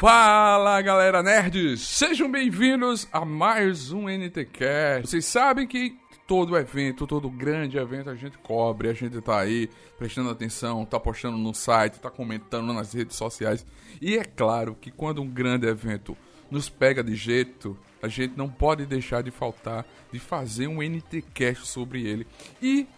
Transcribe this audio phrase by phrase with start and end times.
[0.00, 5.06] Fala galera nerds, sejam bem-vindos a mais um NTCast.
[5.06, 5.94] Vocês sabem que
[6.26, 9.68] todo evento, todo grande evento a gente cobre, a gente tá aí
[9.98, 13.66] prestando atenção, tá postando no site, tá comentando nas redes sociais.
[14.00, 16.16] E é claro que quando um grande evento
[16.50, 21.66] nos pega de jeito, a gente não pode deixar de faltar de fazer um NTCast
[21.66, 22.26] sobre ele.
[22.62, 22.88] E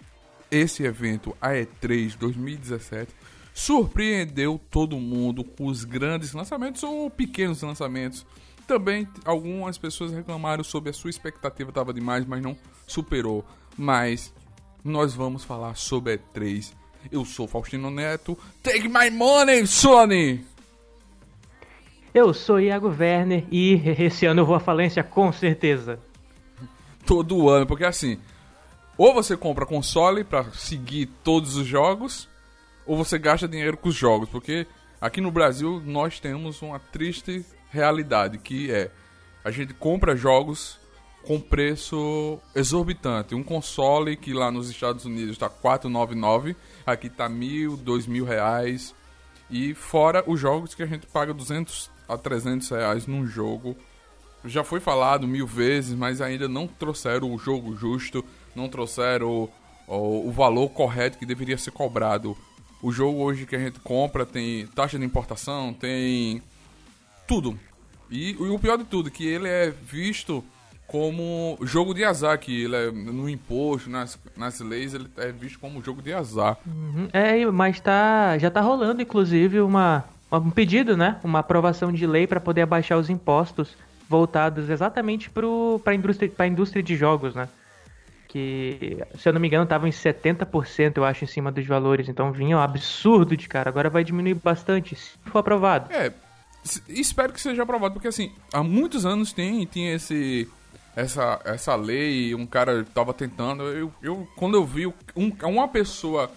[0.53, 3.12] esse evento, a E3 2017,
[3.55, 8.27] surpreendeu todo mundo com os grandes lançamentos ou pequenos lançamentos.
[8.67, 13.44] Também algumas pessoas reclamaram sobre a sua expectativa estava demais, mas não superou.
[13.77, 14.32] Mas
[14.85, 16.72] nós vamos falar sobre E3.
[17.11, 18.39] Eu sou Faustino Neto.
[18.63, 20.44] Take my money, Sony!
[22.14, 25.99] Eu sou Iago Werner e esse ano eu vou à falência com certeza.
[27.07, 28.19] Todo ano, porque assim,
[28.96, 32.28] ou você compra console para seguir todos os jogos,
[32.86, 34.67] ou você gasta dinheiro com os jogos, porque
[35.00, 38.91] aqui no Brasil nós temos uma triste realidade que é
[39.45, 40.78] a gente compra jogos
[41.25, 43.34] com preço exorbitante.
[43.34, 48.94] Um console que lá nos Estados Unidos está 499, aqui está mil, dois mil reais.
[49.50, 53.77] E fora os jogos que a gente paga 200 a 300 reais num jogo.
[54.44, 58.25] Já foi falado mil vezes, mas ainda não trouxeram o jogo justo,
[58.56, 59.50] não trouxeram o,
[59.86, 62.36] o, o valor correto que deveria ser cobrado.
[62.83, 66.42] O jogo hoje que a gente compra tem taxa de importação, tem
[67.28, 67.58] tudo.
[68.11, 70.44] E, e o pior de tudo, que ele é visto
[70.86, 75.58] como jogo de azar, que ele é no imposto, nas, nas leis, ele é visto
[75.58, 76.58] como jogo de azar.
[76.66, 77.08] Uhum.
[77.12, 81.19] É, mas tá, já tá rolando, inclusive, uma, um pedido, né?
[81.25, 83.75] Uma aprovação de lei para poder abaixar os impostos
[84.06, 85.47] voltados exatamente para
[85.92, 87.48] a indústria, indústria de jogos, né?
[88.33, 92.08] Que, se eu não me engano, estavam em 70%, eu acho, em cima dos valores.
[92.08, 93.69] Então vinha um absurdo de cara.
[93.69, 95.92] Agora vai diminuir bastante, se for aprovado.
[95.92, 96.11] É,
[96.88, 100.48] espero que seja aprovado, porque assim, há muitos anos tem, tem esse
[100.97, 103.64] essa, essa lei, um cara tava tentando.
[103.64, 106.31] Eu, eu quando eu vi um, uma pessoa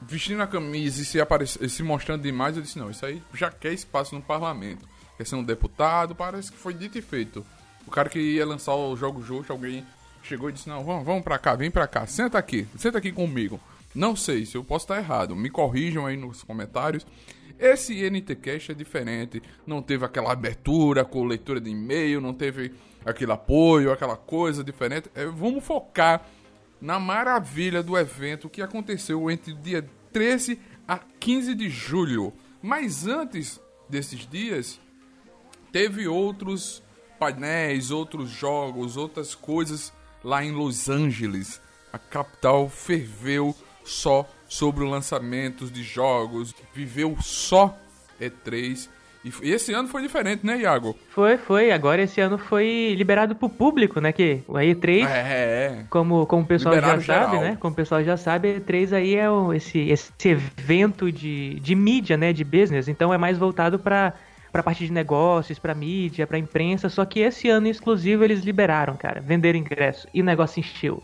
[0.00, 3.50] vestindo a camisa e se, aparece, se mostrando demais, eu disse: não, isso aí já
[3.50, 4.86] quer espaço no parlamento.
[5.16, 7.44] Quer ser um deputado, parece que foi dito e feito.
[7.84, 9.84] O cara que ia lançar o jogo justo, alguém
[10.26, 13.12] chegou e disse: não, vamos, vamos pra cá, vem pra cá, senta aqui, senta aqui
[13.12, 13.60] comigo.
[13.94, 17.06] Não sei se eu posso estar errado, me corrijam aí nos comentários.
[17.58, 23.32] Esse NTCast é diferente, não teve aquela abertura com leitura de e-mail, não teve aquele
[23.32, 25.10] apoio, aquela coisa diferente.
[25.14, 26.26] É, vamos focar
[26.78, 32.34] na maravilha do evento que aconteceu entre o dia 13 a 15 de julho.
[32.60, 33.58] Mas antes
[33.88, 34.78] desses dias,
[35.72, 36.82] teve outros
[37.18, 39.94] painéis, outros jogos, outras coisas
[40.26, 41.62] lá em Los Angeles.
[41.92, 43.54] A capital ferveu
[43.84, 47.78] só sobre o lançamento de jogos, viveu só
[48.20, 48.88] E3
[49.42, 50.96] e esse ano foi diferente, né, Iago?
[51.08, 51.72] Foi, foi.
[51.72, 54.12] Agora esse ano foi liberado pro público, né?
[54.12, 55.84] Que o E3, é, é.
[55.90, 57.30] como, como o pessoal Liberado já geral.
[57.30, 57.56] sabe, né?
[57.58, 59.26] Como o pessoal já sabe, E3 aí é
[59.56, 62.32] esse, esse evento de, de mídia, né?
[62.32, 62.86] De business.
[62.86, 64.14] Então é mais voltado para
[64.56, 66.88] pra parte de negócios, pra mídia, pra imprensa.
[66.88, 69.20] Só que esse ano exclusivo eles liberaram, cara.
[69.20, 70.08] Venderam ingresso.
[70.14, 71.02] E o negócio encheu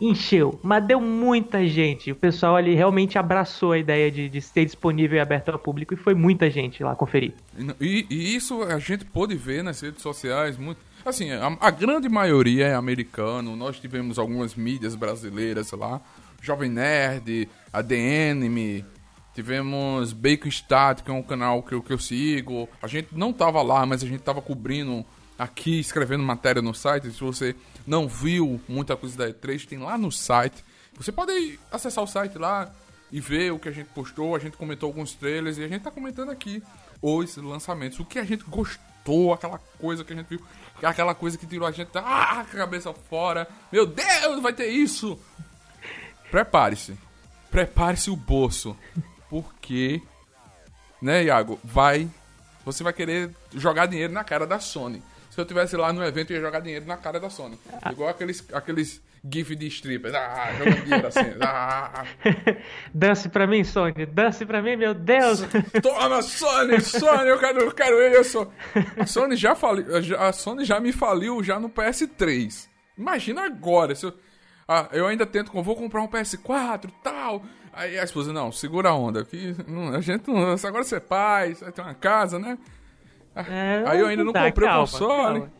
[0.00, 2.10] encheu, mas deu muita gente.
[2.10, 5.92] O pessoal ali realmente abraçou a ideia de, de ser disponível e aberto ao público
[5.92, 7.34] e foi muita gente lá conferir.
[7.78, 10.56] E, e isso a gente pôde ver nas redes sociais.
[10.56, 13.54] Muito, assim, a, a, grande maioria é americano.
[13.54, 16.00] Nós tivemos algumas mídias brasileiras lá.
[16.40, 18.82] Jovem Nerd, a DNM,
[19.40, 22.68] tivemos Bacon Stat, que é um canal que eu, que eu sigo.
[22.82, 25.04] A gente não tava lá, mas a gente tava cobrindo
[25.38, 27.10] aqui, escrevendo matéria no site.
[27.10, 27.56] Se você
[27.86, 30.62] não viu muita coisa da E3, tem lá no site.
[30.94, 32.70] Você pode acessar o site lá
[33.10, 34.36] e ver o que a gente postou.
[34.36, 36.62] A gente comentou alguns trailers e a gente tá comentando aqui
[37.00, 37.98] os lançamentos.
[37.98, 40.44] O que a gente gostou, aquela coisa que a gente viu,
[40.82, 43.48] aquela coisa que tirou a gente ah, a cabeça fora.
[43.72, 45.18] Meu Deus, vai ter isso!
[46.30, 46.94] Prepare-se.
[47.50, 48.76] Prepare-se o bolso.
[49.30, 50.02] Porque,
[51.00, 52.10] né, Iago, vai.
[52.64, 56.32] Você vai querer jogar dinheiro na cara da Sony se eu tivesse lá no evento,
[56.32, 57.58] eu ia jogar dinheiro na cara da Sony.
[57.80, 57.92] Ah.
[57.92, 60.12] Igual aqueles, aqueles gif de strippers.
[60.12, 61.20] Ah, jogando dinheiro assim.
[61.40, 62.04] Ah.
[62.92, 64.06] dance pra mim, Sony.
[64.06, 65.42] Dance pra mim, meu Deus.
[65.80, 66.80] Toma, Sony.
[66.80, 68.52] Sony, eu quero, eu quero isso.
[68.98, 69.86] A Sony já, fali,
[70.18, 72.68] a Sony já me faliu já no PS3.
[72.98, 73.94] Imagina agora.
[73.94, 74.14] Se eu,
[74.66, 77.42] ah, eu ainda tento, vou comprar um PS4 tal.
[77.72, 79.24] Aí a esposa, não, segura a onda.
[79.24, 80.52] Que, não, a gente não.
[80.52, 82.58] Agora você é pai, você ter uma casa, né?
[83.34, 85.40] É, aí eu ainda não tá, comprei calma, o console.
[85.40, 85.52] Calma.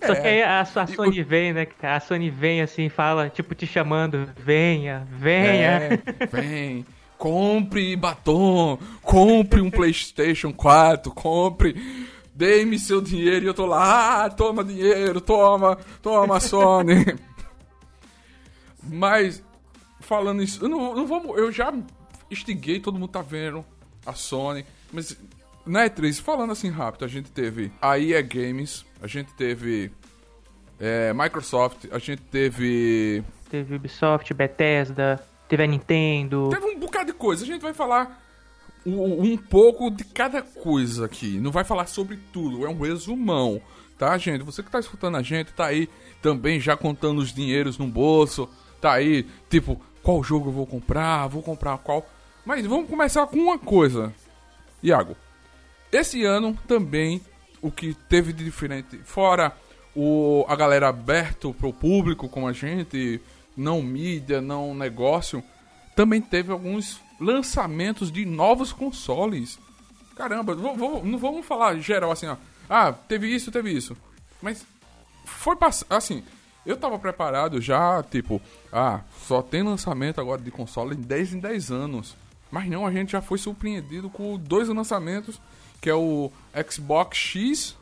[0.00, 0.06] É.
[0.06, 1.66] Só que aí a, sua Sony vem, né?
[1.82, 6.02] A Sony vem assim, fala, tipo, te chamando, venha, venha.
[6.20, 6.86] É, vem,
[7.18, 11.74] compre batom, compre um Playstation 4, compre
[12.34, 17.16] dê-me seu dinheiro e eu tô lá, ah, toma dinheiro, toma, toma Sony.
[18.82, 19.42] Mas,
[20.04, 21.72] falando isso, eu não, não vamos, eu já
[22.30, 23.64] instiguei, todo mundo tá vendo
[24.06, 25.16] a Sony, mas
[25.66, 29.90] na E3, falando assim rápido, a gente teve a EA Games, a gente teve
[30.78, 33.22] é, Microsoft, a gente teve.
[33.50, 36.48] Teve Ubisoft, Bethesda, teve a Nintendo.
[36.50, 37.44] Teve um bocado de coisa.
[37.44, 38.22] A gente vai falar
[38.84, 41.38] um, um pouco de cada coisa aqui.
[41.38, 43.60] Não vai falar sobre tudo, é um resumão.
[43.96, 44.42] Tá, gente?
[44.42, 45.88] Você que tá escutando a gente, tá aí
[46.20, 48.48] também já contando os dinheiros no bolso.
[48.80, 51.26] Tá aí, tipo, qual jogo eu vou comprar?
[51.26, 52.06] Vou comprar qual?
[52.44, 54.12] Mas vamos começar com uma coisa.
[54.82, 55.16] Iago,
[55.90, 57.22] esse ano também
[57.62, 59.56] o que teve de diferente, fora
[59.96, 63.18] o, a galera aberto pro público como a gente,
[63.56, 65.42] não mídia, não negócio,
[65.96, 69.58] também teve alguns lançamentos de novos consoles.
[70.14, 72.36] Caramba, não vamos falar geral assim, ó.
[72.68, 73.96] Ah, teve isso, teve isso.
[74.42, 74.66] Mas
[75.24, 75.86] foi passar.
[75.88, 76.22] Assim,
[76.66, 78.40] eu tava preparado já, tipo,
[78.72, 82.16] ah, só tem lançamento agora de console em 10 em 10 anos.
[82.50, 85.40] Mas não, a gente já foi surpreendido com dois lançamentos,
[85.80, 86.30] que é o
[86.70, 87.76] Xbox X,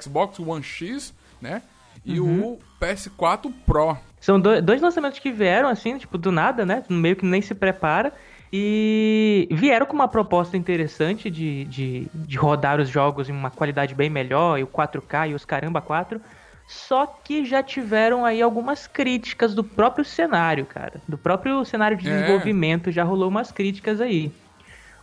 [0.00, 1.62] Xbox One X, né?
[2.04, 2.52] E uhum.
[2.52, 3.96] o PS4 Pro.
[4.20, 6.82] São dois lançamentos que vieram assim, tipo, do nada, né?
[6.88, 8.12] Meio que nem se prepara.
[8.52, 13.94] E vieram com uma proposta interessante de, de, de, rodar os jogos em uma qualidade
[13.94, 16.20] bem melhor, e o 4K e os caramba 4.
[16.66, 21.00] Só que já tiveram aí algumas críticas do próprio cenário, cara.
[21.06, 22.12] Do próprio cenário de é.
[22.12, 24.32] desenvolvimento já rolou umas críticas aí.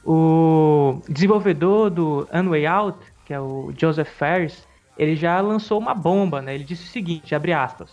[0.03, 4.67] O desenvolvedor do Unway Out, que é o Joseph Ferris,
[4.97, 6.55] ele já lançou uma bomba, né?
[6.55, 7.91] Ele disse o seguinte, abre aspas.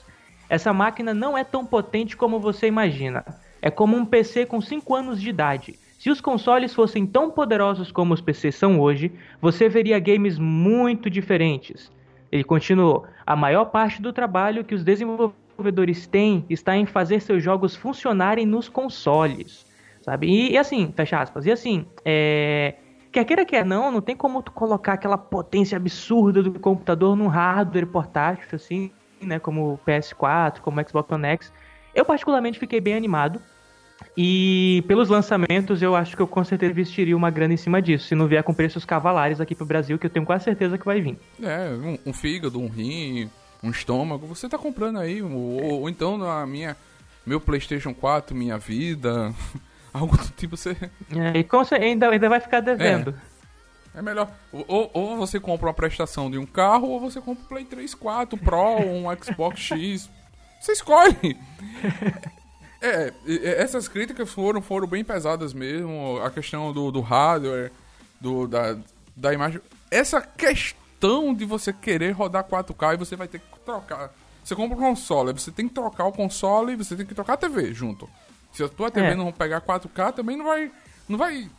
[0.49, 3.25] Essa máquina não é tão potente como você imagina.
[3.61, 5.79] É como um PC com 5 anos de idade.
[5.99, 11.11] Se os consoles fossem tão poderosos como os PCs são hoje, você veria games muito
[11.11, 11.91] diferentes.
[12.31, 17.43] Ele continuou: a maior parte do trabalho que os desenvolvedores têm está em fazer seus
[17.43, 19.67] jogos funcionarem nos consoles.
[20.03, 20.27] Sabe?
[20.27, 21.47] E, e assim, fecha aspas.
[21.47, 22.77] E assim, é.
[23.11, 27.27] Quer queira, quer não, não tem como tu colocar aquela potência absurda do computador num
[27.27, 28.91] hardware portátil, assim,
[29.21, 29.39] né?
[29.39, 31.53] Como o PS4, como o Xbox One X.
[31.95, 33.41] Eu particularmente fiquei bem animado.
[34.17, 38.09] E pelos lançamentos, eu acho que eu com certeza investiria uma grana em cima disso.
[38.09, 40.85] Se não vier com preços cavalares aqui pro Brasil, que eu tenho quase certeza que
[40.85, 41.19] vai vir.
[41.43, 43.31] É, um, um fígado, um rim,
[43.63, 45.23] um estômago, você tá comprando aí.
[45.23, 46.77] Ou, ou então na minha.
[47.25, 49.33] Meu PlayStation 4, minha vida.
[49.93, 50.77] Algo do tipo você.
[51.15, 53.15] É, e com, ainda, ainda vai ficar devendo.
[53.95, 54.31] É, é melhor.
[54.53, 57.95] Ou, ou você compra uma prestação de um carro, ou você compra um Play 3,
[57.95, 60.11] 4 Pro, um Xbox X.
[60.61, 61.37] Você escolhe.
[62.81, 66.21] É, essas críticas foram, foram bem pesadas mesmo.
[66.23, 67.73] A questão do, do hardware,
[68.21, 68.79] do, da,
[69.17, 69.61] da imagem.
[69.91, 74.13] Essa questão de você querer rodar 4K e você vai ter que trocar.
[74.45, 77.35] Você compra um console, você tem que trocar o console e você tem que trocar
[77.35, 78.09] a TV junto.
[78.53, 79.15] Se a tua TV é.
[79.15, 80.73] não pegar 4K, também não vai,
[81.09, 81.51] não vai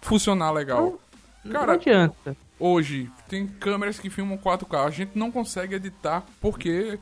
[0.00, 0.98] funcionar legal.
[1.44, 2.36] Não, Cara, não adianta.
[2.58, 4.86] Hoje, tem câmeras que filmam 4K.
[4.86, 6.98] A gente não consegue editar porque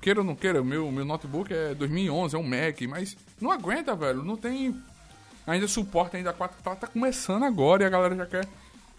[0.00, 3.94] queira ou não queira, meu, meu notebook é 2011, é um Mac, mas não aguenta,
[3.94, 4.24] velho.
[4.24, 4.74] Não tem
[5.46, 8.46] ainda suporte ainda 4 tá, tá começando agora e a galera já quer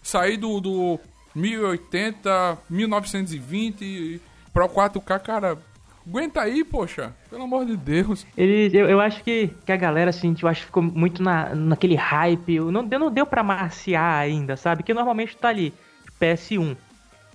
[0.02, 0.98] sair do, do
[1.34, 4.20] 1080, 1920
[4.52, 5.58] para o 4K, cara.
[6.06, 7.14] Aguenta aí, poxa.
[7.28, 8.26] Pelo amor de Deus.
[8.34, 11.54] Ele, eu, eu acho que, que a galera, assim, eu acho que ficou muito na,
[11.54, 12.58] naquele hype.
[12.60, 14.82] Não, não deu pra maciar ainda, sabe?
[14.82, 15.74] Que normalmente tá ali,
[16.18, 16.76] PS1.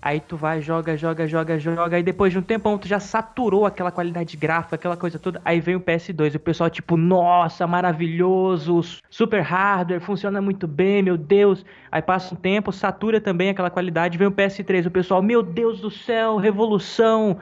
[0.05, 3.65] Aí tu vai, joga, joga, joga, joga, aí depois de um tempão tu já saturou
[3.65, 5.41] aquela qualidade gráfica, aquela coisa toda.
[5.45, 11.01] Aí vem o PS2 e o pessoal tipo, nossa, maravilhoso, super hardware, funciona muito bem,
[11.01, 11.65] meu Deus.
[11.89, 15.79] Aí passa um tempo, satura também aquela qualidade, vem o PS3, o pessoal, meu Deus
[15.79, 17.39] do céu, revolução,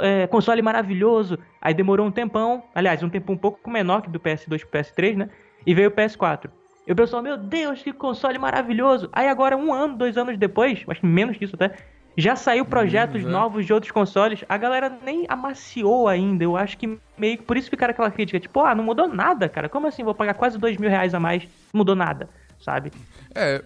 [0.00, 1.38] é, console maravilhoso.
[1.60, 5.14] Aí demorou um tempão, aliás, um tempo um pouco menor que do PS2 pro PS3,
[5.18, 5.30] né?
[5.64, 6.50] E veio o PS4.
[6.84, 9.08] E o pessoal, meu Deus, que console maravilhoso.
[9.12, 11.76] Aí agora, um ano, dois anos depois, acho que menos disso até,
[12.16, 13.30] já saiu projetos uhum.
[13.30, 16.44] novos de outros consoles, a galera nem amaciou ainda.
[16.44, 19.48] Eu acho que meio que por isso ficaram aquela crítica, tipo, ah, não mudou nada,
[19.48, 19.68] cara.
[19.68, 20.04] Como assim?
[20.04, 21.42] Vou pagar quase dois mil reais a mais,
[21.72, 22.28] não mudou nada,
[22.60, 22.92] sabe?
[23.34, 23.62] É,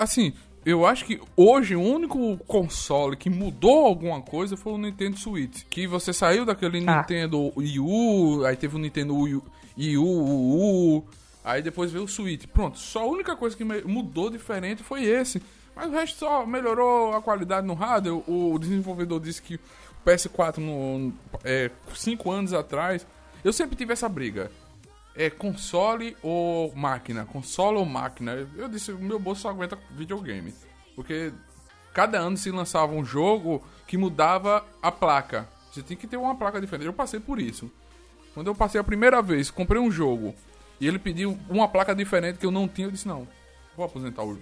[0.00, 0.32] assim,
[0.64, 5.62] eu acho que hoje o único console que mudou alguma coisa foi o Nintendo Switch.
[5.70, 6.96] Que você saiu daquele ah.
[6.96, 9.44] Nintendo Wii U, aí teve o Nintendo Wii U,
[9.78, 10.04] Wii U,
[10.98, 11.04] U,
[11.44, 12.46] aí depois veio o Switch.
[12.46, 15.40] Pronto, só a única coisa que mudou diferente foi esse.
[15.76, 18.22] Mas o resto só melhorou a qualidade no hardware.
[18.26, 19.60] O desenvolvedor disse que o
[20.06, 21.12] PS4, no,
[21.44, 23.06] é, cinco anos atrás,
[23.44, 24.50] eu sempre tive essa briga.
[25.14, 27.26] É console ou máquina?
[27.26, 28.48] Console ou máquina?
[28.56, 30.54] Eu disse, meu bolso só aguenta videogame.
[30.94, 31.30] Porque
[31.92, 35.46] cada ano se lançava um jogo que mudava a placa.
[35.70, 36.86] Você tem que ter uma placa diferente.
[36.86, 37.70] Eu passei por isso.
[38.32, 40.34] Quando eu passei a primeira vez, comprei um jogo
[40.80, 43.28] e ele pediu uma placa diferente que eu não tinha, eu disse: não,
[43.76, 44.38] vou aposentar o,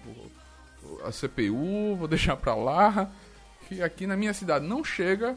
[1.04, 3.10] a CPU, vou deixar pra lá.
[3.68, 5.36] Que aqui na minha cidade não chega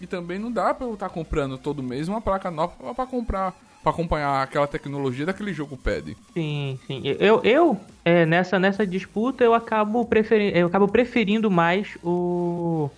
[0.00, 3.06] e também não dá pra eu estar tá comprando todo mês uma placa nova pra
[3.06, 6.16] comprar para acompanhar aquela tecnologia daquele jogo pede.
[6.34, 7.00] Sim, sim.
[7.04, 12.90] Eu, eu é, nessa, nessa disputa eu acabo, preferindo, eu acabo preferindo mais o,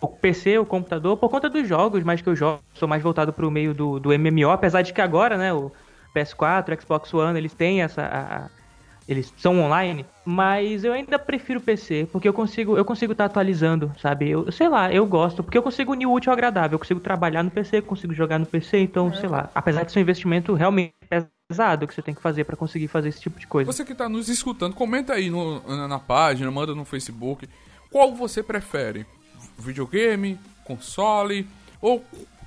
[0.00, 2.60] o PC, o computador, por conta dos jogos, mais que eu jogo.
[2.74, 5.70] Sou mais voltado para o meio do, do MMO, apesar de que agora, né, o
[6.14, 8.02] PS4, Xbox One, eles têm essa.
[8.02, 8.63] A,
[9.06, 13.30] eles são online, mas eu ainda prefiro PC, porque eu consigo eu consigo estar tá
[13.30, 14.30] atualizando, sabe?
[14.30, 17.00] Eu sei lá, eu gosto, porque eu consigo unir o útil ao agradável, eu consigo
[17.00, 19.16] trabalhar no PC, consigo jogar no PC, então, é.
[19.16, 20.94] sei lá, apesar de ser um investimento realmente
[21.48, 23.70] pesado que você tem que fazer para conseguir fazer esse tipo de coisa.
[23.70, 27.48] Você que está nos escutando, comenta aí no, na página, manda no Facebook,
[27.90, 29.06] qual você prefere?
[29.58, 31.46] Videogame, console
[31.80, 32.02] ou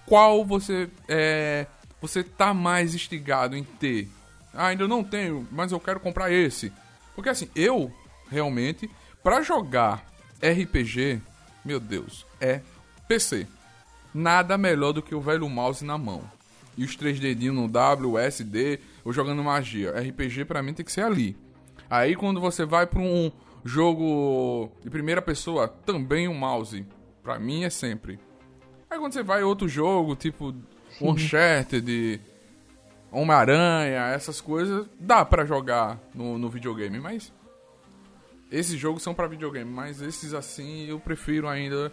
[0.05, 1.67] qual você é
[1.99, 4.07] você tá mais instigado em ter?
[4.57, 6.73] Ah, ainda não tenho, mas eu quero comprar esse.
[7.13, 7.93] Porque assim, eu
[8.27, 8.89] realmente
[9.23, 10.03] para jogar
[10.41, 11.21] RPG,
[11.63, 12.61] meu Deus, é
[13.07, 13.45] PC.
[14.13, 16.23] Nada melhor do que o velho mouse na mão.
[16.75, 19.91] E os três dedinhos no W, S, D, ou jogando magia.
[19.91, 21.37] RPG para mim tem que ser ali.
[21.87, 23.31] Aí quando você vai para um
[23.63, 26.85] jogo de primeira pessoa, também o um mouse.
[27.21, 28.19] Pra mim é sempre.
[28.89, 30.55] Aí quando você vai outro jogo, tipo.
[30.99, 32.19] Uncharted,
[33.11, 37.33] Homem-Aranha, essas coisas, dá para jogar no, no videogame, mas
[38.51, 41.91] esses jogos são para videogame, mas esses assim eu prefiro ainda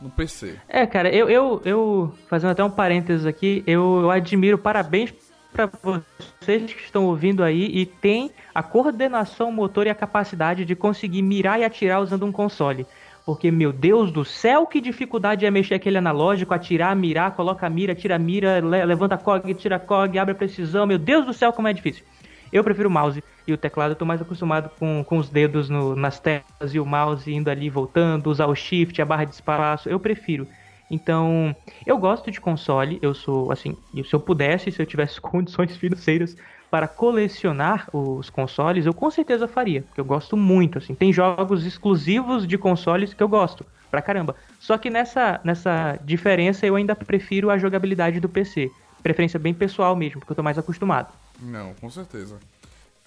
[0.00, 0.58] no PC.
[0.68, 5.12] É, cara, eu, eu, eu fazendo até um parênteses aqui, eu, eu admiro, parabéns
[5.52, 10.74] para vocês que estão ouvindo aí e tem a coordenação motor e a capacidade de
[10.74, 12.86] conseguir mirar e atirar usando um console.
[13.24, 17.70] Porque, meu Deus do céu, que dificuldade é mexer aquele analógico, atirar, mirar, coloca a
[17.70, 20.86] mira, tira a mira, levanta a cog, tira a cog, abre a precisão.
[20.86, 22.04] Meu Deus do céu, como é difícil.
[22.52, 25.70] Eu prefiro o mouse e o teclado, eu tô mais acostumado com, com os dedos
[25.70, 29.34] no, nas telas e o mouse indo ali voltando, usar o shift, a barra de
[29.34, 30.46] espaço, eu prefiro.
[30.90, 35.76] Então, eu gosto de console, eu sou, assim, se eu pudesse, se eu tivesse condições
[35.76, 36.36] financeiras
[36.74, 40.92] para colecionar os consoles, eu com certeza faria, porque eu gosto muito, assim.
[40.92, 44.34] Tem jogos exclusivos de consoles que eu gosto, pra caramba.
[44.58, 48.72] Só que nessa, nessa diferença eu ainda prefiro a jogabilidade do PC.
[49.04, 51.14] Preferência bem pessoal mesmo, porque eu tô mais acostumado.
[51.40, 52.40] Não, com certeza.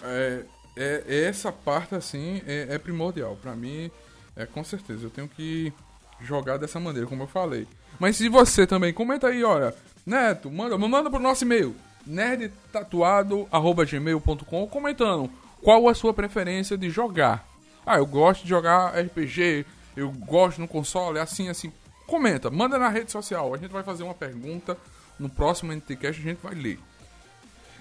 [0.02, 0.44] É,
[0.74, 3.36] é essa parte, assim, é, é primordial.
[3.36, 3.90] para mim,
[4.34, 5.04] é com certeza.
[5.04, 5.74] Eu tenho que
[6.22, 7.66] jogar dessa maneira, como eu falei.
[8.00, 9.74] Mas se você também, comenta aí, olha,
[10.06, 11.76] Neto, manda, manda pro nosso e-mail
[12.08, 15.30] nerdtatuado.gmail.com comentando
[15.62, 17.46] qual a sua preferência de jogar.
[17.84, 21.72] Ah, eu gosto de jogar RPG, eu gosto no console, assim, assim.
[22.06, 23.54] Comenta, manda na rede social.
[23.54, 24.76] A gente vai fazer uma pergunta
[25.18, 26.78] no próximo NTCast, a gente vai ler.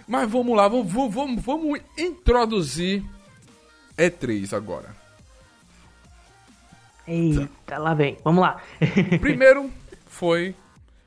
[0.07, 3.03] Mas vamos lá, vamos, vamos, vamos introduzir
[3.97, 4.95] E3 agora.
[7.07, 8.17] Eita, lá vem.
[8.23, 8.61] Vamos lá.
[9.21, 9.71] Primeiro
[10.05, 10.55] foi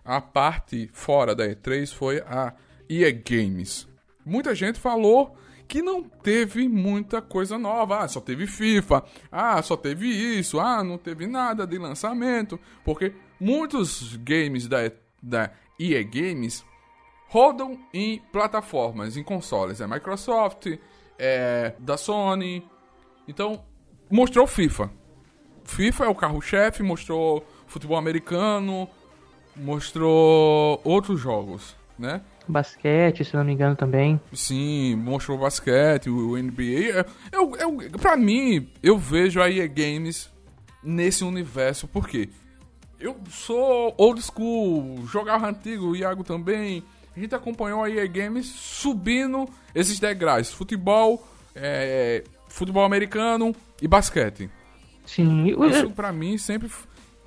[0.05, 2.53] a parte fora da E3, foi a
[2.91, 3.89] EA Games.
[4.27, 5.37] Muita gente falou
[5.69, 8.01] que não teve muita coisa nova.
[8.01, 9.05] Ah, só teve FIFA.
[9.31, 10.59] Ah, só teve isso.
[10.59, 12.59] Ah, não teve nada de lançamento.
[12.85, 14.91] Porque muitos games da,
[15.23, 16.65] da EA Games
[17.29, 19.81] rodam em plataformas, em consoles.
[19.81, 20.67] É Microsoft,
[21.17, 22.69] é da Sony.
[23.29, 23.65] Então,
[24.11, 24.91] mostrou FIFA.
[25.65, 28.89] FIFA é o carro-chefe, mostrou futebol americano,
[29.55, 32.23] mostrou outros jogos, né?
[32.51, 34.21] basquete, se não me engano também.
[34.33, 37.07] Sim, mostrou basquete, o, NBA.
[37.31, 40.31] Eu, eu, pra mim, eu vejo a EA Games
[40.83, 42.29] nesse universo, porque
[42.99, 46.83] eu sou old school, jogava antigo, o Iago também.
[47.17, 54.51] A gente acompanhou a EA Games subindo esses degraus: futebol, é, futebol americano e basquete.
[55.05, 56.71] Sim, isso pra mim sempre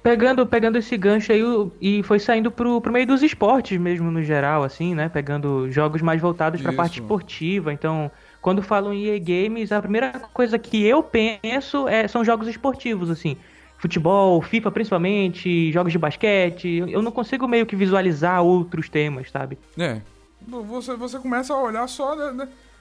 [0.03, 1.41] pegando, pegando esse gancho aí
[1.79, 5.07] e foi saindo pro, pro meio dos esportes mesmo no geral, assim, né?
[5.07, 7.71] Pegando jogos mais voltados para a parte esportiva.
[7.71, 12.47] Então, quando falam em EA Games, a primeira coisa que eu penso é, são jogos
[12.49, 13.37] esportivos, assim.
[13.77, 16.83] Futebol, FIFA principalmente, jogos de basquete.
[16.87, 19.57] Eu não consigo meio que visualizar outros temas, sabe?
[19.77, 20.01] É.
[20.45, 22.15] Você, você começa a olhar só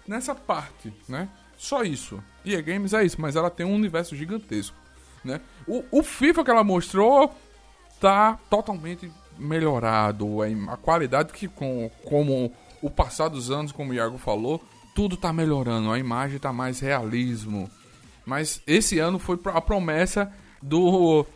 [0.07, 1.29] nessa parte, né?
[1.57, 2.21] Só isso.
[2.45, 4.82] EA Games é isso, mas ela tem um universo gigantesco
[5.25, 5.41] né?
[5.67, 7.35] O, o FIFA que ela mostrou
[8.00, 10.43] tá totalmente melhorado.
[10.69, 14.62] A qualidade que, com, como o passar dos anos, como o Iago falou,
[14.95, 15.91] tudo tá melhorando.
[15.91, 17.71] A imagem tá mais realismo.
[18.26, 21.26] Mas esse ano foi a promessa do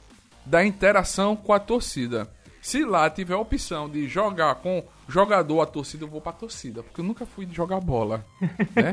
[0.45, 2.31] da interação com a torcida.
[2.67, 6.83] Se lá tiver a opção de jogar com jogador a torcida, eu vou pra torcida,
[6.83, 8.27] porque eu nunca fui jogar bola,
[8.75, 8.93] né?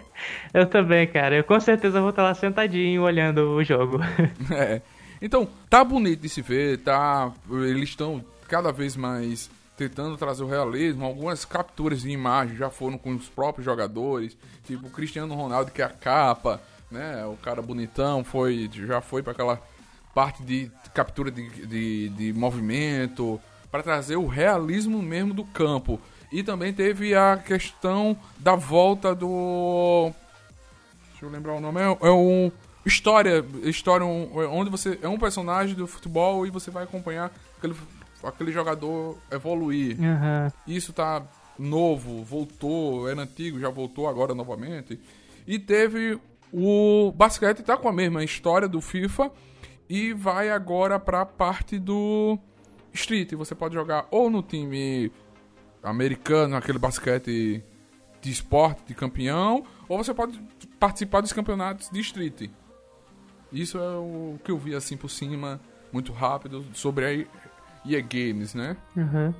[0.54, 1.36] eu também, cara.
[1.36, 3.98] Eu com certeza vou estar lá sentadinho olhando o jogo.
[4.56, 4.80] é.
[5.20, 7.30] Então, tá bonito de se ver, tá.
[7.50, 11.04] Eles estão cada vez mais tentando trazer o realismo.
[11.04, 14.34] Algumas capturas de imagem já foram com os próprios jogadores,
[14.64, 16.58] tipo o Cristiano Ronaldo, que é a capa,
[16.90, 17.22] né?
[17.26, 19.60] O cara bonitão, foi, já foi para aquela
[20.14, 23.40] parte de captura de, de, de movimento,
[23.70, 26.00] para trazer o realismo mesmo do campo.
[26.32, 30.12] E também teve a questão da volta do.
[31.10, 31.80] Deixa eu lembrar o nome.
[31.80, 32.52] É, é um.
[32.84, 33.44] História.
[33.64, 34.98] História um, onde você.
[35.02, 37.74] É um personagem do futebol e você vai acompanhar aquele,
[38.22, 39.98] aquele jogador evoluir.
[39.98, 40.52] Uhum.
[40.66, 41.22] Isso tá
[41.58, 44.98] novo, voltou, era antigo, já voltou agora novamente.
[45.46, 46.18] E teve
[46.52, 49.30] o basquete tá com a mesma história do FIFA
[49.90, 52.38] e vai agora para a parte do
[52.94, 53.32] Street.
[53.32, 55.10] Você pode jogar ou no time
[55.82, 57.60] americano, aquele basquete
[58.22, 60.40] de esporte, de campeão, ou você pode
[60.78, 62.48] participar dos campeonatos de Street.
[63.52, 65.60] Isso é o que eu vi assim por cima,
[65.92, 67.12] muito rápido, sobre a
[67.84, 68.76] EA Games, né?
[68.96, 69.34] Uhum.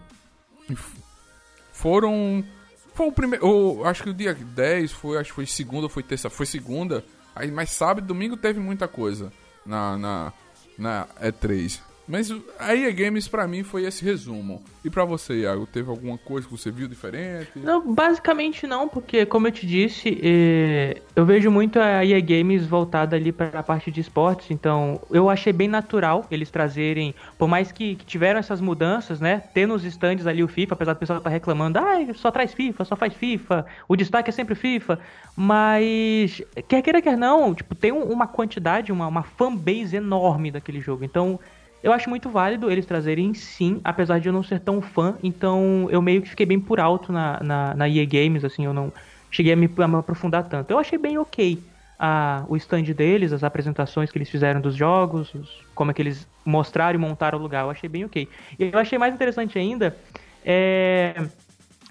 [1.71, 2.45] Foram.
[2.92, 3.85] Foi o primeiro.
[3.85, 5.16] Acho que o dia 10 foi.
[5.16, 6.28] Acho que foi segunda ou foi terça.
[6.28, 7.04] Foi segunda.
[7.37, 9.33] Aí, mas sábado e domingo teve muita coisa
[9.67, 10.33] na, na,
[10.79, 11.81] na E3.
[12.07, 14.61] Mas a EA Games pra mim foi esse resumo.
[14.85, 17.52] E pra você, Iago, teve alguma coisa que você viu diferente?
[17.54, 22.66] Não, basicamente não, porque como eu te disse, eh, eu vejo muito a EA Games
[22.66, 27.47] voltada ali para a parte de esportes, então eu achei bem natural eles trazerem, por
[27.47, 30.99] mais que, que tiveram essas mudanças, né, ter nos stands ali o FIFA, apesar do
[30.99, 34.54] pessoal estar tá reclamando, ah, só traz FIFA, só faz FIFA, o destaque é sempre
[34.54, 34.99] FIFA,
[35.37, 41.04] mas quer queira quer não, tipo, tem uma quantidade, uma, uma fanbase enorme daquele jogo,
[41.04, 41.38] então
[41.82, 45.88] eu acho muito válido eles trazerem sim, apesar de eu não ser tão fã, então
[45.90, 48.92] eu meio que fiquei bem por alto na, na, na EA Games, assim, eu não
[49.31, 50.70] cheguei a me, a me aprofundar tanto.
[50.70, 51.59] Eu achei bem ok
[51.98, 56.02] a, o stand deles, as apresentações que eles fizeram dos jogos, os, como é que
[56.02, 58.28] eles mostraram e montaram o lugar, eu achei bem ok.
[58.59, 59.96] E eu achei mais interessante ainda,
[60.44, 61.14] é,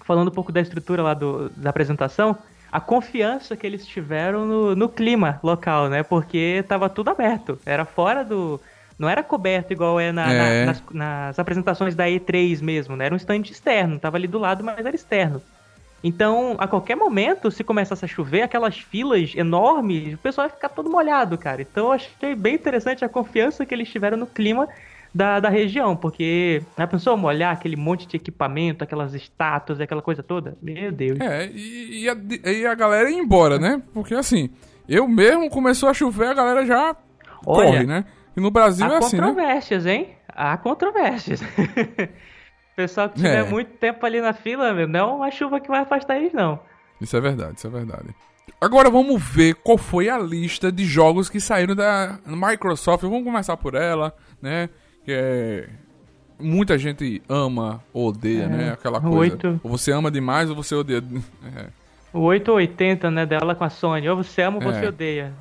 [0.04, 2.36] falando um pouco da estrutura lá do, da apresentação,
[2.70, 6.02] a confiança que eles tiveram no, no clima local, né?
[6.02, 8.60] Porque tava tudo aberto, era fora do
[9.00, 10.60] não era coberto igual é, na, é.
[10.60, 13.06] Na, nas, nas, apresentações da E3 mesmo, né?
[13.06, 15.40] Era um stand externo, tava ali do lado, mas era externo.
[16.04, 20.68] Então, a qualquer momento, se começasse a chover, aquelas filas enormes, o pessoal ia ficar
[20.68, 21.62] todo molhado, cara.
[21.62, 24.68] Então, eu achei bem interessante a confiança que eles tiveram no clima
[25.14, 30.22] da, da região, porque a pessoa molhar aquele monte de equipamento, aquelas estátuas, aquela coisa
[30.22, 31.18] toda, meu Deus.
[31.20, 32.16] É, e, e, a,
[32.50, 33.82] e a galera ia embora, né?
[33.94, 34.50] Porque assim,
[34.86, 36.94] eu mesmo começou a chover, a galera já
[37.46, 38.04] Olha, corre, né?
[38.36, 39.22] E no Brasil Há é assim, né?
[39.22, 40.08] Há controvérsias, hein?
[40.28, 41.40] Há controvérsias.
[42.76, 43.48] Pessoal que tiver é.
[43.48, 46.58] muito tempo ali na fila, meu, não é uma chuva que vai afastar eles, não.
[47.00, 48.14] Isso é verdade, isso é verdade.
[48.60, 53.02] Agora vamos ver qual foi a lista de jogos que saíram da Microsoft.
[53.02, 54.68] Vamos começar por ela, né?
[55.04, 55.68] Que é...
[56.38, 58.72] Muita gente ama ou odeia, é, né?
[58.72, 59.34] Aquela coisa.
[59.34, 59.60] 8...
[59.62, 61.02] Ou você ama demais ou você odeia.
[61.56, 61.66] É.
[62.12, 64.08] O 880, né, dela com a Sony.
[64.08, 64.88] Ou você ama ou você é.
[64.88, 65.32] odeia.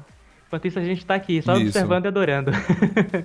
[0.49, 1.67] Enquanto isso, a gente tá aqui, só isso.
[1.67, 2.51] observando e adorando.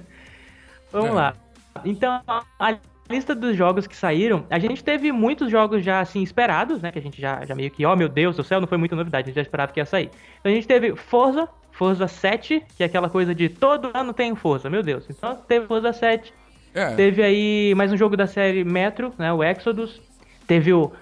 [0.93, 1.13] Vamos é.
[1.13, 1.35] lá.
[1.83, 2.21] Então,
[2.61, 2.77] a
[3.09, 6.93] lista dos jogos que saíram, a gente teve muitos jogos já, assim, esperados, né?
[6.93, 8.77] Que a gente já, já meio que, ó, oh, meu Deus do céu, não foi
[8.77, 10.11] muita novidade, a gente já esperava que ia sair.
[10.39, 14.35] Então, a gente teve Forza, Forza 7, que é aquela coisa de todo ano tem
[14.35, 15.07] Forza, meu Deus.
[15.09, 16.31] Então, teve Forza 7.
[16.75, 16.95] É.
[16.95, 19.33] Teve aí mais um jogo da série Metro, né?
[19.33, 20.03] O Exodus.
[20.47, 20.93] Teve o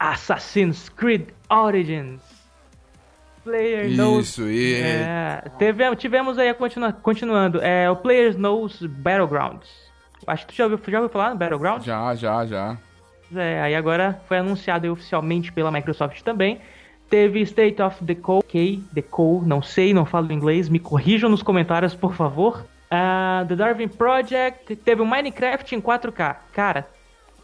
[0.00, 2.29] Assassin's Creed Origins.
[3.44, 4.28] Player Knows.
[4.28, 4.74] Isso, e...
[4.74, 9.68] É, teve, tivemos aí, continua, continuando, é, o Players Knows Battlegrounds.
[10.26, 11.84] Acho que tu já ouviu, já ouviu falar no Battlegrounds?
[11.84, 12.76] Já, já, já.
[13.34, 16.60] É, aí agora foi anunciado oficialmente pela Microsoft também.
[17.08, 22.14] Teve State of Decay, Decay, não sei, não falo inglês, me corrijam nos comentários, por
[22.14, 22.64] favor.
[22.86, 26.36] Uh, The Darwin Project, teve o Minecraft em 4K.
[26.52, 26.88] Cara,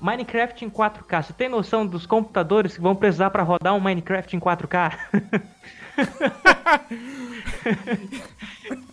[0.00, 4.36] Minecraft em 4K, você tem noção dos computadores que vão precisar para rodar um Minecraft
[4.36, 4.92] em 4K?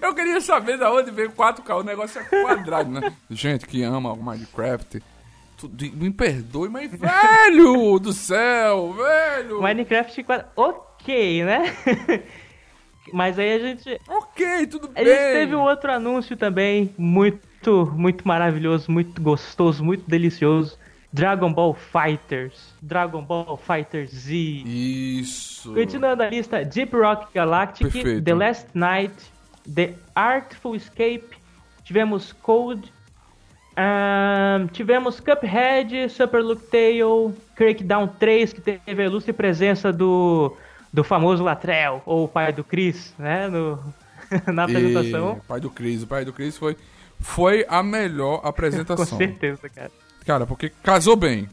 [0.00, 1.80] Eu queria saber da onde veio 4K.
[1.80, 3.12] O negócio é quadrado, né?
[3.30, 5.02] Gente que ama o Minecraft.
[5.94, 9.62] Me perdoe, mas velho do céu, velho.
[9.62, 10.50] Minecraft quadrado.
[10.54, 11.74] Ok, né?
[13.12, 13.98] mas aí a gente.
[14.06, 15.02] Ok, tudo bem.
[15.02, 20.78] A gente teve um outro anúncio também, muito, muito maravilhoso, muito gostoso, muito delicioso
[21.16, 24.34] Dragon Ball Fighters, Dragon Ball Fighter Z.
[24.34, 25.55] Isso.
[25.74, 28.24] Continuando a lista, Deep Rock Galactic, Perfeito.
[28.24, 29.14] The Last Night,
[29.72, 31.28] The Artful Escape,
[31.84, 32.92] tivemos Code,
[33.72, 40.56] uh, tivemos Cuphead, Super Look Tale, Crackdown 3, que teve a ilustre presença do,
[40.92, 43.78] do famoso Latrell, ou o pai do Chris, né, no,
[44.52, 45.40] na apresentação.
[45.42, 45.46] E...
[45.46, 46.76] Pai do Chris, o pai do Chris foi,
[47.20, 49.06] foi a melhor apresentação.
[49.06, 49.90] Com certeza, cara.
[50.24, 51.48] Cara, porque casou bem.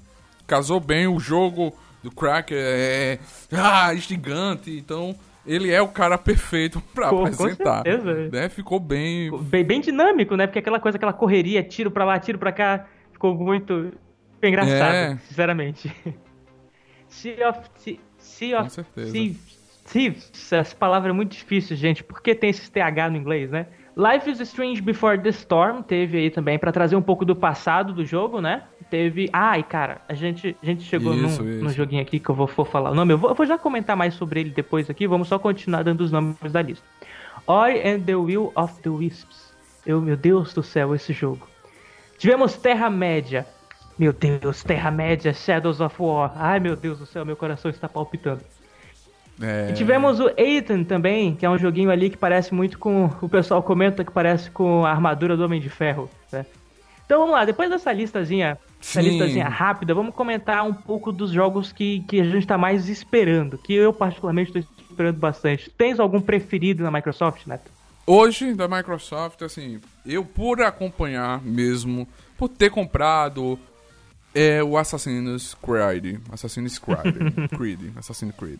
[0.47, 1.73] Casou bem o jogo
[2.03, 3.19] do Cracker é,
[3.51, 7.83] é ah, gigante, então ele é o cara perfeito para apresentar.
[7.83, 8.29] Certeza.
[8.31, 8.49] Né?
[8.49, 9.31] Ficou bem...
[9.43, 9.63] bem...
[9.63, 10.45] bem dinâmico, né?
[10.45, 13.91] Porque aquela coisa, aquela correria, tiro para lá, tiro para cá, ficou muito
[14.41, 15.17] engraçado, é.
[15.27, 15.91] sinceramente.
[17.07, 17.59] Sea of
[18.17, 19.39] sea of Com certeza.
[19.85, 22.03] Thieves, essa palavra é muito difícil, gente.
[22.03, 23.67] Por que tem esse TH no inglês, né?
[23.95, 27.93] Life is Strange Before the Storm teve aí também para trazer um pouco do passado
[27.93, 28.63] do jogo, né?
[28.89, 29.29] Teve.
[29.31, 31.63] Ah, e cara, a gente, a gente chegou isso, num, isso.
[31.63, 33.13] num joguinho aqui que eu vou, vou falar o nome.
[33.13, 35.07] Eu vou, eu vou, já comentar mais sobre ele depois aqui.
[35.07, 36.85] Vamos só continuar dando os nomes da lista.
[37.45, 39.53] Ori and the Will of the Wisps.
[39.85, 41.47] Eu, meu Deus do céu, esse jogo.
[42.17, 43.45] Tivemos Terra-média.
[43.97, 46.33] Meu Deus, Terra-média, Shadows of War.
[46.35, 48.41] Ai, meu Deus do céu, meu coração está palpitando.
[49.41, 49.69] É...
[49.69, 53.09] E tivemos o Ethan também, que é um joguinho ali que parece muito com.
[53.21, 56.09] O pessoal comenta que parece com a armadura do Homem de Ferro.
[56.31, 56.45] Né?
[57.05, 61.71] Então vamos lá, depois dessa listazinha, essa listazinha rápida, vamos comentar um pouco dos jogos
[61.71, 65.69] que, que a gente está mais esperando, que eu particularmente estou esperando bastante.
[65.69, 67.69] Tens algum preferido na Microsoft, Neto?
[68.05, 73.59] Hoje, da Microsoft, assim, eu por acompanhar mesmo, por ter comprado
[74.33, 76.19] é o Assassin's Creed.
[76.31, 77.49] Assassin's Creed.
[77.55, 77.79] Creed.
[77.95, 78.59] Assassin's Creed.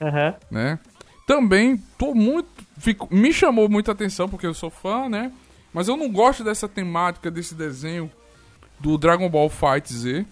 [0.00, 0.34] Uhum.
[0.50, 0.78] Né?
[1.26, 2.48] Também tô muito.
[2.78, 5.32] Fico, me chamou muita atenção porque eu sou fã, né?
[5.72, 8.10] Mas eu não gosto dessa temática desse desenho
[8.78, 10.24] do Dragon Ball Fight Z.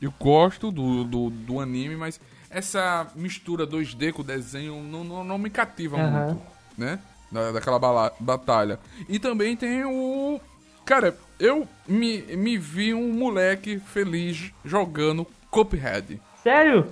[0.00, 5.24] Eu gosto do, do, do anime, mas essa mistura 2D com o desenho não, não,
[5.24, 6.10] não me cativa uhum.
[6.10, 6.42] muito,
[6.76, 6.98] né?
[7.30, 8.78] Da, daquela bala, batalha.
[9.08, 10.40] E também tem o.
[10.84, 16.20] Cara, eu me, me vi um moleque feliz jogando Cuphead.
[16.42, 16.90] Sério?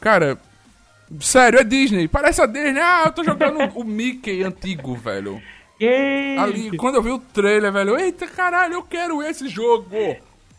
[0.00, 0.38] Cara,
[1.20, 2.08] Sério, é Disney.
[2.08, 2.80] Parece a Disney.
[2.80, 5.40] Ah, eu tô jogando o Mickey antigo, velho.
[6.38, 9.88] Ali, quando eu vi o trailer, velho, eita caralho, eu quero esse jogo.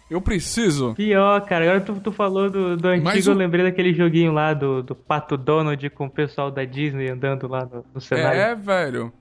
[0.09, 0.93] Eu preciso.
[0.95, 4.83] Pior, cara, agora tu, tu falou do, do antigo, eu lembrei daquele joguinho lá do,
[4.83, 8.39] do Pato Donald com o pessoal da Disney andando lá no, no cenário.
[8.39, 9.13] É, velho.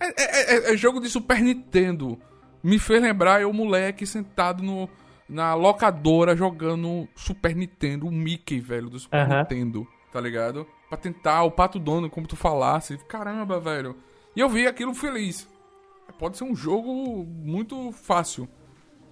[0.00, 2.18] É, é, é, é, jogo de Super Nintendo.
[2.62, 4.88] Me fez lembrar eu, moleque, sentado no,
[5.28, 9.38] na locadora jogando Super Nintendo, o Mickey, velho, do Super uh -huh.
[9.38, 10.66] Nintendo tá ligado?
[10.88, 12.98] Pra tentar o pato dono, como tu falasse.
[13.08, 13.96] Caramba, velho.
[14.36, 15.48] E eu vi aquilo feliz.
[16.18, 18.48] Pode ser um jogo muito fácil.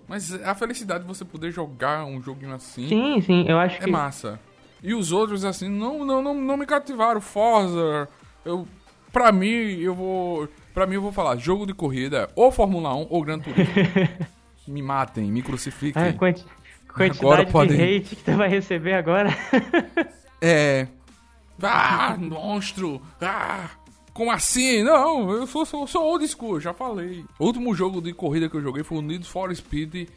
[0.07, 2.89] Mas a felicidade de você poder jogar um joguinho assim.
[2.89, 3.89] Sim, sim, eu acho é que.
[3.89, 4.41] É massa.
[4.83, 7.21] E os outros, assim, não, não, não, não me cativaram.
[7.21, 8.09] Forza.
[8.45, 8.67] Eu.
[9.13, 10.49] Pra mim, eu vou.
[10.75, 13.75] Pra mim, eu vou falar: jogo de corrida, ou Fórmula 1 ou Gran Turismo.
[14.69, 16.03] me matem, me crucifiquem.
[16.03, 16.45] Ah, quanti...
[16.89, 17.99] Quantidade agora de podem...
[17.99, 19.31] hate que tu vai receber agora.
[20.41, 20.87] É.
[21.63, 23.03] Ah, monstro!
[23.21, 23.71] Ah!
[24.13, 24.83] Como assim?
[24.83, 27.25] Não, eu sou, sou, sou old school, já falei.
[27.39, 30.09] O último jogo de corrida que eu joguei foi o Need for Speed,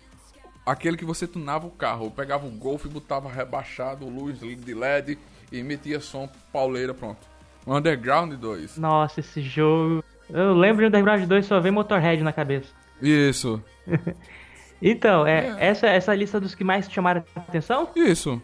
[0.66, 2.08] aquele que você tunava o carro.
[2.08, 5.18] Eu pegava o Golf e botava rebaixado, luz de LED
[5.52, 7.26] e metia som pauleira, pronto.
[7.68, 8.78] Underground 2.
[8.78, 10.04] Nossa, esse jogo.
[10.30, 12.74] Eu lembro de Underground 2 só vem Motorhead na cabeça.
[13.02, 13.64] Isso.
[14.82, 17.90] então, é, é, Essa, essa lista dos que mais chamaram a atenção?
[17.96, 18.42] Isso.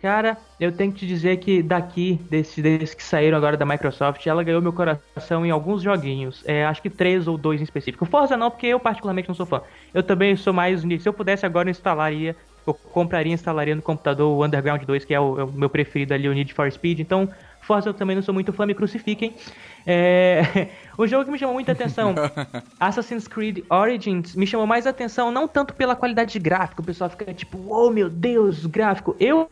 [0.00, 4.26] Cara, eu tenho que te dizer que daqui, desses, desses que saíram agora da Microsoft,
[4.26, 6.42] ela ganhou meu coração em alguns joguinhos.
[6.46, 8.06] É, acho que três ou dois em específico.
[8.06, 9.60] Forza não, porque eu particularmente não sou fã.
[9.92, 10.80] Eu também sou mais.
[10.80, 12.34] Se eu pudesse agora, eu instalaria.
[12.66, 15.68] Eu compraria e instalaria no computador o Underground 2, que é o, é o, meu
[15.68, 17.00] preferido ali, o Need for Speed.
[17.00, 17.28] Então,
[17.60, 19.34] Forza eu também não sou muito fã, me crucifiquem.
[19.86, 20.68] É...
[20.96, 22.14] o jogo que me chamou muita atenção,
[22.80, 27.08] Assassin's Creed Origins, me chamou mais atenção não tanto pela qualidade de gráfico, o pessoal
[27.10, 29.16] fica tipo, oh meu Deus, gráfico.
[29.18, 29.50] Eu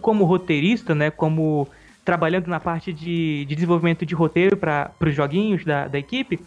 [0.00, 1.68] como roteirista, né, como
[2.04, 6.40] trabalhando na parte de, de desenvolvimento de roteiro para os joguinhos da, da equipe,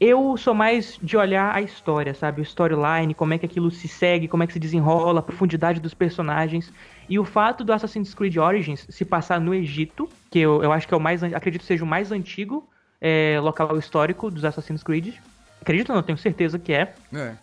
[0.00, 2.40] eu sou mais de olhar a história, sabe?
[2.40, 5.78] O storyline, como é que aquilo se segue, como é que se desenrola, a profundidade
[5.78, 6.72] dos personagens.
[7.06, 10.88] E o fato do Assassin's Creed Origins se passar no Egito, que eu, eu acho
[10.88, 12.66] que é o mais, acredito seja o mais antigo
[12.98, 15.14] é, local histórico dos Assassin's Creed.
[15.60, 16.94] Acredito não, tenho certeza que é.
[17.12, 17.34] É.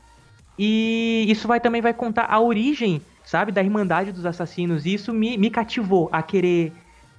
[0.57, 3.51] E isso vai também vai contar a origem sabe?
[3.51, 4.85] Da Irmandade dos Assassinos.
[4.85, 6.71] E isso me, me cativou a querer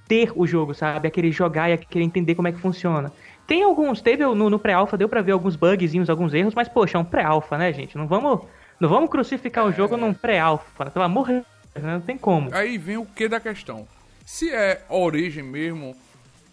[0.07, 1.07] ter o jogo, sabe?
[1.07, 3.13] A querer jogar e a querer entender como é que funciona.
[3.45, 6.97] Tem alguns, teve no, no pré-alpha, deu pra ver alguns bugzinhos, alguns erros, mas poxa,
[6.97, 7.97] é um pré-alpha, né, gente?
[7.97, 8.41] Não vamos,
[8.79, 11.45] não vamos crucificar o jogo num pré-alpha, pelo amor de Deus,
[11.85, 11.93] né?
[11.93, 12.53] não tem como.
[12.53, 13.87] Aí vem o que da questão.
[14.25, 15.95] Se é a origem mesmo,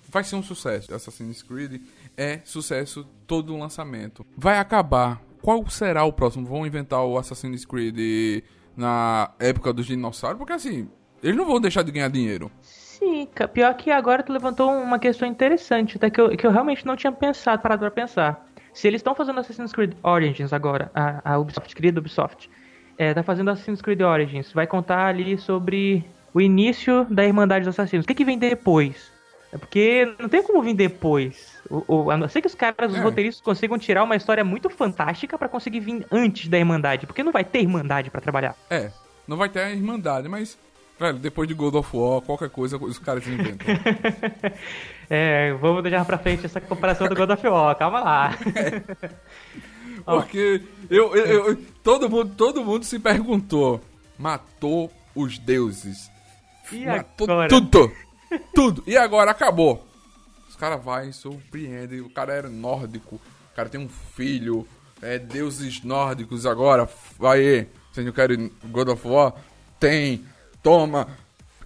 [0.08, 0.94] vai ser um sucesso.
[0.94, 1.82] Assassin's Creed
[2.16, 4.24] é sucesso todo o lançamento.
[4.36, 5.20] Vai acabar.
[5.46, 6.44] Qual será o próximo?
[6.44, 8.42] Vão inventar o Assassin's Creed
[8.76, 10.38] na época dos dinossauros?
[10.38, 10.88] Porque assim,
[11.22, 12.50] eles não vão deixar de ganhar dinheiro.
[12.60, 16.84] Sim, pior que agora tu levantou uma questão interessante, até que eu, que eu realmente
[16.84, 18.44] não tinha pensado, parado pra pensar.
[18.74, 22.50] Se eles estão fazendo Assassin's Creed Origins agora, a, a Ubisoft, querida Ubisoft,
[22.98, 26.04] é, tá fazendo Assassin's Creed Origins, vai contar ali sobre
[26.34, 28.02] o início da Irmandade dos Assassinos.
[28.02, 29.12] O que, que vem depois?
[29.52, 31.55] É porque não tem como vir depois.
[31.70, 33.00] O, o, a não ser que os caras, os é.
[33.00, 37.06] roteiristas, consigam tirar uma história muito fantástica para conseguir vir antes da Irmandade.
[37.06, 38.54] Porque não vai ter Irmandade para trabalhar.
[38.70, 38.90] É,
[39.26, 40.58] não vai ter a Irmandade, mas,
[40.98, 43.66] velho, depois de God of War, qualquer coisa os caras inventam.
[45.10, 48.38] é, vamos deixar pra frente essa comparação do God of War, calma lá.
[48.54, 49.16] É.
[50.04, 53.80] Porque eu, eu, eu, todo, mundo, todo mundo se perguntou:
[54.18, 56.10] matou os deuses.
[56.70, 57.48] E matou agora?
[57.48, 57.92] tudo.
[58.54, 58.84] Tudo.
[58.86, 59.85] E agora acabou.
[60.56, 62.00] Os caras vai, surpreendem.
[62.00, 63.16] O cara era nórdico.
[63.16, 64.66] O cara tem um filho.
[65.02, 66.88] É deuses nórdicos agora.
[67.18, 69.34] Vai, você não quer God of War?
[69.78, 70.24] Tem.
[70.62, 71.08] Toma.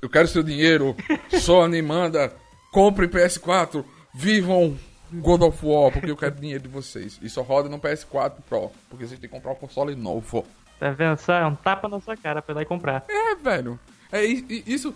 [0.03, 0.97] Eu quero seu dinheiro.
[1.41, 2.35] Sony manda.
[2.73, 3.85] Compre PS4.
[4.13, 4.77] Vivam
[5.13, 7.17] God of War, porque eu quero dinheiro de vocês.
[7.23, 10.45] E só roda no PS4 Pro, porque vocês têm que comprar um console novo.
[10.81, 11.17] Tá vendo?
[11.17, 13.05] Só é um tapa na sua cara pra ir lá e comprar.
[13.09, 13.79] É, velho.
[14.11, 14.93] É isso.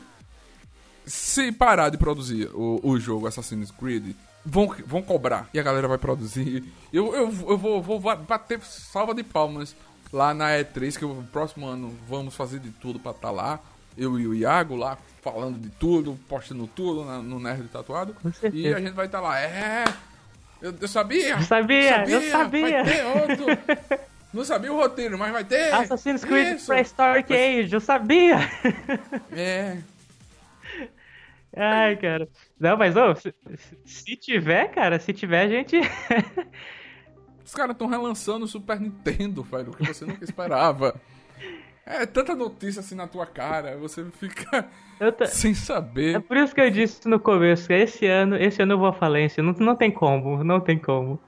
[1.06, 4.14] Se parar de produzir o, o jogo Assassin's Creed,
[4.44, 5.48] vão, vão cobrar.
[5.52, 6.64] E a galera vai produzir.
[6.92, 9.74] Eu, eu, eu vou, vou bater salva de palmas
[10.12, 13.58] lá na E3, que o próximo ano vamos fazer de tudo pra estar tá lá.
[13.98, 18.14] Eu e o Iago lá falando de tudo, postando tudo na, no Nerd Tatuado.
[18.52, 19.40] E a gente vai estar tá lá.
[19.40, 19.84] É.
[20.62, 21.30] Eu, eu sabia!
[21.30, 22.84] Eu sabia, sabia, eu sabia!
[22.84, 23.98] Vai ter outro!
[24.32, 25.74] Não sabia o roteiro, mas vai ter!
[25.74, 28.38] Assassin's Creed Prehistoric Age, eu sabia!
[29.32, 29.78] É.
[31.56, 32.28] Ai, cara.
[32.58, 33.34] Não, mas ô, se,
[33.84, 35.80] se tiver, cara, se tiver, a gente.
[37.44, 40.94] Os caras estão relançando o Super Nintendo, velho, o que você nunca esperava.
[41.86, 44.66] É tanta notícia assim na tua cara, você fica
[45.18, 45.26] t...
[45.26, 46.16] sem saber.
[46.16, 48.86] É por isso que eu disse no começo, que esse ano, esse ano eu vou
[48.86, 51.20] à falência, não, não tem como, não tem como.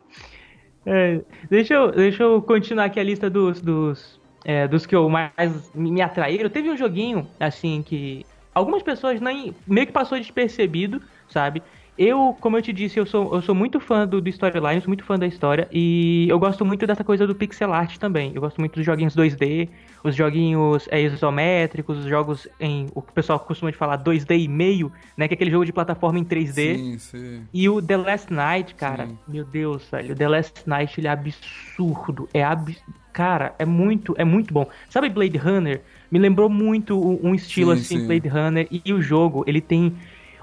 [0.87, 5.09] É, deixa, eu, deixa eu continuar aqui a lista dos, dos, é, dos que eu
[5.11, 6.49] mais me atraíram.
[6.49, 8.25] Teve um joguinho, assim, que
[8.57, 11.63] algumas pessoas nem, meio que passou despercebido, sabe?
[11.99, 14.89] Eu, como eu te disse, eu sou, eu sou muito fã do, do storyline, sou
[14.89, 18.33] muito fã da história, e eu gosto muito dessa coisa do pixel art também.
[18.35, 19.69] Eu gosto muito dos joguinhos 2D,
[20.03, 24.39] os joguinhos é, isométricos, os jogos em o que o pessoal costuma de falar 2D
[24.39, 25.27] e meio, né?
[25.27, 26.77] Que é aquele jogo de plataforma em 3D.
[26.77, 27.43] Sim, sim.
[27.53, 29.19] E o The Last Night, cara, sim.
[29.29, 32.29] meu Deus, velho, o The Last Night ele é absurdo.
[32.33, 32.77] É ab...
[33.13, 34.69] Cara, é muito, é muito bom.
[34.91, 35.81] Sabe Blade Runner?
[36.11, 38.07] Me lembrou muito um estilo sim, assim, sim.
[38.07, 39.95] Blade Runner, e o jogo, ele tem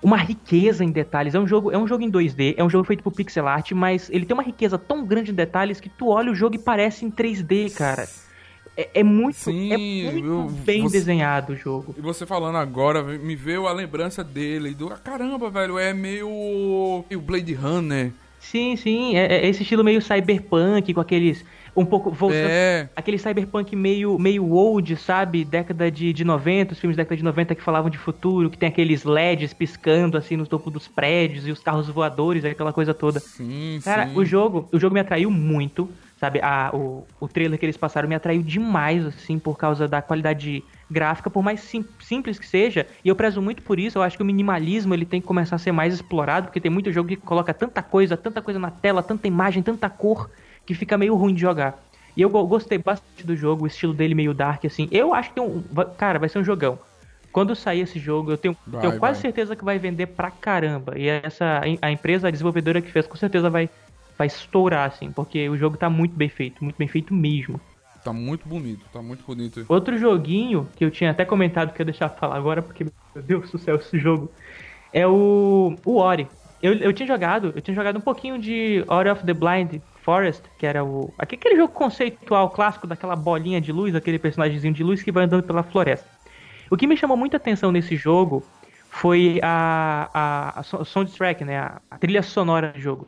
[0.03, 1.33] uma riqueza em detalhes.
[1.33, 3.71] É um jogo, é um jogo em 2D, é um jogo feito por pixel art,
[3.71, 6.59] mas ele tem uma riqueza tão grande em detalhes que tu olha o jogo e
[6.59, 8.07] parece em 3D, cara.
[8.75, 11.93] É, é muito, Sim, é muito eu, bem você, desenhado o jogo.
[11.97, 14.73] E você falando agora, me veio a lembrança dele.
[14.73, 16.27] Do, ah, caramba, velho, é meio.
[16.27, 18.11] o Blade Runner.
[18.39, 22.49] Sim, sim, é, é, esse estilo meio cyberpunk, com aqueles um pouco voltando.
[22.49, 22.89] É.
[22.95, 25.43] Aquele cyberpunk meio, meio old, sabe?
[25.43, 28.57] Década de, de 90, os filmes da década de 90 que falavam de futuro, que
[28.57, 32.93] tem aqueles LEDs piscando assim no topo dos prédios e os carros voadores, aquela coisa
[32.93, 33.19] toda.
[33.19, 34.17] Sim, Cara, sim.
[34.17, 36.39] o jogo, o jogo me atraiu muito, sabe?
[36.41, 40.63] A, o, o trailer que eles passaram me atraiu demais, assim, por causa da qualidade
[40.89, 44.15] gráfica, por mais sim, simples que seja, e eu prezo muito por isso, eu acho
[44.15, 47.09] que o minimalismo ele tem que começar a ser mais explorado, porque tem muito jogo
[47.09, 50.29] que coloca tanta coisa, tanta coisa na tela, tanta imagem, tanta cor,
[50.65, 51.83] que fica meio ruim de jogar.
[52.15, 54.87] E eu gostei bastante do jogo, o estilo dele meio dark, assim.
[54.91, 55.63] Eu acho que tem um.
[55.97, 56.77] Cara, vai ser um jogão.
[57.31, 59.21] Quando sair esse jogo, eu tenho, vai, tenho quase vai.
[59.23, 60.93] certeza que vai vender pra caramba.
[60.95, 63.67] E essa a empresa, a desenvolvedora que fez, com certeza vai,
[64.15, 67.59] vai estourar, assim, porque o jogo tá muito bem feito, muito bem feito mesmo.
[68.03, 69.65] Tá muito bonito, tá muito bonito.
[69.67, 73.23] Outro joguinho que eu tinha até comentado que eu ia deixar falar agora, porque, meu
[73.23, 74.29] Deus do céu, esse jogo,
[74.91, 76.27] é o, o Ori.
[76.61, 80.43] Eu, eu tinha jogado, eu tinha jogado um pouquinho de Ori of the Blind Forest,
[80.57, 81.13] que era o.
[81.17, 85.43] Aquele jogo conceitual clássico daquela bolinha de luz, aquele personagemzinho de luz que vai andando
[85.43, 86.07] pela floresta.
[86.69, 88.43] O que me chamou muita atenção nesse jogo
[88.89, 91.57] foi a, a, a soundtrack, né?
[91.57, 93.07] A, a, trilha sonora do jogo.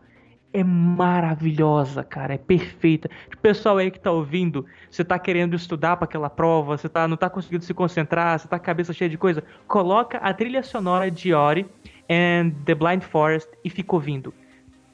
[0.53, 3.09] É maravilhosa, cara, é perfeita.
[3.33, 7.07] O pessoal aí que tá ouvindo, você tá querendo estudar para aquela prova, você tá,
[7.09, 10.33] não tá conseguindo se concentrar, você tá com a cabeça cheia de coisa, coloca a
[10.33, 11.65] trilha sonora de Ori
[12.09, 14.33] and the Blind Forest e fica ouvindo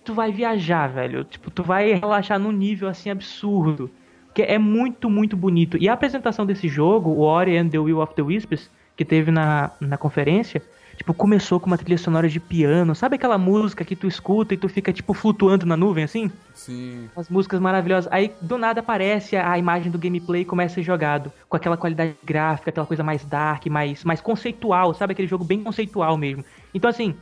[0.04, 1.24] tu vai viajar, velho.
[1.24, 3.90] Tipo, tu vai relaxar num nível assim absurdo.
[4.34, 5.78] Que é muito, muito bonito.
[5.78, 9.30] E a apresentação desse jogo, o Ori and the Will of the Wisps, que teve
[9.30, 10.62] na, na conferência,
[11.02, 12.94] Tipo, começou com uma trilha sonora de piano.
[12.94, 16.32] Sabe aquela música que tu escuta e tu fica, tipo, flutuando na nuvem, assim?
[16.54, 17.10] Sim.
[17.16, 18.08] As músicas maravilhosas.
[18.14, 21.32] Aí, do nada, aparece a imagem do gameplay e começa a ser jogado.
[21.50, 25.14] Com aquela qualidade gráfica, aquela coisa mais dark, mais, mais conceitual, sabe?
[25.14, 26.46] Aquele jogo bem conceitual mesmo.
[26.72, 27.16] Então, assim,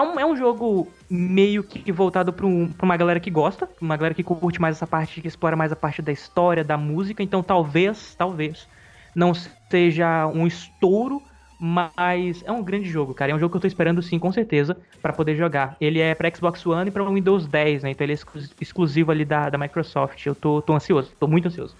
[0.00, 3.68] é um, é um jogo meio que voltado pra, um, pra uma galera que gosta,
[3.80, 6.76] uma galera que curte mais essa parte, que explora mais a parte da história, da
[6.76, 7.22] música.
[7.22, 8.66] Então, talvez, talvez,
[9.14, 9.32] não
[9.70, 11.22] seja um estouro
[11.62, 13.32] mas é um grande jogo, cara.
[13.32, 15.76] É um jogo que eu tô esperando sim, com certeza, para poder jogar.
[15.78, 17.90] Ele é para Xbox One e para Windows 10, né?
[17.90, 18.18] Então ele é
[18.58, 20.24] exclusivo ali da, da Microsoft.
[20.24, 21.76] Eu tô, tô ansioso, tô muito ansioso.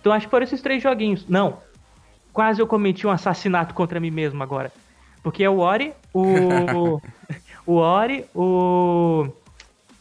[0.00, 1.28] Então acho que foram esses três joguinhos.
[1.28, 1.58] Não,
[2.32, 4.72] quase eu cometi um assassinato contra mim mesmo agora.
[5.22, 6.98] Porque é o Ori, o.
[7.66, 9.26] o Ori, o.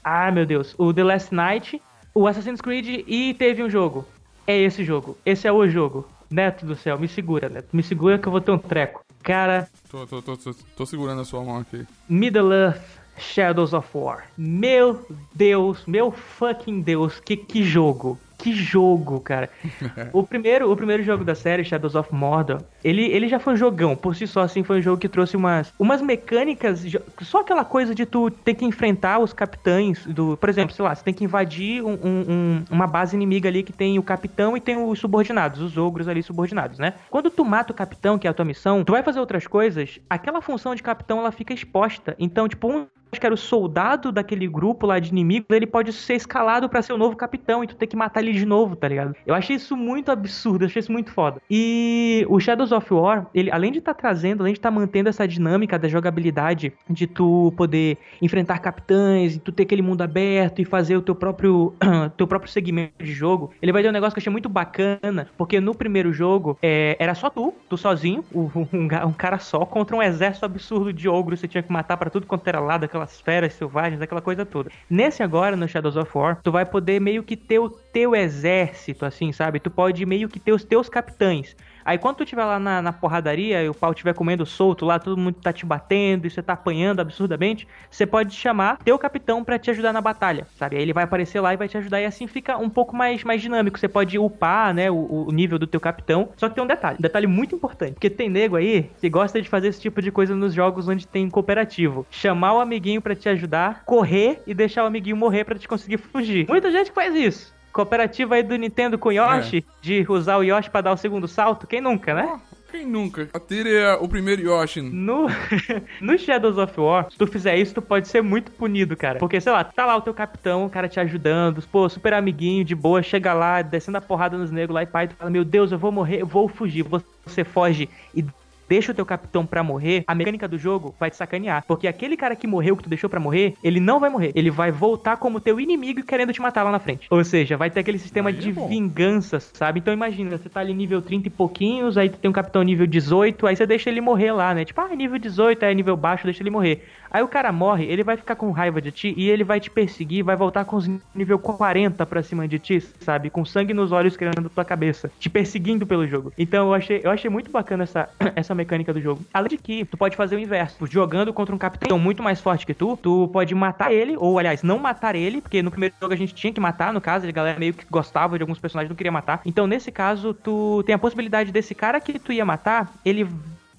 [0.03, 0.73] Ah, meu Deus.
[0.77, 1.81] O The Last Night,
[2.13, 4.05] o Assassin's Creed e teve um jogo.
[4.47, 5.17] É esse jogo.
[5.25, 6.07] Esse é o jogo.
[6.29, 7.69] Neto do céu, me segura, Neto.
[7.73, 9.03] Me segura que eu vou ter um treco.
[9.23, 9.67] Cara.
[9.89, 11.85] Tô, tô, tô, tô, tô segurando a sua mão aqui.
[12.07, 12.81] Middle Earth
[13.17, 14.27] Shadows of War.
[14.37, 19.49] Meu Deus, meu fucking Deus, que, que jogo que jogo, cara.
[20.13, 23.57] o primeiro, o primeiro jogo da série, Shadows of Mordor, ele, ele já foi um
[23.57, 26.85] jogão, por si só, assim, foi um jogo que trouxe umas, umas mecânicas,
[27.21, 30.95] só aquela coisa de tu ter que enfrentar os capitães do, por exemplo, sei lá,
[30.95, 34.61] você tem que invadir um, um, uma base inimiga ali que tem o capitão e
[34.61, 36.93] tem os subordinados, os ogros ali subordinados, né?
[37.09, 39.99] Quando tu mata o capitão, que é a tua missão, tu vai fazer outras coisas,
[40.09, 42.15] aquela função de capitão, ela fica exposta.
[42.17, 45.91] Então, tipo, um acho que era o soldado daquele grupo lá de inimigos, ele pode
[45.93, 48.75] ser escalado para ser o novo capitão e tu ter que matar ele de novo,
[48.75, 49.15] tá ligado?
[49.25, 51.41] Eu achei isso muito absurdo, achei isso muito foda.
[51.49, 54.75] E o Shadows of War, ele além de estar tá trazendo, além de estar tá
[54.75, 60.01] mantendo essa dinâmica da jogabilidade de tu poder enfrentar capitães, e tu ter aquele mundo
[60.01, 61.73] aberto e fazer o teu próprio
[62.17, 65.27] teu próprio segmento de jogo, ele vai ter um negócio que eu achei muito bacana,
[65.37, 69.95] porque no primeiro jogo é, era só tu, tu sozinho, um, um, cara só contra
[69.95, 73.21] um exército absurdo de ogros, você tinha que matar para tudo quanto era lado, aquelas
[73.21, 74.69] feras selvagens, aquela coisa toda.
[74.89, 79.05] Nesse agora, no Shadows of War, tu vai poder meio que ter o teu exército,
[79.05, 79.59] assim, sabe?
[79.59, 81.55] Tu pode meio que ter os teus capitães.
[81.89, 84.99] Aí quando tu estiver lá na, na, porradaria e o pau estiver comendo solto lá,
[84.99, 89.43] todo mundo tá te batendo e você tá apanhando absurdamente, você pode chamar teu capitão
[89.43, 90.75] para te ajudar na batalha, sabe?
[90.75, 93.23] Aí ele vai aparecer lá e vai te ajudar e assim fica um pouco mais,
[93.23, 93.79] mais dinâmico.
[93.79, 96.29] Você pode upar, né, o, o nível do teu capitão.
[96.37, 99.41] Só que tem um detalhe, um detalhe muito importante, porque tem nego aí que gosta
[99.41, 102.05] de fazer esse tipo de coisa nos jogos onde tem cooperativo.
[102.11, 105.97] Chamar o amiguinho para te ajudar, correr e deixar o amiguinho morrer para te conseguir
[105.97, 106.47] fugir.
[106.47, 109.63] Muita gente faz isso cooperativa aí do Nintendo com Yoshi, é.
[109.81, 112.29] de usar o Yoshi para dar o segundo salto, quem nunca, né?
[112.35, 112.49] Oh.
[112.71, 113.27] Quem nunca?
[113.33, 114.81] Atire o primeiro Yoshi.
[114.81, 115.27] No,
[115.99, 119.17] no Shadows of War, se tu fizer isso, tu pode ser muito punido, cara.
[119.17, 122.63] Porque, sei lá, tá lá o teu capitão, o cara te ajudando, pô, super amiguinho,
[122.63, 125.43] de boa, chega lá, descendo a porrada nos negros lá e pai, tu fala, meu
[125.43, 126.85] Deus, eu vou morrer, eu vou fugir.
[127.25, 128.23] Você foge e
[128.69, 131.65] deixa o teu capitão pra morrer, a mecânica do jogo vai te sacanear.
[131.67, 134.31] Porque aquele cara que morreu, que tu deixou pra morrer, ele não vai morrer.
[134.35, 137.07] Ele vai voltar como teu inimigo querendo te matar lá na frente.
[137.09, 139.79] Ou seja, vai ter aquele sistema aí de é vingança, sabe?
[139.79, 142.85] Então imagina, você tá ali nível 30 e pouquinhos, aí tu tem um capitão nível
[142.85, 144.63] 18, aí você deixa ele morrer lá, né?
[144.63, 146.85] Tipo, ah, nível 18, é nível baixo, deixa ele morrer.
[147.11, 149.69] Aí o cara morre, ele vai ficar com raiva de ti e ele vai te
[149.69, 153.29] perseguir, vai voltar com os nível 40 pra cima de ti, sabe?
[153.29, 156.31] Com sangue nos olhos querendo tua cabeça, te perseguindo pelo jogo.
[156.37, 159.21] Então eu achei, eu achei muito bacana essa, essa mecânica do jogo.
[159.33, 160.85] Além de que tu pode fazer o inverso.
[160.87, 164.63] Jogando contra um capitão muito mais forte que tu, tu pode matar ele, ou aliás,
[164.63, 167.31] não matar ele, porque no primeiro jogo a gente tinha que matar, no caso, a
[167.31, 169.41] galera meio que gostava de alguns personagens, não queria matar.
[169.45, 173.27] Então nesse caso, tu tem a possibilidade desse cara que tu ia matar, ele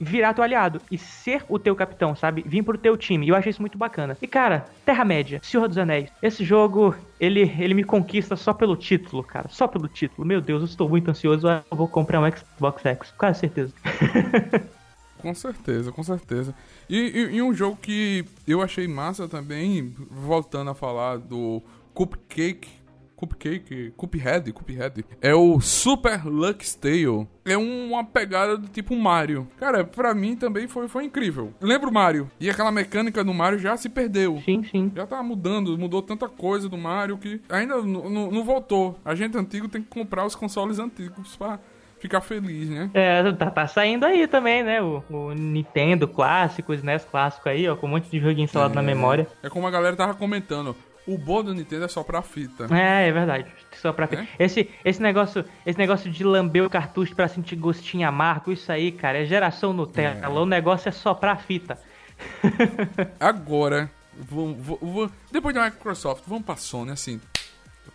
[0.01, 2.43] virar teu aliado e ser o teu capitão, sabe?
[2.47, 3.27] Vir pro teu time.
[3.27, 4.17] E eu achei isso muito bacana.
[4.21, 6.11] E cara, Terra-média, Senhor dos Anéis.
[6.23, 9.49] Esse jogo, ele, ele me conquista só pelo título, cara.
[9.51, 10.27] Só pelo título.
[10.27, 11.47] Meu Deus, eu estou muito ansioso.
[11.47, 13.11] Eu vou comprar um Xbox X.
[13.13, 13.75] Com certeza.
[15.21, 16.55] com certeza, com certeza.
[16.89, 22.80] E, e, e um jogo que eu achei massa também, voltando a falar do Cupcake
[23.21, 27.29] Cupcake, Cuphead, Cuphead, é o Super Lux Tale.
[27.45, 29.47] É uma pegada do tipo Mario.
[29.59, 31.53] Cara, pra mim também foi, foi incrível.
[31.61, 32.31] Lembro Mario.
[32.41, 34.41] E aquela mecânica do Mario já se perdeu.
[34.45, 34.91] Sim, sim.
[34.97, 38.99] Já tá mudando, mudou tanta coisa do Mario que ainda não voltou.
[39.05, 41.59] A gente antigo tem que comprar os consoles antigos pra
[41.99, 42.91] ficar feliz, né?
[42.95, 44.81] É, tá, tá saindo aí também, né?
[44.81, 48.73] O, o Nintendo clássico, o SNES clássico aí, ó, com um monte de joguinho instalado
[48.73, 49.27] é, na memória.
[49.43, 50.75] É como a galera tava comentando.
[51.07, 52.67] O bom do Nintendo é só pra fita.
[52.75, 53.47] É, é verdade.
[53.73, 54.23] Só pra fita.
[54.39, 54.45] É?
[54.45, 58.93] Esse, esse, negócio, esse negócio de lamber o cartucho pra sentir gostinho amargo, isso aí,
[58.93, 60.21] cara, é geração Nutella.
[60.27, 60.29] É.
[60.29, 61.79] O negócio é só pra fita.
[63.19, 67.21] Agora, vou, vou, vou, depois da Microsoft, vamos pra Sony, assim.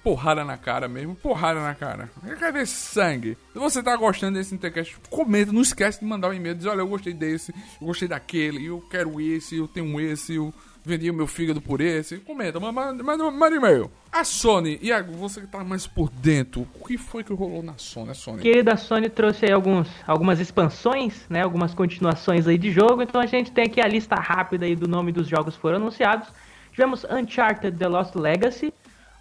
[0.03, 2.09] porrada na cara mesmo, porrada na cara.
[2.25, 3.37] Eu quero ver sangue.
[3.53, 6.79] Se você tá gostando desse Intercast, comenta, não esquece de mandar um e-mail, diz, olha,
[6.79, 10.53] eu gostei desse, eu gostei daquele, eu quero esse, eu tenho esse, eu
[10.87, 12.17] vendi o meu fígado por esse.
[12.17, 13.91] Comenta, manda, manda e-mail.
[14.11, 17.77] A Sony, e você que tá mais por dentro, o que foi que rolou na
[17.77, 18.11] Sony?
[18.11, 18.41] A Sony?
[18.41, 21.41] Querida Sony trouxe aí alguns, algumas expansões, né?
[21.41, 23.01] Algumas continuações aí de jogo.
[23.01, 25.77] Então a gente tem aqui a lista rápida aí do nome dos jogos que foram
[25.77, 26.29] anunciados.
[26.71, 28.73] Tivemos Uncharted The Lost Legacy,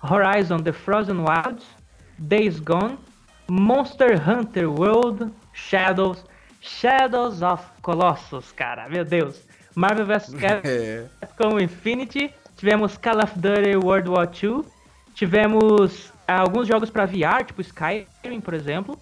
[0.03, 1.67] Horizon The Frozen Wilds,
[2.19, 2.99] Days Gone,
[3.49, 6.25] Monster Hunter World, Shadows,
[6.61, 9.54] Shadows of Colossus, cara, meu Deus.
[9.75, 10.35] Marvel vs.
[11.21, 14.65] Capcom Infinity, tivemos Call of Duty World War II,
[15.15, 18.99] tivemos ah, alguns jogos para VR, tipo Skyrim, por exemplo.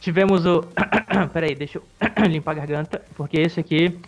[0.00, 0.64] Tivemos o.
[1.32, 1.84] Peraí, deixa eu
[2.28, 3.98] limpar a garganta, porque esse aqui.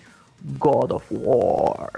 [0.59, 1.91] God of War.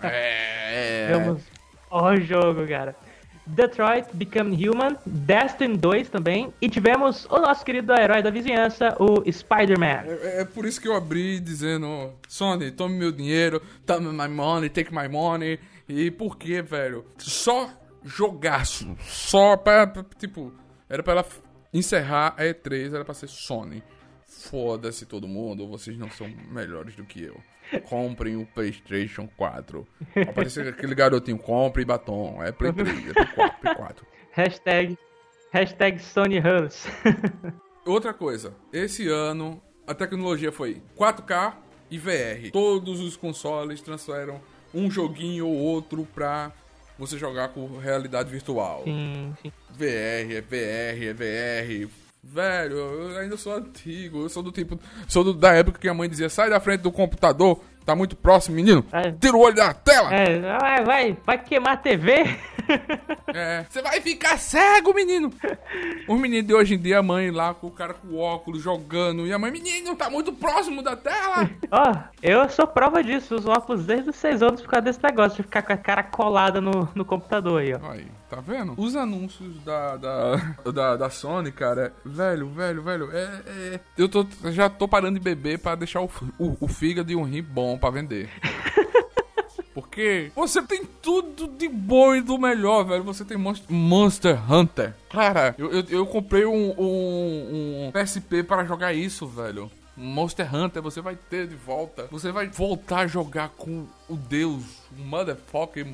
[0.02, 1.06] é.
[1.06, 1.42] Tivemos
[1.90, 2.94] o jogo, cara.
[3.50, 9.30] Detroit Become Human, Destiny 2 também, e tivemos o nosso querido herói da vizinhança, o
[9.30, 10.04] Spider-Man.
[10.06, 14.68] É, é, por isso que eu abri dizendo, Sony, tome meu dinheiro, tome my money,
[14.68, 17.04] take my money, e por que, velho?
[17.18, 17.70] Só
[18.04, 20.52] jogaço, só pra, pra, tipo,
[20.88, 21.26] era pra ela
[21.72, 23.82] encerrar a E3, era pra ser Sony.
[24.26, 27.40] Foda-se todo mundo, vocês não são melhores do que eu.
[27.88, 29.86] Comprem o PlayStation 4.
[30.28, 32.42] Apareceu aquele garotinho, compre batom.
[32.42, 34.06] É Play 3, é Play 4, Play 4.
[34.32, 34.98] Hashtag,
[35.52, 36.86] hashtag Sony Huns.
[37.84, 41.54] Outra coisa, esse ano a tecnologia foi 4K
[41.90, 42.52] e VR.
[42.52, 44.40] Todos os consoles transferem
[44.72, 46.52] um joguinho ou outro pra
[46.96, 48.84] você jogar com realidade virtual.
[48.84, 49.52] Sim, sim.
[49.70, 51.90] VR, é VR, é VR.
[52.22, 54.22] Velho, eu ainda sou antigo.
[54.22, 54.78] Eu sou do tipo.
[55.08, 58.16] Sou do, da época que a mãe dizia: sai da frente do computador, tá muito
[58.16, 58.84] próximo, menino.
[58.92, 59.10] É.
[59.10, 60.14] Tira o olho da tela.
[60.14, 62.24] É, vai, vai, vai queimar a TV.
[63.32, 65.32] É, você vai ficar cego, menino.
[66.08, 69.26] Os meninos de hoje em dia, a mãe lá com o cara com óculos jogando.
[69.26, 71.48] E a mãe, menino, tá muito próximo da tela.
[71.70, 73.36] Ó, oh, eu sou prova disso.
[73.36, 76.02] Os óculos desde os seis anos por causa desse negócio de ficar com a cara
[76.02, 77.90] colada no, no computador aí, ó.
[77.90, 78.74] Aí, tá vendo?
[78.76, 80.36] Os anúncios da, da,
[80.72, 83.80] da, da Sony, cara, velho, velho, velho, é, é.
[83.96, 87.24] Eu tô, já tô parando de beber pra deixar o, o, o fígado e um
[87.24, 88.28] rim bom pra vender.
[89.74, 93.04] Porque você tem tudo de bom e do melhor, velho.
[93.04, 93.36] Você tem
[93.68, 94.94] Monster Hunter.
[95.08, 99.70] Cara, eu, eu, eu comprei um, um, um PSP para jogar isso, velho.
[99.96, 102.08] Monster Hunter, você vai ter de volta.
[102.10, 104.64] Você vai voltar a jogar com o deus,
[104.98, 105.86] o motherfucker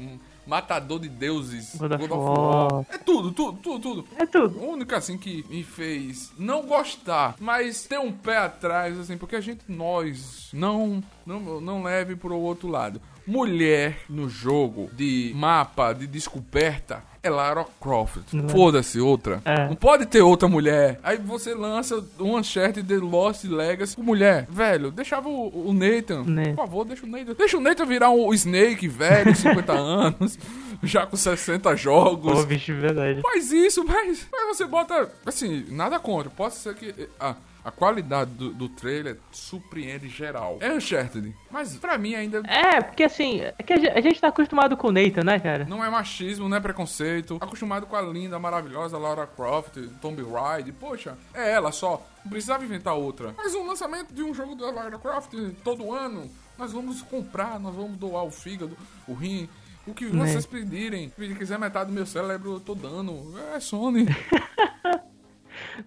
[0.46, 1.76] matador de deuses.
[1.76, 2.86] God of, War.
[2.90, 4.08] É tudo, tudo, tudo, tudo.
[4.16, 4.58] É tudo.
[4.58, 9.36] O único, assim, que me fez não gostar, mas ter um pé atrás, assim, porque
[9.36, 15.92] a gente, nós, não, não, não leve pro outro lado mulher no jogo de mapa,
[15.92, 18.22] de descoberta, é Lara Croft.
[18.48, 19.42] Foda-se outra.
[19.44, 19.68] É.
[19.68, 20.98] Não pode ter outra mulher.
[21.02, 24.46] Aí você lança um Uncharted The Lost Legacy com mulher.
[24.48, 26.24] Velho, deixava o, o Nathan.
[26.24, 27.34] Por favor, deixa o Nathan.
[27.34, 30.38] Deixa o Nathan virar um Snake velho, 50 anos,
[30.82, 32.32] já com 60 jogos.
[32.32, 33.20] Pô, bicho, verdade.
[33.22, 35.10] Faz isso, mas, mas você bota.
[35.24, 36.30] Assim, nada contra.
[36.30, 37.08] Pode ser que.
[37.18, 37.34] Ah,
[37.66, 40.56] a qualidade do, do trailer surpreende geral.
[40.60, 42.40] É Uncharted, mas pra mim ainda.
[42.46, 45.64] É, porque assim, é que a gente tá acostumado com o Nathan, né, cara?
[45.64, 47.38] Não é machismo, não é preconceito.
[47.40, 50.72] Acostumado com a linda, maravilhosa Laura Croft, Tomb Raider.
[50.74, 52.06] Poxa, é ela só.
[52.24, 53.34] Não precisava inventar outra.
[53.36, 55.32] Mas um lançamento de um jogo da Lara Croft
[55.64, 58.76] todo ano, nós vamos comprar, nós vamos doar o fígado,
[59.08, 59.48] o rim.
[59.84, 61.12] O que vocês pedirem.
[61.16, 63.34] Se quiser metade do meu cérebro, eu tô dando.
[63.54, 64.06] É Sony.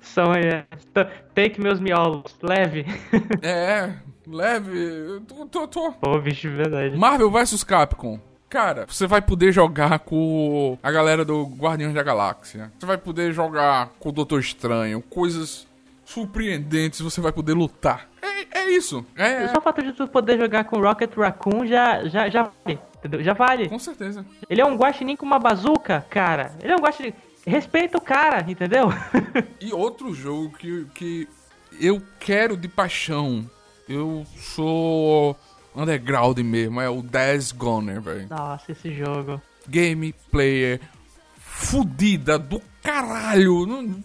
[0.02, 0.66] São, é,
[1.34, 2.86] take meus miolos, leve.
[3.42, 3.94] É,
[4.28, 5.22] leve.
[5.28, 5.92] Tô, tô, tô.
[5.94, 6.98] Pô, bicho, verdade.
[6.98, 8.20] Marvel vs Capcom.
[8.50, 12.72] Cara, você vai poder jogar com a galera do Guardiões da Galáxia.
[12.80, 15.04] Você vai poder jogar com o Doutor Estranho.
[15.04, 15.68] Coisas
[16.04, 18.08] surpreendentes você vai poder lutar.
[18.22, 19.06] É, é isso.
[19.16, 22.80] É, Só o fato de tu poder jogar com Rocket Raccoon já, já, já vale.
[22.98, 23.24] Entendeu?
[23.24, 23.70] Já vale.
[23.70, 24.26] Com certeza.
[24.50, 26.52] Ele é um guaxinim com uma bazuca, cara.
[26.62, 27.14] Ele é um guaxinim
[27.50, 28.90] respeita o cara, entendeu?
[29.60, 31.28] e outro jogo que, que
[31.80, 33.50] eu quero de paixão,
[33.88, 35.36] eu sou
[35.76, 38.28] underground mesmo, é o Days Goner, velho.
[38.30, 39.42] Nossa, esse jogo.
[39.68, 40.80] Game player
[41.38, 43.66] fudida do caralho.
[43.66, 44.04] Não,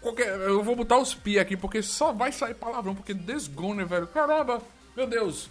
[0.00, 3.86] qualquer, eu vou botar os pi aqui porque só vai sair palavrão, porque Days Goner,
[3.86, 4.06] velho.
[4.06, 4.60] Caramba,
[4.96, 5.50] meu Deus.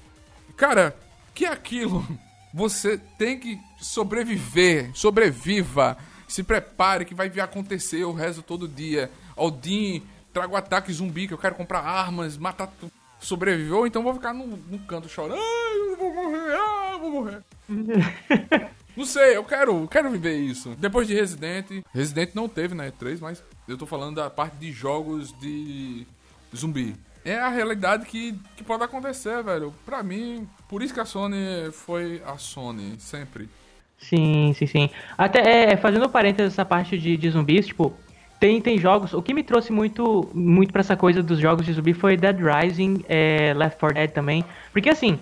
[0.56, 0.96] Cara,
[1.34, 2.06] que é aquilo?
[2.54, 5.98] Você tem que sobreviver, sobreviva
[6.28, 9.10] se prepare que vai vir acontecer o resto todo dia.
[9.36, 10.04] Odin,
[10.34, 12.92] trago ataque zumbi que eu quero comprar armas, matar tu.
[13.20, 15.40] Sobreviveu, então vou ficar no, no canto chorando.
[15.40, 17.44] Ai, eu vou morrer, ah, eu vou morrer.
[18.96, 20.76] Não sei, eu quero, quero viver isso.
[20.78, 24.72] Depois de Resident, Resident não teve na E3, mas eu tô falando da parte de
[24.72, 26.08] jogos de
[26.56, 26.96] zumbi.
[27.24, 29.72] É a realidade que, que pode acontecer, velho.
[29.86, 33.48] Pra mim, por isso que a Sony foi a Sony, sempre.
[33.98, 34.90] Sim, sim, sim.
[35.18, 37.94] Até é, fazendo parênteses essa parte de, de zumbis, tipo,
[38.40, 39.14] tem, tem jogos.
[39.14, 42.38] O que me trouxe muito, muito pra essa coisa dos jogos de zumbi foi Dead
[42.40, 44.46] Rising, é, Left 4 Dead também.
[44.72, 45.20] Porque assim,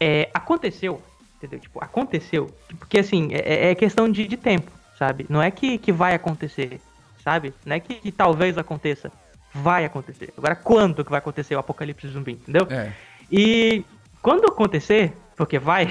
[0.00, 1.02] é, aconteceu,
[1.36, 1.58] entendeu?
[1.58, 2.50] Tipo, aconteceu.
[2.78, 5.26] Porque assim, é, é questão de, de tempo, sabe?
[5.28, 6.80] Não é que, que vai acontecer,
[7.22, 7.52] sabe?
[7.66, 9.12] Não é que, que talvez aconteça.
[9.52, 10.32] Vai acontecer.
[10.36, 12.66] Agora, quando que vai acontecer o apocalipse zumbi, entendeu?
[12.70, 12.92] É.
[13.30, 13.84] E
[14.22, 15.86] quando acontecer, porque vai.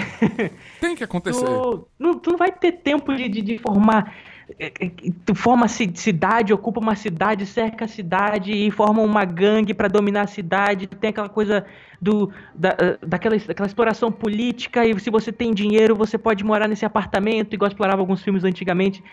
[0.79, 1.45] Tem que acontecer.
[1.45, 4.13] Tu não, tu não vai ter tempo de, de, de formar
[4.59, 4.91] é, é,
[5.25, 10.21] tu forma cidade, ocupa uma cidade, cerca a cidade e forma uma gangue para dominar
[10.21, 10.87] a cidade.
[10.87, 11.65] Tem aquela coisa
[11.99, 16.67] do da, eh, daquela, daquela exploração política e se você tem dinheiro, você pode morar
[16.67, 19.03] nesse apartamento, igual explorava alguns filmes antigamente.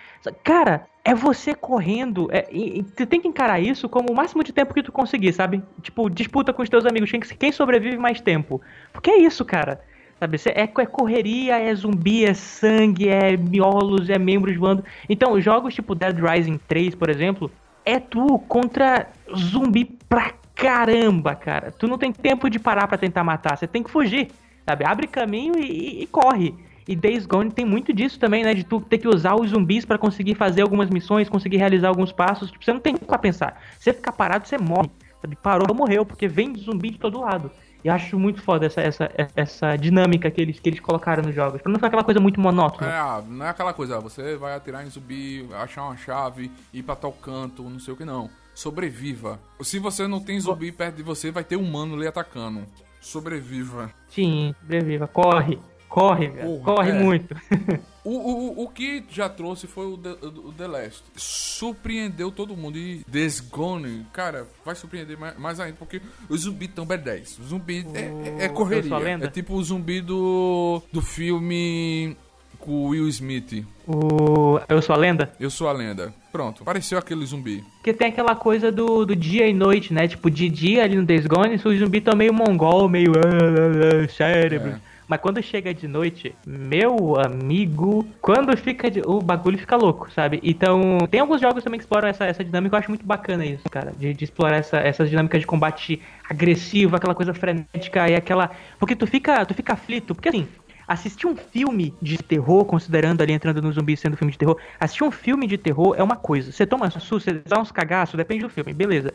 [0.44, 2.28] Cara, é você correndo.
[2.30, 4.92] É, e, e, tu tem que encarar isso como o máximo de tempo que tu
[4.92, 5.62] conseguir, sabe?
[5.82, 7.10] Tipo, disputa com os teus amigos.
[7.10, 8.60] Quem sobrevive mais tempo.
[8.92, 9.80] Porque é isso, cara.
[10.18, 10.38] Sabe?
[10.54, 14.84] É, é correria, é zumbi, é sangue, é miolos, é membros voando.
[15.08, 17.50] Então, jogos tipo Dead Rising 3, por exemplo,
[17.84, 21.72] é tu contra zumbi pra caramba, cara.
[21.72, 24.28] Tu não tem tempo de parar para tentar matar, você tem que fugir,
[24.66, 24.84] sabe?
[24.86, 26.54] Abre caminho e, e, e, corre.
[26.86, 28.52] E Days Gone tem muito disso também, né?
[28.54, 32.12] De tu ter que usar os zumbis para conseguir fazer algumas missões, conseguir realizar alguns
[32.12, 32.50] passos.
[32.50, 33.58] Tipo, você não tem pra pensar.
[33.78, 34.90] Você ficar parado, você morre.
[35.20, 35.34] Sabe?
[35.36, 37.50] Parou, morreu, porque vem zumbi de todo lado.
[37.84, 41.60] E acho muito foda essa, essa, essa dinâmica que eles, que eles colocaram nos jogos.
[41.60, 42.90] Pra não ficar aquela coisa muito monótona.
[42.90, 46.96] É, não é aquela coisa, você vai atirar em zumbi, achar uma chave, ir pra
[46.96, 48.30] tal canto, não sei o que não.
[48.54, 49.38] Sobreviva.
[49.60, 52.62] Se você não tem zumbi perto de você, vai ter um humano lhe atacando.
[53.02, 53.90] Sobreviva.
[54.08, 55.06] Sim, sobreviva.
[55.06, 55.58] Corre.
[55.94, 56.28] Corre,
[56.64, 56.92] corre é.
[56.92, 57.36] muito.
[58.04, 61.04] o, o, o que já trouxe foi o The, o The Last.
[61.14, 62.76] Surpreendeu todo mundo.
[62.76, 67.38] E This Gone, cara, vai surpreender mais, mais ainda, porque os zumbis estão B10.
[67.38, 68.92] O zumbi é, é, é correria.
[69.22, 72.16] É tipo o zumbi do, do filme
[72.58, 73.64] com o Will Smith.
[73.86, 75.32] O Eu Sou a Lenda?
[75.38, 76.12] Eu Sou a Lenda.
[76.32, 77.62] Pronto, apareceu aquele zumbi.
[77.76, 80.08] Porque tem aquela coisa do, do dia e noite, né?
[80.08, 84.10] Tipo, de dia ali no Days Gone, os zumbis estão meio mongol, meio uh, uh,
[84.10, 84.70] cérebro.
[84.70, 84.93] É.
[85.06, 90.40] Mas quando chega de noite, meu amigo, quando fica de, o bagulho fica louco, sabe?
[90.42, 93.64] Então, tem alguns jogos também que exploram essa, essa dinâmica, eu acho muito bacana isso,
[93.70, 98.50] cara, de, de explorar essa, essas dinâmicas de combate agressivo, aquela coisa frenética e aquela,
[98.78, 100.48] porque tu fica, tu fica aflito, porque assim,
[100.88, 105.04] assistir um filme de terror, considerando ali entrando no zumbi sendo filme de terror, assistir
[105.04, 106.50] um filme de terror é uma coisa.
[106.50, 109.12] Você toma susto, você dá uns cagaços, depende do filme, beleza.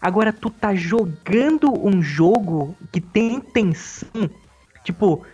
[0.00, 4.30] Agora tu tá jogando um jogo que tem tensão
[4.84, 5.24] Tipo,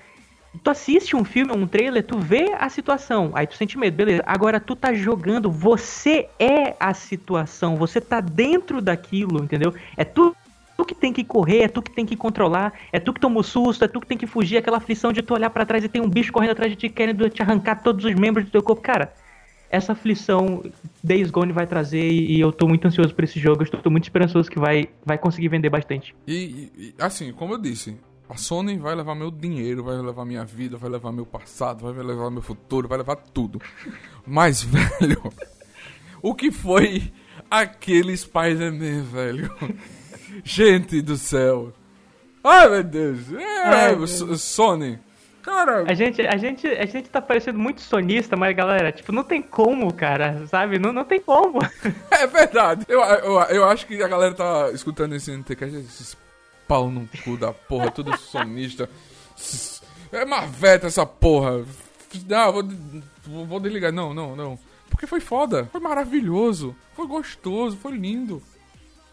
[0.62, 4.22] tu assiste um filme, um trailer, tu vê a situação, aí tu sente medo, beleza.
[4.26, 9.74] Agora tu tá jogando, você é a situação, você tá dentro daquilo, entendeu?
[9.97, 10.34] É tu
[10.76, 13.40] tu que tem que correr, é tu que tem que controlar, é tu que toma
[13.40, 15.82] o susto, é tu que tem que fugir, aquela aflição de tu olhar para trás
[15.82, 18.51] e tem um bicho correndo atrás de ti querendo te arrancar todos os membros do
[18.51, 18.82] teu corpo.
[18.82, 19.14] Cara,
[19.70, 20.62] essa aflição
[21.03, 24.05] Days Gone vai trazer e eu tô muito ansioso por esse jogo, eu estou muito
[24.05, 26.14] esperançoso que vai, vai conseguir vender bastante.
[26.26, 27.97] E, e assim, como eu disse,
[28.29, 32.05] a Sony vai levar meu dinheiro, vai levar minha vida, vai levar meu passado, vai
[32.05, 33.61] levar meu futuro, vai levar tudo.
[34.27, 35.33] Mas, velho,
[36.20, 37.12] o que foi
[37.51, 39.55] aquele Spider-Man, velho?
[40.45, 41.72] Gente do céu.
[42.43, 43.33] Ai, meu Deus.
[43.33, 44.07] É, Ai,
[44.37, 44.99] Sony.
[45.43, 49.22] Cara, a gente, a gente, a gente tá parecendo muito sonista, mas galera, tipo, não
[49.22, 50.77] tem como, cara, sabe?
[50.77, 51.61] Não, não tem como.
[52.11, 52.85] É verdade.
[52.89, 56.16] Eu, eu, eu acho que a galera tá escutando esse NTCast, esses
[56.67, 58.89] pau no cu da porra, tudo sonista.
[60.12, 61.64] É marveta essa porra.
[62.29, 62.53] Não,
[63.25, 63.93] vou, vou desligar.
[63.93, 64.59] Não, não, não.
[64.89, 65.69] Porque foi foda.
[65.73, 66.75] Foi maravilhoso.
[66.95, 67.77] Foi gostoso.
[67.77, 68.43] Foi lindo.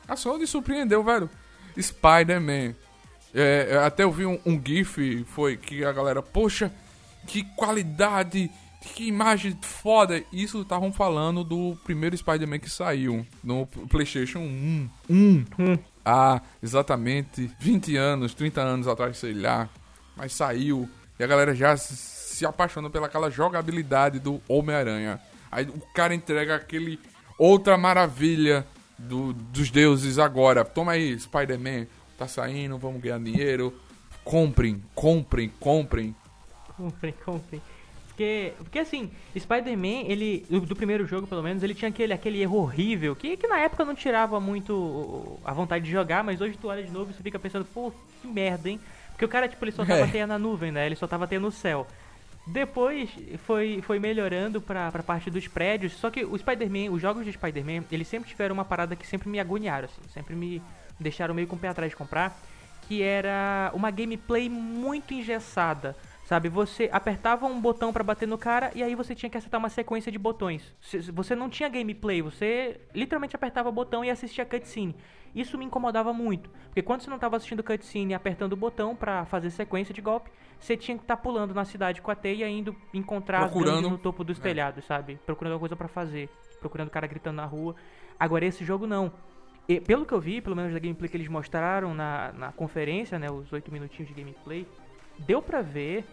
[0.07, 1.29] A Sony surpreendeu, velho.
[1.79, 2.75] Spider-Man.
[3.33, 6.71] É, até eu vi um, um, GIF, foi que a galera, poxa,
[7.25, 8.51] que qualidade,
[8.89, 10.23] que imagem foda.
[10.31, 14.89] Isso estavam falando do primeiro Spider-Man que saiu no PlayStation 1.
[15.09, 15.45] 1.
[15.59, 19.69] Hum há exatamente 20 anos, 30 anos atrás, sei lá.
[20.15, 25.19] Mas saiu e a galera já se apaixonou pelaquela jogabilidade do Homem-Aranha.
[25.51, 26.99] Aí o cara entrega aquele
[27.37, 28.65] outra maravilha
[28.97, 30.65] do, dos deuses agora.
[30.65, 33.73] Toma aí, Spider-Man, tá saindo, vamos ganhar dinheiro.
[34.23, 36.15] Comprem, comprem, comprem.
[36.75, 37.61] Comprem, comprem.
[38.13, 40.45] Porque, porque assim, Spider-Man, ele.
[40.49, 43.83] Do primeiro jogo, pelo menos, ele tinha aquele, aquele erro horrível que, que na época
[43.83, 47.23] não tirava muito a vontade de jogar, mas hoje tu olha de novo e você
[47.23, 47.91] fica pensando, pô,
[48.21, 48.79] que merda, hein?
[49.09, 50.07] Porque o cara, tipo, ele só tava é.
[50.07, 50.85] teia na nuvem, né?
[50.85, 51.87] Ele só tava teia no céu.
[52.45, 53.09] Depois
[53.45, 55.93] foi, foi melhorando pra, pra parte dos prédios.
[55.93, 59.27] Só que o Spider-Man, os jogos de Spider-Man, eles sempre tiveram uma parada que sempre
[59.27, 60.01] me agoniaram, assim.
[60.13, 60.61] Sempre me
[60.99, 62.37] deixaram meio com o pé atrás de comprar.
[62.87, 65.95] Que era uma gameplay muito engessada.
[66.23, 69.59] Sabe, você apertava um botão para bater no cara e aí você tinha que acertar
[69.59, 70.73] uma sequência de botões.
[71.13, 74.95] Você não tinha gameplay, você literalmente apertava o botão e assistia a cutscene.
[75.35, 78.95] Isso me incomodava muito, porque quando você não estava assistindo cutscene e apertando o botão
[78.95, 82.15] para fazer sequência de golpe, você tinha que estar tá pulando na cidade com a
[82.15, 83.89] teia indo encontrar Procurando...
[83.89, 84.41] no topo dos é.
[84.41, 85.19] telhados, sabe?
[85.25, 87.75] Procurando alguma coisa para fazer, procurando o cara gritando na rua.
[88.17, 89.11] Agora esse jogo não.
[89.67, 93.17] E, pelo que eu vi, pelo menos da gameplay que eles mostraram na, na conferência,
[93.19, 94.67] né, os 8 minutinhos de gameplay,
[95.19, 96.05] deu pra ver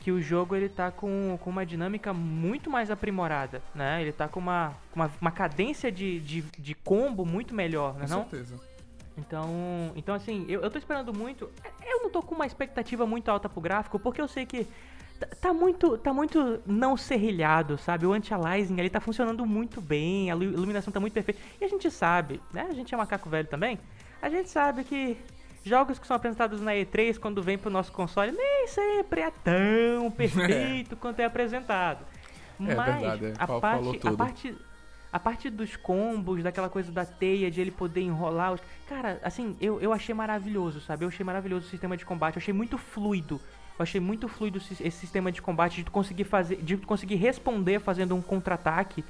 [0.00, 4.02] que o jogo ele tá com, com uma dinâmica muito mais aprimorada, né?
[4.02, 8.06] Ele tá com uma, uma, uma cadência de, de, de combo muito melhor, né?
[8.06, 8.20] Com não?
[8.22, 8.60] certeza.
[9.16, 11.48] Então, então assim, eu, eu tô esperando muito.
[11.86, 14.66] Eu não tô com uma expectativa muito alta pro gráfico, porque eu sei que
[15.20, 18.04] tá, tá muito, tá muito não serrilhado, sabe?
[18.04, 21.40] O anti-aliasing ali tá funcionando muito bem, a iluminação tá muito perfeita.
[21.60, 22.66] E a gente sabe, né?
[22.68, 23.78] A gente é macaco velho também.
[24.20, 25.16] A gente sabe que
[25.62, 30.10] jogos que são apresentados na E3 quando vem pro nosso console nem sempre é tão
[30.12, 30.98] perfeito é.
[30.98, 32.04] quanto é apresentado.
[32.60, 33.34] É Mas verdade, é.
[33.38, 34.56] a, parte, a parte
[35.12, 38.54] a parte dos combos, daquela coisa da teia, de ele poder enrolar.
[38.54, 38.62] Os...
[38.88, 41.04] Cara, assim, eu, eu achei maravilhoso, sabe?
[41.04, 43.38] Eu achei maravilhoso o sistema de combate, eu achei muito fluido.
[43.78, 46.56] Eu achei muito fluido esse sistema de combate, de tu conseguir fazer.
[46.56, 49.04] De conseguir responder fazendo um contra-ataque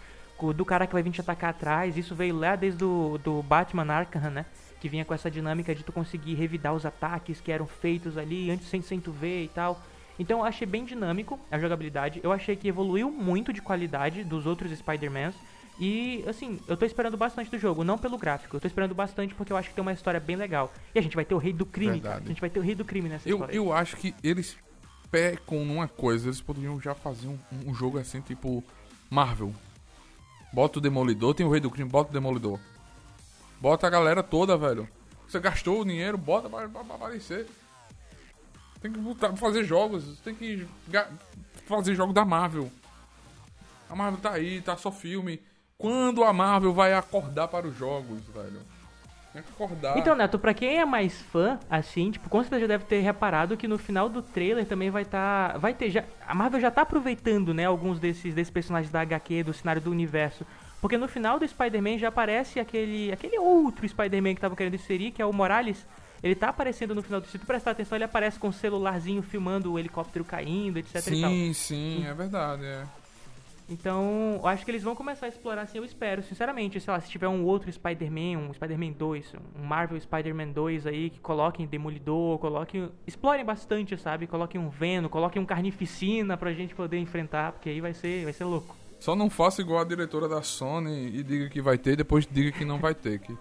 [0.57, 1.97] do cara que vai vir te atacar atrás.
[1.97, 4.45] Isso veio lá desde o do Batman Arkham, né?
[4.83, 8.51] Que vinha com essa dinâmica de tu conseguir revidar os ataques que eram feitos ali
[8.51, 9.81] antes sem, sem tu ver e tal.
[10.19, 12.21] Então eu achei bem dinâmico a jogabilidade.
[12.21, 15.37] Eu achei que evoluiu muito de qualidade dos outros Spider-Mans.
[15.79, 18.57] E, assim, eu tô esperando bastante do jogo, não pelo gráfico.
[18.57, 20.73] Eu tô esperando bastante porque eu acho que tem uma história bem legal.
[20.93, 22.21] E a gente vai ter o rei do crime, cara.
[22.25, 23.55] A gente vai ter o rei do crime nessa eu, história.
[23.55, 24.57] Eu acho que eles
[25.13, 26.27] pecam numa coisa.
[26.27, 28.65] Eles poderiam já fazer um, um jogo assim, tipo
[29.09, 29.55] Marvel.
[30.53, 32.59] Bota o Demolidor, tem o rei do crime, bota o Demolidor.
[33.63, 34.89] Bota a galera toda, velho.
[35.25, 37.47] Você gastou o dinheiro, bota pra, pra, pra aparecer.
[38.81, 40.67] Tem que botar, fazer jogos, tem que
[41.65, 42.69] fazer jogo da Marvel.
[43.89, 45.41] A Marvel tá aí, tá só filme.
[45.79, 48.63] Quando a Marvel vai acordar para os jogos, velho?
[49.33, 49.97] Tem que acordar.
[49.97, 53.57] Então, Neto, pra quem é mais fã, assim, tipo, com certeza já deve ter reparado
[53.57, 55.53] que no final do trailer também vai estar.
[55.53, 55.89] Tá, vai ter.
[55.89, 59.81] Já, a Marvel já tá aproveitando, né, alguns desses, desses personagens da HQ, do cenário
[59.81, 60.45] do universo,
[60.83, 65.13] porque no final do Spider-Man já aparece aquele, aquele outro Spider-Man que tava querendo inserir,
[65.13, 65.87] que é o Morales.
[66.21, 67.29] Ele tá aparecendo no final do.
[67.29, 71.01] Se tu prestar atenção, ele aparece com o um celularzinho filmando o helicóptero caindo, etc.
[71.01, 72.85] Sim, sim, é verdade, é.
[73.69, 77.01] Então, eu acho que eles vão começar a explorar assim, eu espero, sinceramente, sei lá,
[77.01, 81.65] se tiver um outro Spider-Man, um Spider-Man 2, um Marvel Spider-Man 2 aí, que coloquem
[81.65, 82.91] Demolidor, coloquem.
[83.07, 84.27] Explorem bastante, sabe?
[84.27, 88.33] Coloquem um Venom, coloquem um Carnificina pra gente poder enfrentar, porque aí vai ser, vai
[88.33, 88.82] ser louco.
[89.03, 92.53] Só não faça igual a diretora da Sony e diga que vai ter, depois diga
[92.53, 93.19] que não vai ter.
[93.19, 93.37] Que...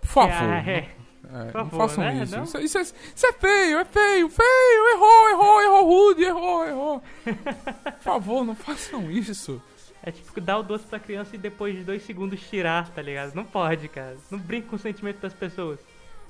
[0.00, 0.32] Por favor.
[0.32, 0.88] Ah, é.
[1.24, 2.22] É, favor, não façam né?
[2.22, 2.36] isso.
[2.36, 2.44] Não?
[2.44, 4.88] Isso, isso, é, isso, é, feio, é feio, feio.
[4.94, 7.02] Errou, errou, errou, Rude, errou, errou.
[7.24, 9.60] Por favor, não façam isso.
[10.00, 13.34] É tipo dar o doce pra criança e depois de dois segundos tirar, tá ligado?
[13.34, 14.16] Não pode, cara.
[14.30, 15.80] Não brinca com o sentimento das pessoas.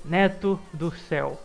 [0.03, 1.39] Neto do céu.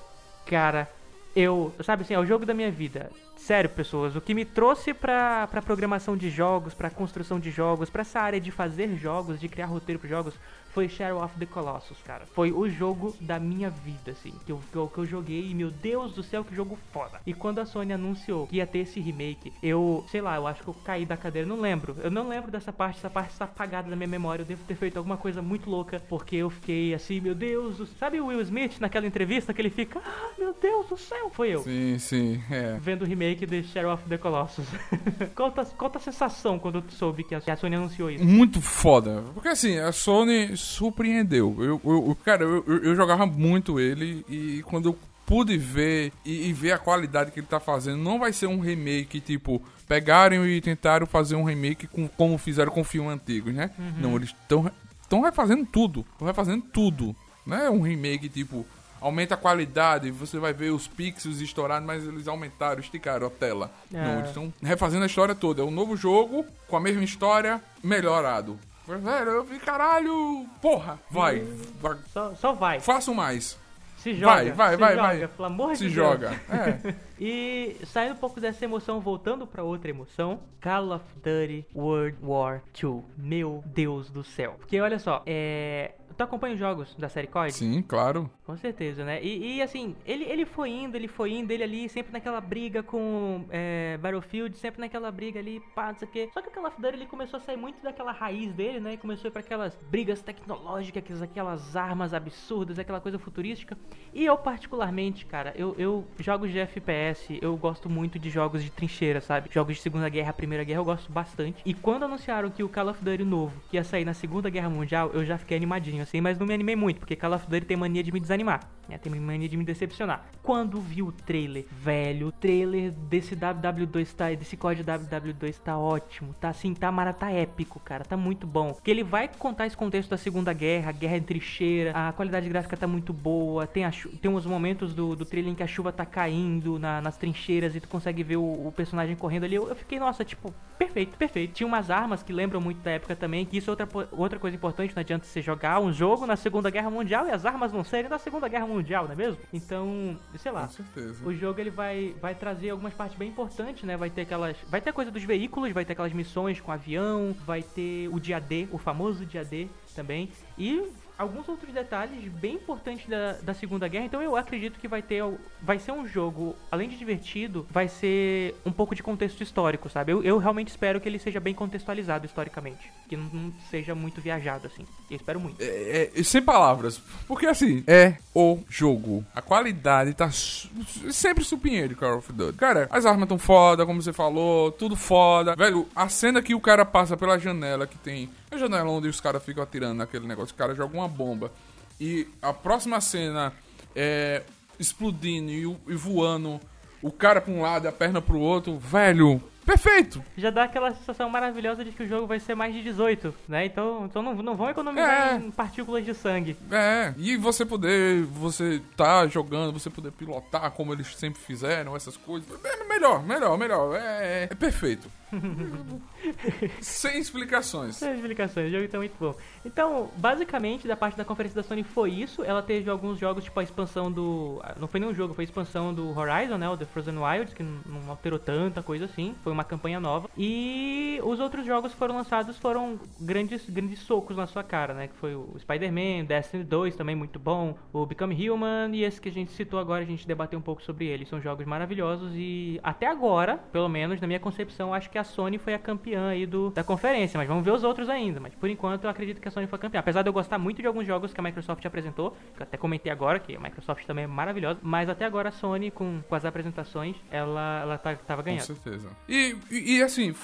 [0.45, 0.89] Cara,
[1.35, 1.75] eu.
[1.83, 3.11] Sabe assim, é o jogo da minha vida.
[3.43, 7.89] Sério, pessoas, o que me trouxe pra, pra programação de jogos, pra construção de jogos,
[7.89, 10.33] pra essa área de fazer jogos, de criar roteiro para jogos,
[10.73, 12.25] foi Shadow of the Colossus, cara.
[12.33, 15.53] Foi o jogo da minha vida, assim, que eu, que eu, que eu joguei e,
[15.53, 17.21] meu Deus do céu, que jogo foda.
[17.27, 20.63] E quando a Sony anunciou que ia ter esse remake, eu, sei lá, eu acho
[20.63, 21.95] que eu caí da cadeira, não lembro.
[22.03, 24.41] Eu não lembro dessa parte, essa parte está apagada da minha memória.
[24.41, 27.85] Eu devo ter feito alguma coisa muito louca, porque eu fiquei assim, meu Deus, do...
[27.85, 31.49] sabe o Will Smith naquela entrevista que ele fica, ah, meu Deus do céu, foi
[31.49, 31.61] eu.
[31.61, 32.79] Sim, sim, é.
[32.81, 34.65] Vendo o remake de Shadow of the Colossus.
[35.35, 38.23] qual, tá, qual tá a sensação quando tu soube que a, Sony anunciou isso?
[38.23, 39.23] Muito foda.
[39.33, 41.55] Porque assim, a Sony surpreendeu.
[41.59, 46.53] Eu, eu, cara, eu, eu jogava muito ele e quando eu pude ver e, e,
[46.53, 50.59] ver a qualidade que ele tá fazendo, não vai ser um remake tipo pegaram e
[50.61, 53.71] tentaram fazer um remake com, como fizeram com filmes antigos, né?
[53.77, 53.93] Uhum.
[53.99, 54.69] Não, eles estão
[55.01, 57.15] estão refazendo tudo, estão refazendo tudo.
[57.45, 58.65] Não é um remake tipo
[59.03, 63.69] aumenta a qualidade, você vai ver os pixels estourados, mas eles aumentaram, esticaram a tela.
[63.93, 64.01] É.
[64.01, 65.61] Não, eles estão refazendo a história toda.
[65.61, 68.57] É um novo jogo com a mesma história, melhorado.
[68.87, 71.45] Velho, eu vi, caralho, porra, vai.
[71.81, 71.97] vai.
[72.11, 72.79] Só, só vai.
[72.79, 73.57] Faço mais.
[73.97, 74.33] Se joga.
[74.33, 75.27] Vai, vai, se vai, joga, vai.
[75.27, 76.29] Pelo amor se de joga.
[76.29, 76.49] Deus.
[76.49, 76.95] É.
[77.19, 82.61] e saindo um pouco dessa emoção, voltando para outra emoção, Call of Duty World War
[82.81, 83.01] II.
[83.17, 84.55] Meu Deus do céu.
[84.59, 87.51] Porque olha só, é Tu acompanha os jogos da série COD?
[87.51, 88.29] Sim, claro.
[88.45, 89.23] Com certeza, né?
[89.23, 92.83] E, e, assim, ele, ele foi indo, ele foi indo, ele ali, sempre naquela briga
[92.83, 96.29] com é, Battlefield, sempre naquela briga ali, pá, não sei o quê.
[96.33, 98.97] Só que o Call of Duty ele começou a sair muito daquela raiz dele, né?
[98.97, 103.77] Começou a ir pra aquelas brigas tecnológicas, aquelas armas absurdas, aquela coisa futurística.
[104.13, 108.69] E eu, particularmente, cara, eu, eu jogos de FPS, eu gosto muito de jogos de
[108.69, 109.49] trincheira, sabe?
[109.53, 111.61] Jogos de Segunda Guerra, Primeira Guerra, eu gosto bastante.
[111.65, 115.11] E quando anunciaram que o Call of Duty novo ia sair na Segunda Guerra Mundial,
[115.13, 117.77] eu já fiquei animadinho, assim, mas não me animei muito, porque Call of Duty tem
[117.77, 118.97] mania de me desanimar, né?
[118.97, 120.25] Tem mania de me decepcionar.
[120.41, 126.33] Quando vi o trailer, velho, o trailer desse WW2 tá, desse código WW2 tá ótimo,
[126.39, 128.73] tá assim, tá mara, tá épico, cara, tá muito bom.
[128.73, 132.49] Porque ele vai contar esse contexto da Segunda Guerra, a guerra em trincheira, a qualidade
[132.49, 135.67] gráfica tá muito boa, tem, a, tem uns momentos do, do trailer em que a
[135.67, 139.55] chuva tá caindo na, nas trincheiras e tu consegue ver o, o personagem correndo ali.
[139.55, 141.53] Eu, eu, fiquei, nossa, tipo, perfeito, perfeito.
[141.53, 144.55] Tinha umas armas que lembram muito da época também, que isso é outra, outra coisa
[144.55, 147.83] importante, não adianta você jogar um jogo na Segunda Guerra Mundial e as armas não
[147.83, 149.37] serem da Segunda Guerra Mundial, não é mesmo?
[149.51, 150.67] Então, sei lá.
[150.67, 151.27] Com certeza.
[151.27, 153.97] O jogo ele vai, vai trazer algumas partes bem importantes, né?
[153.97, 154.55] Vai ter aquelas.
[154.69, 158.39] Vai ter coisa dos veículos, vai ter aquelas missões com avião, vai ter o dia
[158.39, 160.29] D, o famoso dia D também.
[160.57, 164.05] E alguns outros detalhes bem importantes da, da Segunda Guerra.
[164.05, 165.23] Então eu acredito que vai ter.
[165.61, 170.11] Vai ser um jogo, além de divertido, vai ser um pouco de contexto histórico, sabe?
[170.11, 172.91] Eu, eu realmente espero que ele seja bem contextualizado historicamente.
[173.07, 174.85] Que não, não seja muito viajado, assim.
[175.09, 175.61] Eu espero muito.
[175.61, 177.01] É, é, sem palavras.
[177.27, 179.25] Porque assim, é o jogo.
[179.33, 182.57] A qualidade tá sempre supinheiro, Call of Duty.
[182.57, 185.55] Cara, as armas tão foda, como você falou, tudo foda.
[185.55, 189.19] Velho, a cena que o cara passa pela janela que tem a janela onde os
[189.19, 191.51] caras ficam atirando naquele negócio, o cara joga uma bomba.
[191.99, 193.53] E a próxima cena
[193.95, 194.43] é
[194.79, 196.59] explodindo e, e voando,
[197.01, 199.41] o cara pra um lado e a perna pro outro, velho.
[199.65, 200.21] Perfeito!
[200.37, 203.65] Já dá aquela sensação maravilhosa de que o jogo vai ser mais de 18, né?
[203.65, 205.37] Então, então não, não vão economizar é.
[205.37, 206.57] em partículas de sangue.
[206.69, 212.17] É, e você poder, você tá jogando, você poder pilotar como eles sempre fizeram, essas
[212.17, 212.49] coisas.
[212.63, 213.95] É melhor, melhor, melhor.
[213.95, 215.09] É, é perfeito.
[216.81, 217.95] Sem explicações.
[217.95, 219.35] Sem explicações, o jogo tá muito bom.
[219.65, 222.43] Então, basicamente, da parte da conferência da Sony foi isso.
[222.43, 224.61] Ela teve alguns jogos, tipo a expansão do.
[224.79, 226.69] Não foi nenhum jogo, foi a expansão do Horizon, né?
[226.69, 229.35] O The Frozen Wilds, que não alterou tanta coisa assim.
[229.43, 230.29] Foi uma campanha nova.
[230.37, 235.07] E os outros jogos foram lançados foram grandes, grandes socos na sua cara, né?
[235.07, 237.75] Que foi o Spider-Man, Destiny 2, também muito bom.
[237.91, 240.81] O Become Human e esse que a gente citou agora, a gente debateu um pouco
[240.81, 241.25] sobre ele.
[241.25, 245.57] São jogos maravilhosos e até agora, pelo menos na minha concepção, acho que a Sony
[245.57, 248.39] foi a campeã aí do, da conferência, mas vamos ver os outros ainda.
[248.39, 249.99] Mas por enquanto eu acredito que a Sony foi campeã.
[249.99, 252.77] Apesar de eu gostar muito de alguns jogos que a Microsoft apresentou, que eu até
[252.77, 256.35] comentei agora, que a Microsoft também é maravilhosa, mas até agora a Sony, com, com
[256.35, 258.67] as apresentações, ela, ela tá, tava ganhando.
[258.67, 259.09] Com certeza.
[259.27, 260.35] E, e, e assim,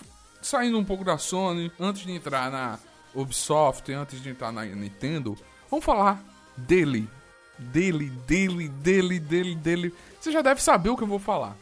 [0.42, 2.80] saindo um pouco da Sony, antes de entrar na
[3.14, 5.36] Ubisoft, antes de entrar na Nintendo,
[5.70, 6.24] vamos falar
[6.58, 7.08] dele.
[7.58, 9.94] Dele, dele, dele, dele, dele.
[10.20, 11.58] Você já deve saber o que eu vou falar.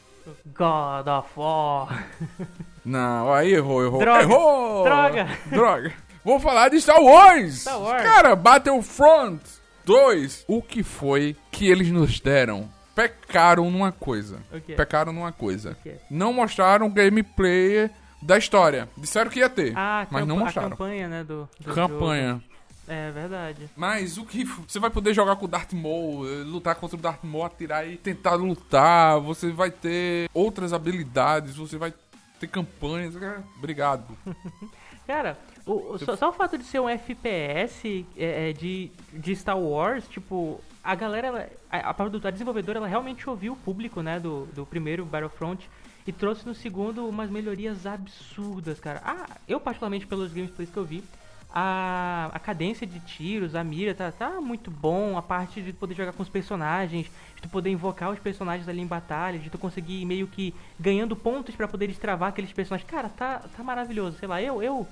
[0.45, 2.07] God of War.
[2.87, 3.99] Não, aí errou, errou.
[3.99, 4.21] Droga.
[4.21, 4.83] Errou!
[4.85, 5.27] Droga!
[5.47, 5.93] Droga.
[6.23, 7.61] Vou falar de Star Wars!
[7.63, 8.01] Star Wars.
[8.01, 9.41] Cara, Battlefront
[9.83, 10.45] 2.
[10.47, 12.69] O que foi que eles nos deram?
[12.95, 14.39] Pecaram numa coisa.
[14.77, 15.77] Pecaram numa coisa.
[16.09, 17.89] Não mostraram gameplay
[18.21, 18.87] da história.
[18.97, 20.69] Disseram que ia ter, ah, mas não mostraram.
[20.69, 22.29] A campanha, né, do, do Campanha.
[22.35, 22.43] Jogo.
[22.87, 23.69] É verdade.
[23.75, 24.45] Mas o que.
[24.45, 27.85] Você vai poder jogar com o Darth Maul, eh, lutar contra o Darth Maul, atirar
[27.85, 29.19] e tentar lutar.
[29.19, 31.93] Você vai ter outras habilidades, você vai
[32.39, 33.15] ter campanhas.
[33.57, 34.17] Obrigado.
[35.07, 39.57] Cara, o, só, só, o fato de ser um FPS é, é, de, de Star
[39.57, 41.95] Wars, tipo, a galera, a, a,
[42.27, 45.69] a desenvolvedora, ela realmente ouviu o público, né, do, do primeiro Battlefront
[46.05, 49.01] e trouxe no segundo umas melhorias absurdas, cara.
[49.03, 51.03] Ah, eu particularmente pelos gameplays que eu vi,
[51.49, 55.95] a, a cadência de tiros, a mira tá, tá muito bom, a parte de poder
[55.95, 59.57] jogar com os personagens, de tu poder invocar os personagens ali em batalha, de tu
[59.57, 62.89] conseguir meio que ganhando pontos para poder destravar aqueles personagens.
[62.89, 64.17] Cara, tá, tá maravilhoso.
[64.17, 64.87] Sei lá, eu eu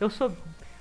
[0.00, 0.34] eu sou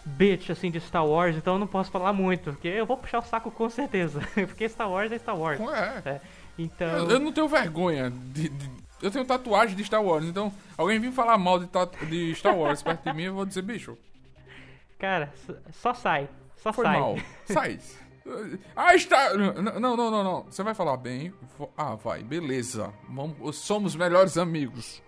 [0.06, 3.20] bitch assim de Star Wars, então eu não posso falar muito, porque eu vou puxar
[3.20, 5.60] o saco com certeza, porque Star Wars é Star Wars.
[5.60, 6.10] É.
[6.10, 6.22] é.
[6.58, 8.72] Então, eu, eu, não tenho vergonha de, de,
[9.02, 11.68] eu tenho tatuagem de Star Wars, então alguém vir falar mal de,
[12.10, 13.98] de Star Wars perto de mim, eu vou dizer, bicho,
[14.98, 15.32] Cara,
[15.72, 16.30] só sai.
[16.58, 17.00] Só Foi sai.
[17.00, 17.16] mal.
[17.46, 17.80] Sai.
[18.76, 19.34] Ah, está.
[19.36, 20.44] Não, não, não, não.
[20.44, 21.34] Você vai falar bem.
[21.78, 22.92] Ah, vai, beleza.
[23.08, 23.56] Vamos...
[23.56, 25.02] Somos melhores amigos.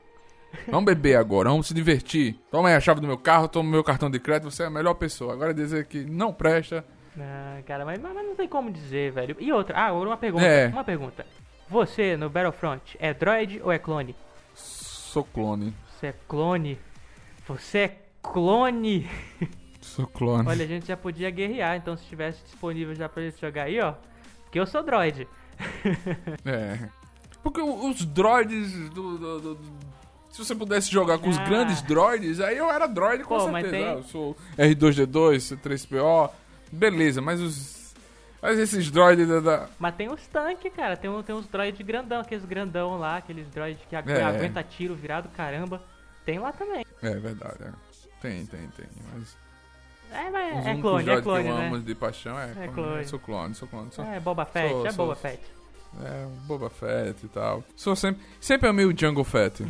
[0.67, 2.39] Vamos beber agora, vamos se divertir.
[2.49, 4.69] Toma aí a chave do meu carro, toma meu cartão de crédito, você é a
[4.69, 5.33] melhor pessoa.
[5.33, 6.85] Agora dizer que não presta.
[7.19, 9.35] Ah, cara, mas, mas não tem como dizer, velho.
[9.39, 10.45] E outra, ah, uma pergunta.
[10.45, 10.67] É.
[10.67, 11.25] Uma pergunta.
[11.67, 14.15] Você no Battlefront é droid ou é clone?
[14.55, 15.75] Sou clone.
[15.87, 16.79] Você é clone?
[17.47, 19.07] Você é clone?
[20.49, 23.79] Olha, a gente já podia guerrear, então se estivesse disponível já pra gente jogar aí,
[23.79, 23.93] ó.
[24.43, 25.27] Porque eu sou droid.
[26.45, 26.89] é.
[27.43, 29.59] Porque os droids do, do, do,
[30.29, 31.29] se você pudesse jogar com ah.
[31.29, 33.71] os grandes droids, aí eu era droid com Pô, certeza.
[33.71, 33.85] Tem...
[33.85, 36.31] Ah, eu sou R2D2, C3PO.
[36.71, 37.79] Beleza, mas os.
[38.41, 39.69] Mas esses droids da, da...
[39.77, 40.95] Mas tem os tanques, cara.
[40.95, 43.99] Tem, tem uns droids grandão, aqueles grandão lá, aqueles droids que é.
[43.99, 45.83] aguenta tiro virado, caramba.
[46.23, 46.85] Tem lá também.
[47.01, 47.71] É verdade, é.
[48.21, 48.85] Tem, tem, tem.
[49.13, 49.35] Mas.
[50.11, 51.67] É, mas é clone, é clone, que eu né?
[51.67, 53.05] amo de paixão é, é clone.
[53.05, 53.91] Sou clone, sou clone.
[53.91, 54.05] Sou...
[54.05, 55.43] É, Boba Fett, sou, é sou, Boba Fett.
[56.03, 57.63] É, Boba Fett e tal.
[57.75, 59.63] Sou sempre, sempre amei o Jungle Fett.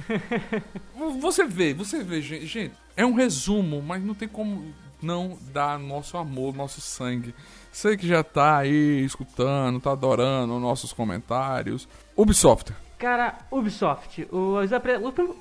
[1.20, 5.80] você vê, você vê, gente, gente, é um resumo, mas não tem como não dar
[5.80, 7.34] nosso amor, nosso sangue.
[7.72, 11.88] Sei que já tá aí escutando, tá adorando nossos comentários.
[12.16, 12.74] Ubisoft.
[12.98, 15.36] Cara, Ubisoft, os, o,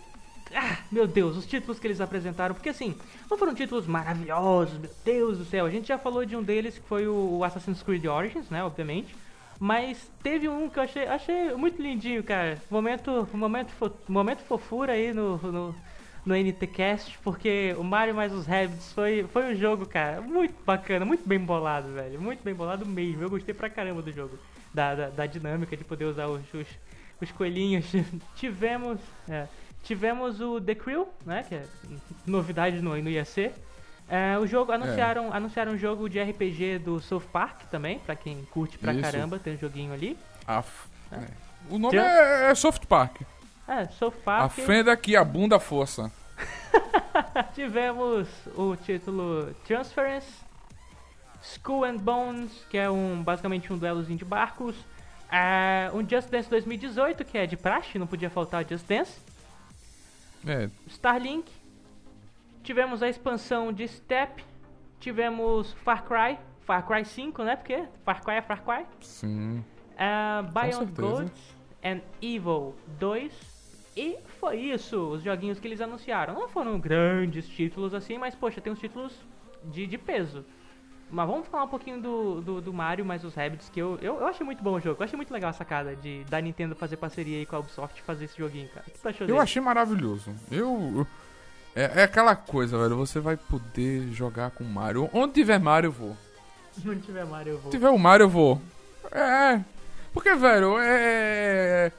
[0.55, 2.97] ah, meu Deus, os títulos que eles apresentaram, porque assim,
[3.31, 5.67] não foram títulos maravilhosos, meu Deus do céu.
[5.67, 9.15] A gente já falou de um deles que foi o Assassin's Creed Origins, né, obviamente.
[9.61, 12.63] Mas teve um que eu achei, achei muito lindinho, cara.
[12.71, 15.75] Momento, momento, momento fofura aí no, no,
[16.25, 21.05] no NTCast, porque o Mario mais os Rabbids foi, foi um jogo, cara, muito bacana,
[21.05, 22.21] muito bem bolado, velho.
[22.21, 23.23] Muito bem bolado mesmo.
[23.23, 24.39] Eu gostei pra caramba do jogo.
[24.73, 26.69] Da, da, da dinâmica de poder usar os, os,
[27.21, 27.87] os coelhinhos.
[28.37, 29.01] tivemos.
[29.29, 29.49] É,
[29.83, 31.45] tivemos o The Crew, né?
[31.49, 31.65] Que é
[32.27, 33.53] novidade no, no IAC.
[34.09, 35.37] É, o jogo, anunciaram, é.
[35.37, 39.03] anunciaram um jogo de RPG do South Park também, pra quem curte pra Isso.
[39.03, 40.19] caramba, tem um joguinho ali.
[40.47, 41.15] É.
[41.15, 41.29] é.
[41.69, 43.21] O nome é, é Soft Park.
[43.67, 44.45] É, South Park.
[44.45, 46.11] A fenda aqui, a bunda força.
[47.55, 50.33] Tivemos o título Transference,
[51.43, 54.75] School and Bones, que é um basicamente um duelozinho de barcos.
[55.29, 59.21] Uh, um Just Dance 2018, que é de praxe, não podia faltar o Just Dance.
[60.47, 60.71] É.
[60.87, 61.51] Starlink,
[62.69, 64.45] Tivemos a expansão de Step,
[65.01, 67.57] tivemos Far Cry, Far Cry 5, né?
[67.57, 68.87] Porque Far Cry é Far Cry.
[69.01, 69.65] Sim.
[69.95, 71.33] Uh, Beyond Good
[71.83, 73.33] and Evil 2.
[73.97, 76.35] E foi isso, os joguinhos que eles anunciaram.
[76.35, 79.19] Não foram grandes títulos assim, mas poxa, tem uns títulos
[79.65, 80.45] de, de peso.
[81.11, 84.21] Mas vamos falar um pouquinho do, do, do Mario mais os Rabbids, que eu, eu,
[84.21, 85.01] eu achei muito bom o jogo.
[85.01, 87.99] Eu achei muito legal a sacada de da Nintendo fazer parceria aí com a Ubisoft
[87.99, 88.85] e fazer esse joguinho, cara.
[88.87, 89.39] O que tu achou Eu dele?
[89.41, 90.35] achei maravilhoso.
[90.51, 91.07] Eu,
[91.75, 92.97] é, é aquela coisa, velho.
[92.97, 95.09] Você vai poder jogar com Mario.
[95.13, 96.17] Onde tiver Mario, eu vou.
[96.87, 97.73] Onde tiver Mario, eu vou.
[97.73, 98.61] Se tiver o Mario, eu vou.
[99.11, 99.61] É.
[100.13, 101.91] Porque, velho, é.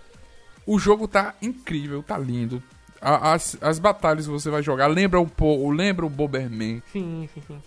[0.68, 2.62] O jogo tá incrível, tá lindo.
[3.02, 5.72] As, as batalhas que você vai jogar lembra um pouco.
[5.72, 6.84] Lembra o Boberman.
[6.92, 7.62] Sim, sim, sim.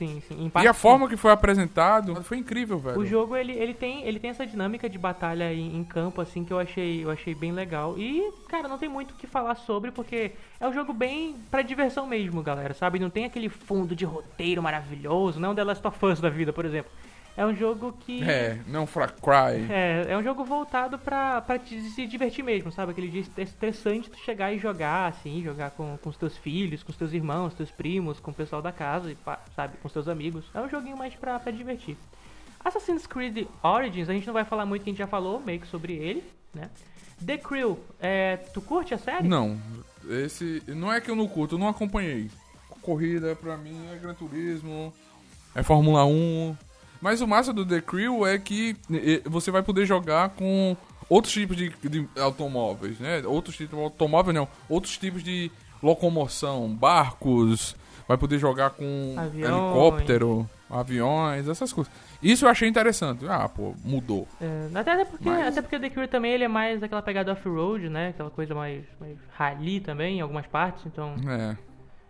[0.00, 0.50] Sim, sim.
[0.62, 2.98] e a forma que foi apresentado foi incrível, velho.
[2.98, 6.42] O jogo ele, ele, tem, ele tem essa dinâmica de batalha em, em, campo, assim,
[6.42, 7.98] que eu achei, eu achei bem legal.
[7.98, 11.60] E, cara, não tem muito o que falar sobre, porque é um jogo bem pra
[11.60, 12.98] diversão mesmo, galera, sabe?
[12.98, 16.64] Não tem aquele fundo de roteiro maravilhoso, não The Last of Us da vida, por
[16.64, 16.90] exemplo.
[17.36, 18.22] É um jogo que.
[18.22, 19.70] É, não Far Cry.
[19.70, 22.92] É, é um jogo voltado pra, pra te, se divertir mesmo, sabe?
[22.92, 26.90] Aquele dia estressante tu chegar e jogar, assim, jogar com, com os teus filhos, com
[26.90, 29.14] os teus irmãos, teus primos, com o pessoal da casa,
[29.54, 29.76] sabe?
[29.78, 30.44] Com os teus amigos.
[30.52, 31.96] É um joguinho mais pra, pra divertir.
[32.64, 35.60] Assassin's Creed Origins, a gente não vai falar muito que a gente já falou, meio
[35.60, 36.22] que sobre ele,
[36.52, 36.68] né?
[37.24, 39.28] The Crew, é, tu curte a série?
[39.28, 39.58] Não,
[40.08, 40.62] esse.
[40.66, 42.30] Não é que eu não curto, eu não acompanhei.
[42.82, 44.92] Corrida pra mim é Gran Turismo,
[45.54, 46.56] é Fórmula 1.
[47.00, 48.76] Mas o massa do The Crew é que
[49.24, 50.76] você vai poder jogar com
[51.08, 53.22] outros tipos de, de automóveis, né?
[53.26, 55.50] Outros tipos de automóvel não, outros tipos de
[55.82, 57.74] locomoção, barcos,
[58.06, 59.50] vai poder jogar com aviões.
[59.50, 61.92] helicóptero, aviões, essas coisas.
[62.22, 63.26] Isso eu achei interessante.
[63.26, 64.28] Ah, pô, mudou.
[64.40, 65.46] É, até, porque, Mas...
[65.46, 68.08] até porque o The Crew também ele é mais aquela pegada off-road, né?
[68.08, 71.14] Aquela coisa mais, mais rally também, em algumas partes, então...
[71.26, 71.56] É.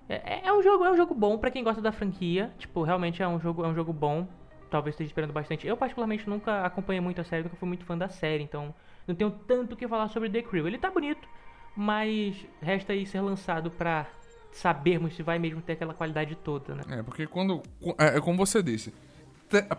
[0.09, 2.51] É, é um jogo, é um jogo bom para quem gosta da franquia.
[2.59, 4.27] Tipo, realmente é um jogo, é um jogo bom
[4.71, 5.67] talvez esteja esperando bastante.
[5.67, 8.75] Eu, particularmente, nunca acompanhei muito a série, nunca fui muito fã da série, então
[9.07, 10.67] não tenho tanto o que falar sobre The Crew.
[10.67, 11.29] Ele tá bonito,
[11.77, 14.07] mas resta aí ser lançado pra
[14.53, 16.83] sabermos se vai mesmo ter aquela qualidade toda, né?
[16.91, 17.63] É, porque quando.
[17.99, 18.93] É, é como você disse,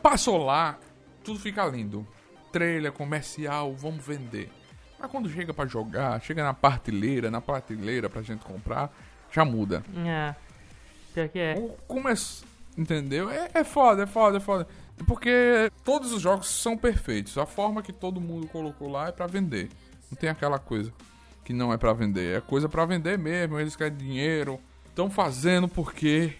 [0.02, 0.78] passou lá,
[1.24, 2.06] tudo fica lindo.
[2.52, 4.52] Trailer, comercial, vamos vender.
[5.00, 8.94] Mas quando chega para jogar, chega na prateleira, na prateleira pra gente comprar,
[9.32, 9.84] já muda.
[10.06, 10.36] É.
[11.14, 11.56] Pior que é.
[11.88, 12.14] Como é
[12.78, 13.30] entendeu?
[13.30, 14.68] É, é foda, é foda, é foda.
[15.04, 17.38] Porque todos os jogos são perfeitos.
[17.38, 19.70] A forma que todo mundo colocou lá é para vender.
[20.10, 20.92] Não tem aquela coisa
[21.44, 22.38] que não é para vender.
[22.38, 23.60] É coisa para vender mesmo.
[23.60, 24.60] Eles querem dinheiro.
[24.88, 26.34] Estão fazendo porque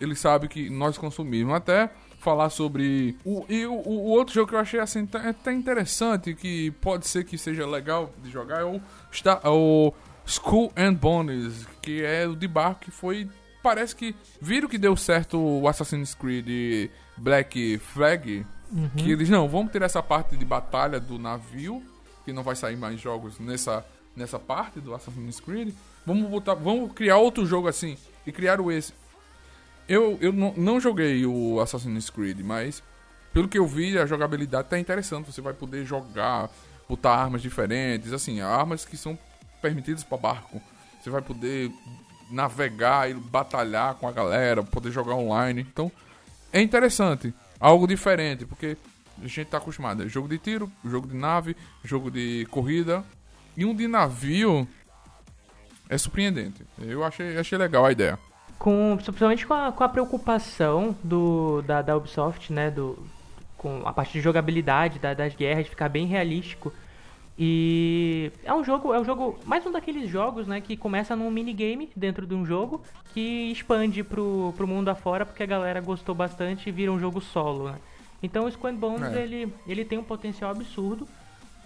[0.00, 1.54] eles sabem que nós consumimos.
[1.54, 1.90] Até
[2.20, 3.16] falar sobre.
[3.24, 7.24] O, e o, o, outro jogo que eu achei assim até interessante, que pode ser
[7.24, 9.92] que seja legal de jogar, é o, é o
[10.26, 13.28] School and Bones, que é o de barco que foi
[13.62, 18.90] parece que viram que deu certo o Assassin's Creed Black Flag, uhum.
[18.96, 21.82] que eles não, vamos ter essa parte de batalha do navio,
[22.24, 23.84] que não vai sair mais jogos nessa
[24.16, 25.74] nessa parte do Assassin's Creed.
[26.04, 27.96] Vamos botar, vamos criar outro jogo assim
[28.26, 28.92] e criaram esse.
[29.88, 32.82] Eu, eu não, não joguei o Assassin's Creed, mas
[33.32, 35.32] pelo que eu vi, a jogabilidade tá interessante.
[35.32, 36.50] Você vai poder jogar,
[36.88, 39.18] botar armas diferentes, assim, armas que são
[39.60, 40.60] permitidas para barco.
[41.00, 41.72] Você vai poder
[42.30, 45.66] navegar e batalhar com a galera, poder jogar online.
[45.70, 45.90] Então,
[46.52, 48.76] é interessante, algo diferente, porque
[49.22, 50.02] a gente tá acostumado.
[50.02, 53.04] É jogo de tiro, jogo de nave, jogo de corrida
[53.56, 54.66] e um de navio
[55.88, 56.64] é surpreendente.
[56.78, 58.18] Eu achei, achei legal a ideia.
[58.58, 62.70] Com, principalmente com a, com a preocupação do, da, da Ubisoft, né?
[62.70, 62.98] Do,
[63.56, 66.72] com a parte de jogabilidade da, das guerras, ficar bem realístico.
[67.42, 71.30] E é um jogo, é um jogo, mais um daqueles jogos, né, que começa num
[71.30, 72.82] minigame dentro de um jogo
[73.14, 77.18] que expande pro, pro mundo afora porque a galera gostou bastante e vira um jogo
[77.18, 77.78] solo, né?
[78.22, 79.22] Então o Squad Bones, é.
[79.22, 81.08] ele, ele tem um potencial absurdo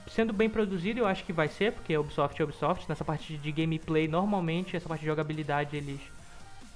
[0.06, 2.88] sendo bem produzido, eu acho que vai ser, porque Ubisoft é Ubisoft.
[2.88, 6.00] Nessa parte de gameplay, normalmente, essa parte de jogabilidade, eles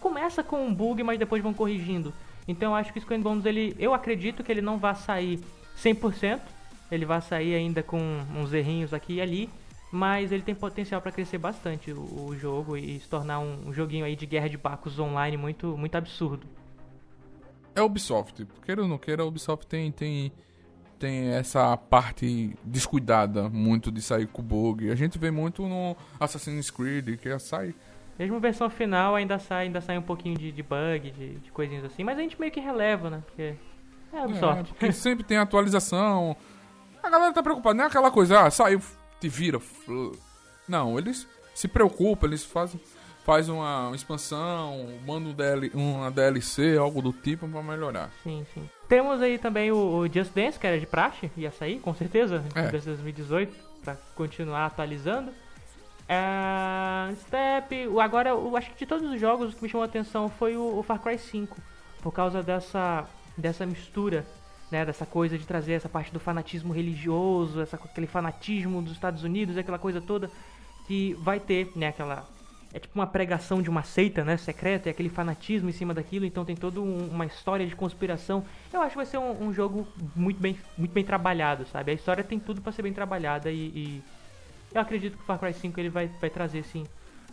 [0.01, 2.13] começa com um bug, mas depois vão corrigindo.
[2.49, 5.41] Então eu acho que o Squid Bones, ele, eu acredito que ele não vai sair
[5.77, 6.41] 100%,
[6.91, 7.99] ele vai sair ainda com
[8.35, 9.51] uns errinhos aqui e ali,
[9.91, 13.73] mas ele tem potencial para crescer bastante o, o, jogo e se tornar um, um,
[13.73, 16.47] joguinho aí de guerra de barcos online muito, muito absurdo.
[17.75, 20.33] É Ubisoft, queira ou não queira, a Ubisoft tem, tem
[20.99, 24.91] tem essa parte descuidada muito de sair com bug.
[24.91, 27.75] A gente vê muito no Assassin's Creed, que sai.
[28.19, 31.85] Mesmo versão final ainda sai, ainda sai um pouquinho de, de bug, de, de, coisinhas
[31.85, 33.23] assim, mas a gente meio que releva, né?
[33.25, 33.55] Porque
[34.13, 34.61] é Ubisoft.
[34.61, 36.37] É, porque sempre tem atualização.
[37.03, 38.81] A galera tá preocupada, não é aquela coisa, ah, saiu,
[39.21, 39.61] te vira.
[40.69, 42.81] Não, eles se preocupam, eles fazem
[43.29, 48.11] faz uma, uma expansão, manda um DL, uma DLC, algo do tipo para melhorar.
[48.23, 48.67] Sim, sim.
[48.89, 52.43] Temos aí também o, o, Just Dance, que era de praxe, ia sair, com certeza,
[52.55, 52.69] é.
[52.69, 55.31] em 2018, para continuar atualizando.
[56.09, 59.87] Uh, Step, agora, eu acho que de todos os jogos, o que me chamou a
[59.87, 61.55] atenção foi o, o Far Cry 5,
[62.01, 63.05] por causa dessa,
[63.37, 64.25] dessa mistura
[64.71, 69.23] né, dessa coisa de trazer essa parte do fanatismo religioso, essa, aquele fanatismo dos Estados
[69.23, 70.31] Unidos, aquela coisa toda
[70.87, 72.27] que vai ter, né, aquela
[72.73, 76.27] é tipo uma pregação de uma seita, né, secreta, e aquele fanatismo em cima daquilo,
[76.27, 78.45] então tem toda um, uma história de conspiração.
[78.73, 81.93] Eu acho que vai ser um, um, jogo muito bem, muito bem trabalhado, sabe?
[81.93, 84.03] A história tem tudo para ser bem trabalhada e, e,
[84.75, 86.85] eu acredito que o Far Cry 5 ele vai, vai trazer, sim,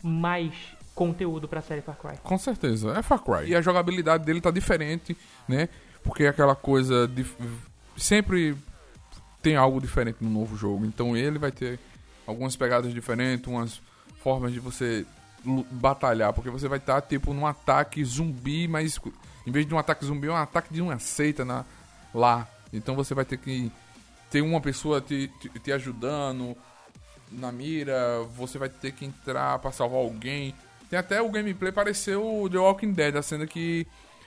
[0.02, 0.54] mais
[0.94, 2.18] conteúdo pra série Far Cry.
[2.24, 3.50] Com certeza, é Far Cry.
[3.50, 5.18] E a jogabilidade dele tá diferente,
[5.50, 5.68] né?
[6.06, 7.26] Porque é aquela coisa de...
[7.98, 8.56] Sempre
[9.42, 11.80] tem algo diferente no novo jogo, então ele vai ter
[12.26, 13.82] algumas pegadas diferentes, umas
[14.24, 15.06] formas de você
[15.72, 19.00] batalhar, porque você vai estar tipo num ataque zumbi, mas
[19.46, 21.64] em vez de um ataque zumbi, é um ataque de uma seita na,
[22.14, 22.48] lá.
[22.74, 23.72] Então você vai ter que
[24.32, 26.58] ter uma pessoa te, te, te ajudando
[27.32, 30.56] na mira, você vai ter que entrar para salvar alguém.
[30.90, 33.86] Tem até o gameplay pareceu o The Walking Dead, a cena que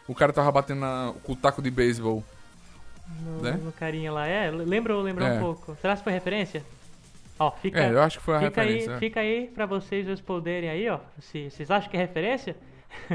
[0.09, 2.25] o cara tava batendo na, com o taco de beisebol.
[3.21, 3.53] No, né?
[3.63, 5.35] no carinha lá, é, lembrou, lembrou é.
[5.35, 5.77] um pouco.
[5.81, 6.65] Será que foi referência?
[7.39, 8.91] Ó, fica, é, eu acho que foi a fica referência.
[8.91, 8.99] Aí, é.
[8.99, 10.99] Fica aí pra vocês responderem aí, ó.
[11.21, 12.57] Se vocês acham que é referência.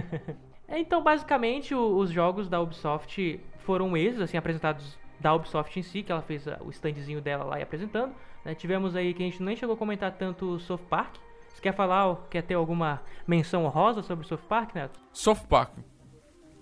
[0.69, 6.03] então, basicamente, o, os jogos da Ubisoft foram esses, assim, apresentados da Ubisoft em si,
[6.03, 8.13] que ela fez o standzinho dela lá e apresentando.
[8.45, 8.55] Né?
[8.55, 11.15] Tivemos aí que a gente nem chegou a comentar tanto o South Park.
[11.53, 14.99] Você quer falar, ou quer ter alguma menção honrosa sobre o South Park, Neto?
[15.11, 15.71] South Park.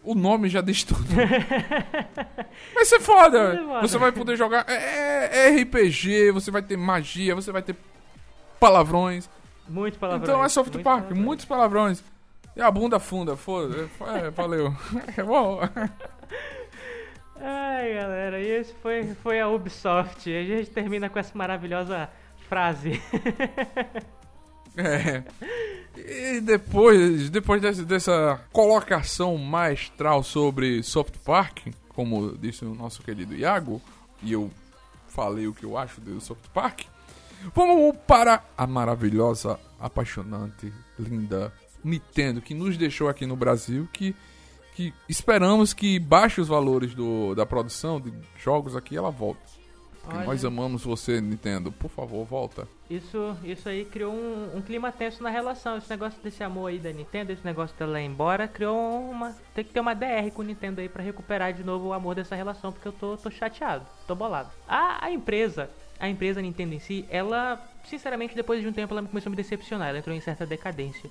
[0.03, 1.05] O nome já diz tudo.
[2.73, 3.61] vai ser foda.
[3.81, 4.65] Você vai poder jogar.
[4.67, 7.75] É, é, RPG, você vai ter magia, você vai ter
[8.59, 9.29] palavrões.
[9.69, 10.29] Muitos palavrões.
[10.29, 11.19] Então é Soft Park, palavrões.
[11.23, 12.03] muitos palavrões.
[12.55, 13.89] E a bunda funda, foda.
[14.07, 14.75] É, valeu.
[15.15, 15.59] É bom.
[17.39, 20.29] Ai, galera, e esse foi, foi a Ubisoft.
[20.29, 22.09] A gente termina com essa maravilhosa
[22.49, 23.01] frase.
[24.77, 25.23] É.
[25.95, 33.81] E depois, depois dessa, colocação maestral sobre Soft Park, como disse o nosso querido Iago,
[34.23, 34.49] e eu
[35.09, 36.83] falei o que eu acho do Soft Park,
[37.53, 41.53] vamos para a maravilhosa, apaixonante, linda
[41.83, 44.15] Nintendo, que nos deixou aqui no Brasil, que,
[44.75, 49.60] que esperamos que baixe os valores do, da produção de jogos aqui ela volte.
[50.07, 50.25] Olha.
[50.25, 51.71] Nós amamos você, Nintendo.
[51.71, 52.67] Por favor, volta.
[52.89, 55.77] Isso, isso aí criou um, um, clima tenso na relação.
[55.77, 59.35] Esse negócio desse amor aí da Nintendo, esse negócio dela ir embora, criou uma.
[59.53, 62.15] Tem que ter uma DR com o Nintendo aí para recuperar de novo o amor
[62.15, 64.49] dessa relação, porque eu tô, tô chateado, tô bolado.
[64.67, 69.07] A, a empresa, a empresa Nintendo em si, ela, sinceramente, depois de um tempo, ela
[69.07, 69.89] começou a me decepcionar.
[69.89, 71.09] Ela entrou em certa decadência.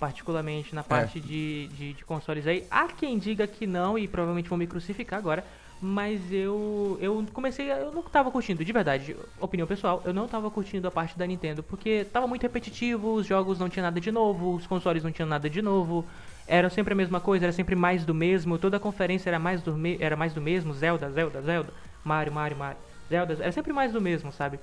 [0.00, 1.20] particularmente na parte é.
[1.20, 2.66] de, de, de, consoles aí.
[2.68, 5.44] Há quem diga que não, e provavelmente vão me crucificar agora,
[5.84, 10.48] mas eu eu comecei, eu não tava curtindo, de verdade, opinião pessoal, eu não tava
[10.48, 14.12] curtindo a parte da Nintendo, porque tava muito repetitivo, os jogos não tinham nada de
[14.12, 16.06] novo, os consoles não tinham nada de novo,
[16.46, 19.60] era sempre a mesma coisa, era sempre mais do mesmo, toda a conferência era mais
[19.60, 21.74] do, me era mais do mesmo, Zelda, Zelda, Zelda,
[22.04, 22.78] Mario, Mario, Mario,
[23.08, 24.60] Zelda, era sempre mais do mesmo, sabe?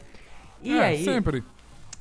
[0.63, 1.43] E é, aí, sempre.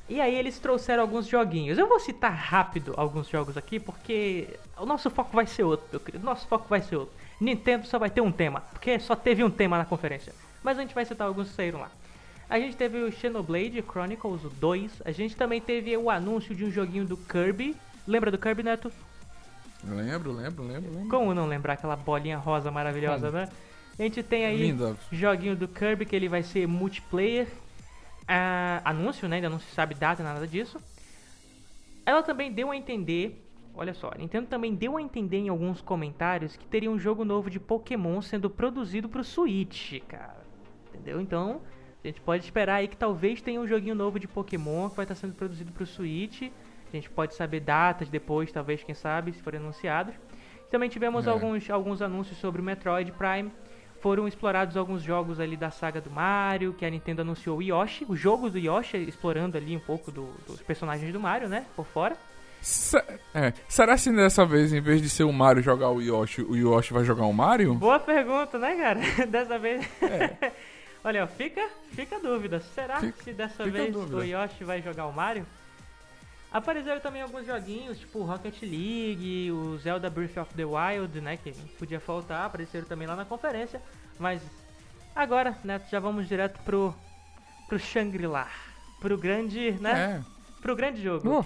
[0.07, 1.77] E aí eles trouxeram alguns joguinhos.
[1.77, 4.47] Eu vou citar rápido alguns jogos aqui, porque
[4.77, 6.25] o nosso foco vai ser outro, meu querido.
[6.25, 7.13] Nosso foco vai ser outro.
[7.39, 10.33] Nintendo só vai ter um tema, porque só teve um tema na conferência.
[10.63, 11.91] Mas a gente vai citar alguns que saíram lá.
[12.49, 15.03] A gente teve o Xenoblade Chronicles 2.
[15.05, 17.75] A gente também teve o anúncio de um joguinho do Kirby.
[18.07, 18.91] Lembra do Kirby, Neto?
[19.83, 21.09] Lembro, lembro, lembro, lembro.
[21.09, 23.49] Como não lembrar aquela bolinha rosa maravilhosa, né?
[23.97, 24.97] A gente tem aí Linda.
[25.11, 27.47] joguinho do Kirby que ele vai ser multiplayer.
[28.23, 29.37] Uh, anúncio, né?
[29.37, 30.79] Ainda não se sabe data, nada disso.
[32.05, 35.81] Ela também deu a entender, olha só, a Nintendo também deu a entender em alguns
[35.81, 40.43] comentários que teria um jogo novo de Pokémon sendo produzido pro Switch, cara.
[40.89, 41.21] Entendeu?
[41.21, 41.61] Então,
[42.03, 45.03] a gente pode esperar aí que talvez tenha um joguinho novo de Pokémon que vai
[45.03, 46.43] estar sendo produzido pro Switch.
[46.91, 50.15] A gente pode saber datas depois, talvez, quem sabe, se forem anunciados.
[50.71, 51.29] Também tivemos é.
[51.29, 53.51] alguns, alguns anúncios sobre o Metroid Prime.
[54.01, 58.05] Foram explorados alguns jogos ali da saga do Mario, que a Nintendo anunciou o Yoshi,
[58.07, 61.65] os jogos do Yoshi, explorando ali um pouco do, dos personagens do Mario, né?
[61.75, 62.15] Por fora.
[62.61, 62.97] Se,
[63.33, 66.55] é, será que dessa vez, em vez de ser o Mario jogar o Yoshi, o
[66.55, 67.75] Yoshi vai jogar o Mario?
[67.75, 68.99] Boa pergunta, né, cara?
[69.27, 69.87] dessa vez.
[70.01, 70.51] É.
[71.03, 72.59] Olha, fica, fica a dúvida.
[72.59, 75.45] Será fica, que dessa vez o Yoshi vai jogar o Mario?
[76.51, 81.51] Apareceram também alguns joguinhos, tipo Rocket League, o Zelda Breath of the Wild, né, que
[81.77, 83.79] podia faltar, apareceram também lá na conferência,
[84.17, 84.41] mas
[85.15, 86.93] agora, né, já vamos direto pro
[87.67, 88.47] pro Shangri-La,
[88.99, 90.23] pro grande, né?
[90.25, 90.59] É.
[90.59, 91.39] Pro grande jogo.
[91.39, 91.45] Uh,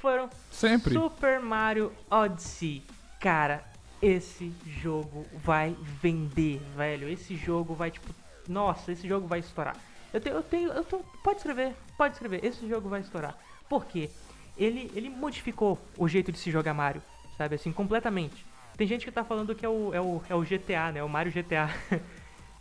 [0.00, 2.82] Foram sempre Super Mario Odyssey.
[3.20, 3.62] Cara,
[4.00, 7.06] esse jogo vai vender, velho.
[7.06, 8.12] Esse jogo vai tipo,
[8.48, 9.76] nossa, esse jogo vai estourar.
[10.12, 12.44] Eu tenho, eu tenho, eu tô, pode escrever, pode escrever.
[12.44, 13.36] Esse jogo vai estourar.
[13.68, 14.10] Por quê?
[14.56, 17.02] Ele, ele modificou o jeito de se jogar Mario,
[17.36, 17.54] sabe?
[17.54, 18.44] Assim, completamente.
[18.76, 21.02] Tem gente que tá falando que é o, é o, é o GTA, né?
[21.02, 21.68] O Mario GTA.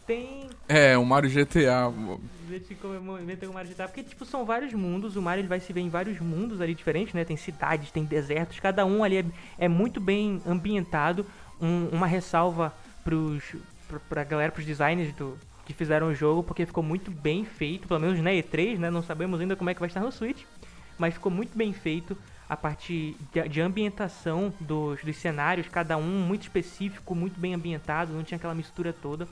[0.09, 0.49] Tem.
[0.67, 1.93] É, o Mario GTA.
[3.21, 3.87] Inventou o Mario GTA.
[3.87, 5.15] Porque, tipo, são vários mundos.
[5.15, 7.23] O Mario ele vai se ver em vários mundos ali diferentes, né?
[7.23, 8.59] Tem cidades, tem desertos.
[8.59, 9.25] Cada um ali é,
[9.59, 11.23] é muito bem ambientado.
[11.61, 13.55] Um, uma ressalva pros,
[13.87, 17.87] pra, pra galera, pros designers do, que fizeram o jogo, porque ficou muito bem feito.
[17.87, 18.89] Pelo menos na E3, né?
[18.89, 20.43] Não sabemos ainda como é que vai estar no Switch
[20.99, 22.15] mas ficou muito bem feito
[22.47, 28.11] a parte de, de ambientação dos, dos cenários, cada um muito específico, muito bem ambientado,
[28.11, 29.27] não tinha aquela mistura toda.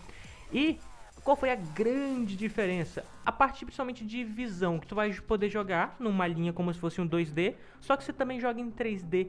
[0.51, 0.79] E
[1.23, 3.03] qual foi a grande diferença?
[3.25, 7.01] A parte principalmente de visão, que tu vai poder jogar numa linha como se fosse
[7.01, 9.27] um 2D, só que você também joga em 3D.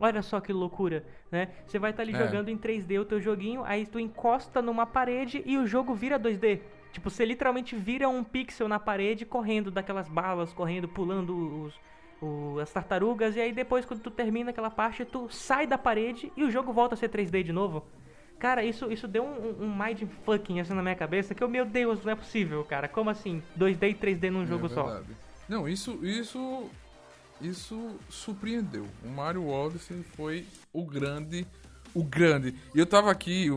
[0.00, 1.48] Olha só que loucura, né?
[1.66, 2.26] Você vai estar tá ali é.
[2.26, 6.18] jogando em 3D o teu joguinho, aí tu encosta numa parede e o jogo vira
[6.18, 6.60] 2D.
[6.92, 11.80] Tipo, você literalmente vira um pixel na parede correndo daquelas balas, correndo, pulando os,
[12.20, 13.36] os, as tartarugas.
[13.36, 16.72] E aí depois, quando tu termina aquela parte, tu sai da parede e o jogo
[16.72, 17.84] volta a ser 3D de novo.
[18.38, 21.64] Cara, isso, isso deu um, um mind fucking assim na minha cabeça que eu, meu
[21.64, 22.86] Deus, não é possível, cara.
[22.86, 23.42] Como assim?
[23.58, 25.00] 2D e 3D num é jogo só?
[25.48, 26.70] Não, isso, isso,
[27.40, 28.86] isso surpreendeu.
[29.04, 31.46] O Mario Odyssey foi o grande
[31.96, 32.54] o grande.
[32.74, 33.48] E eu tava aqui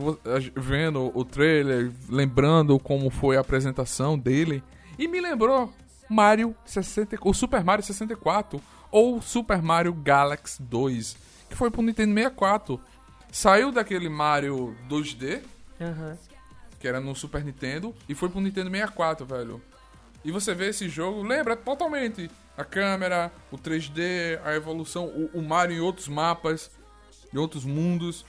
[0.56, 4.64] vendo o trailer, lembrando como foi a apresentação dele,
[4.98, 5.70] e me lembrou
[6.08, 8.58] Mario 60, o Super Mario 64
[8.90, 11.16] ou Super Mario Galaxy 2,
[11.50, 12.80] que foi pro Nintendo 64.
[13.32, 15.42] Saiu daquele Mario 2D,
[15.80, 16.16] uhum.
[16.78, 19.62] que era no Super Nintendo, e foi pro Nintendo 64, velho.
[20.24, 25.42] E você vê esse jogo, lembra totalmente a câmera, o 3D, a evolução, o, o
[25.42, 26.70] Mario em outros mapas,
[27.32, 28.26] em outros mundos.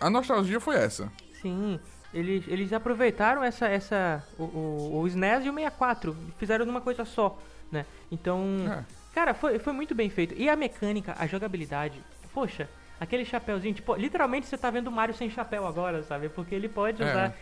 [0.00, 1.10] A nostalgia foi essa.
[1.40, 1.80] Sim,
[2.12, 7.04] eles, eles aproveitaram essa, essa o, o, o SNES e o 64, fizeram numa coisa
[7.04, 7.38] só,
[7.70, 7.86] né?
[8.10, 8.84] Então, é.
[9.14, 10.34] cara, foi, foi muito bem feito.
[10.36, 12.02] E a mecânica, a jogabilidade,
[12.34, 12.68] poxa,
[13.02, 16.28] aquele chapéuzinho, tipo, literalmente você tá vendo o Mario sem chapéu agora, sabe?
[16.28, 17.06] Porque ele pode é.
[17.06, 17.36] usar...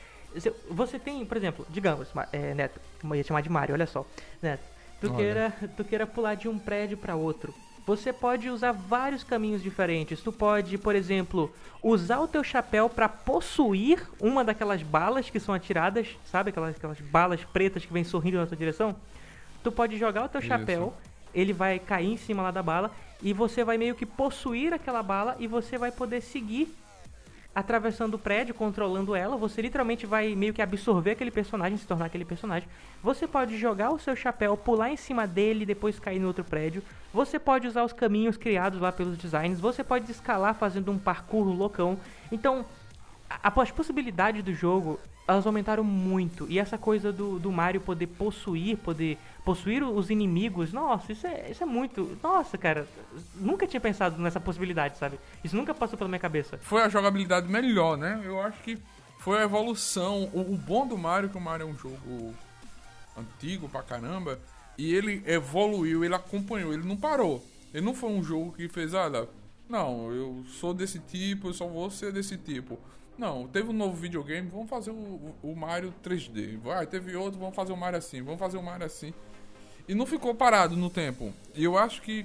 [0.71, 4.07] Você tem, por exemplo, digamos, é, Neto, eu ia chamar de Mario, olha só,
[4.41, 4.63] Neto,
[5.01, 7.53] tu queira, tu queira pular de um prédio para outro
[7.91, 10.21] você pode usar vários caminhos diferentes.
[10.21, 15.55] Tu pode, por exemplo, usar o teu chapéu para possuir uma daquelas balas que são
[15.55, 16.51] atiradas, sabe?
[16.51, 18.95] Aquelas, aquelas balas pretas que vêm sorrindo na tua direção.
[19.63, 20.49] Tu pode jogar o teu Isso.
[20.49, 20.95] chapéu,
[21.35, 22.91] ele vai cair em cima lá da bala
[23.23, 26.75] e você vai meio que possuir aquela bala e você vai poder seguir
[27.55, 29.37] atravessando o prédio, controlando ela.
[29.37, 32.69] Você literalmente vai meio que absorver aquele personagem, se tornar aquele personagem.
[33.03, 36.45] Você pode jogar o seu chapéu, pular em cima dele e depois cair no outro
[36.45, 36.83] prédio.
[37.13, 39.59] Você pode usar os caminhos criados lá pelos designs.
[39.61, 41.99] Você pode escalar fazendo um parkour loucão.
[42.31, 42.65] Então,
[43.43, 44.99] as possibilidades do jogo
[45.29, 46.47] elas aumentaram muito.
[46.51, 51.51] E essa coisa do, do Mario poder possuir, poder possuir os inimigos, nossa, isso é,
[51.51, 52.19] isso é muito.
[52.21, 52.87] Nossa, cara,
[53.37, 55.21] nunca tinha pensado nessa possibilidade, sabe?
[55.45, 56.59] Isso nunca passou pela minha cabeça.
[56.59, 58.21] Foi a jogabilidade melhor, né?
[58.25, 58.77] Eu acho que
[59.19, 60.29] foi a evolução.
[60.33, 62.35] O, o bom do Mario, que o Mario é um jogo
[63.17, 64.41] antigo pra caramba,
[64.77, 67.45] e ele evoluiu, ele acompanhou, ele não parou.
[67.73, 69.29] Ele não foi um jogo que fez, olha,
[69.69, 72.77] não, eu sou desse tipo, eu só vou ser desse tipo.
[73.21, 76.57] Não, teve um novo videogame, vamos fazer o, o Mario 3D.
[76.57, 79.13] Vai, teve outro, vamos fazer o Mario assim, vamos fazer o Mario assim.
[79.87, 81.31] E não ficou parado no tempo.
[81.55, 82.25] E eu acho que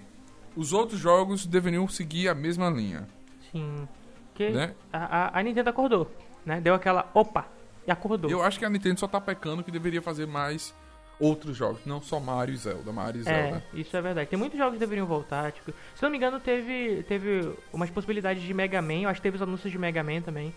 [0.56, 3.06] os outros jogos deveriam seguir a mesma linha.
[3.52, 3.86] Sim.
[4.34, 4.74] Que né?
[4.94, 6.10] a, a, Nintendo acordou,
[6.46, 6.62] né?
[6.62, 7.46] Deu aquela opa
[7.86, 8.32] e acordou.
[8.32, 10.74] Eu acho que a Nintendo só tá pecando que deveria fazer mais
[11.20, 13.64] outros jogos, não só Mario e Zelda, Mario e é, Zelda.
[13.74, 14.30] É, isso é verdade.
[14.30, 18.42] Tem muitos jogos que deveriam voltar, tipo, se não me engano, teve teve umas possibilidades
[18.42, 20.54] de Mega Man, eu acho que teve os anúncios de Mega Man também.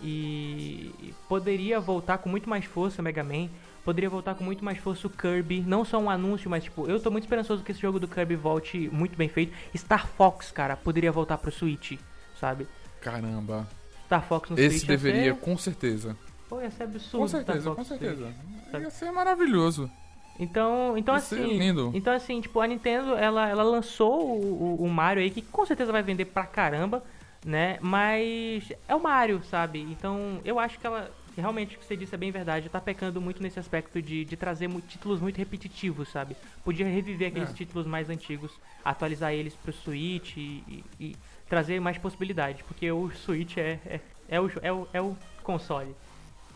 [0.00, 3.48] E poderia voltar com muito mais força Mega Man.
[3.84, 5.60] Poderia voltar com muito mais força o Kirby.
[5.60, 8.34] Não só um anúncio, mas tipo, eu tô muito esperançoso que esse jogo do Kirby
[8.34, 9.54] volte muito bem feito.
[9.76, 11.92] Star Fox, cara, poderia voltar pro Switch,
[12.38, 12.66] sabe?
[13.00, 13.66] Caramba.
[14.06, 14.76] Star Fox no esse Switch.
[14.76, 15.40] Esse deveria, ser...
[15.40, 16.16] com certeza.
[16.48, 17.22] Pô, ia ser absurdo.
[17.22, 18.34] Com certeza, com certeza.
[18.70, 19.90] Switch, ia ser maravilhoso.
[20.38, 21.90] Então, então assim, lindo.
[21.94, 25.64] então assim, tipo, a Nintendo, ela, ela lançou o, o, o Mario aí que com
[25.64, 27.02] certeza vai vender pra caramba
[27.46, 27.78] né?
[27.80, 29.80] Mas é o Mario, sabe?
[29.80, 33.20] Então eu acho que ela realmente o que você disse é bem verdade, tá pecando
[33.20, 36.36] muito nesse aspecto de, de trazer títulos muito repetitivos, sabe?
[36.64, 37.52] Podia reviver aqueles é.
[37.52, 38.50] títulos mais antigos,
[38.84, 41.16] atualizar eles pro Switch e, e, e
[41.48, 45.94] trazer mais possibilidades, porque o Switch é, é, é, o, é, o, é o console.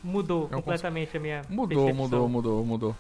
[0.03, 1.95] Mudou é completamente a minha Mudou, percepção.
[1.95, 2.97] mudou, mudou, mudou.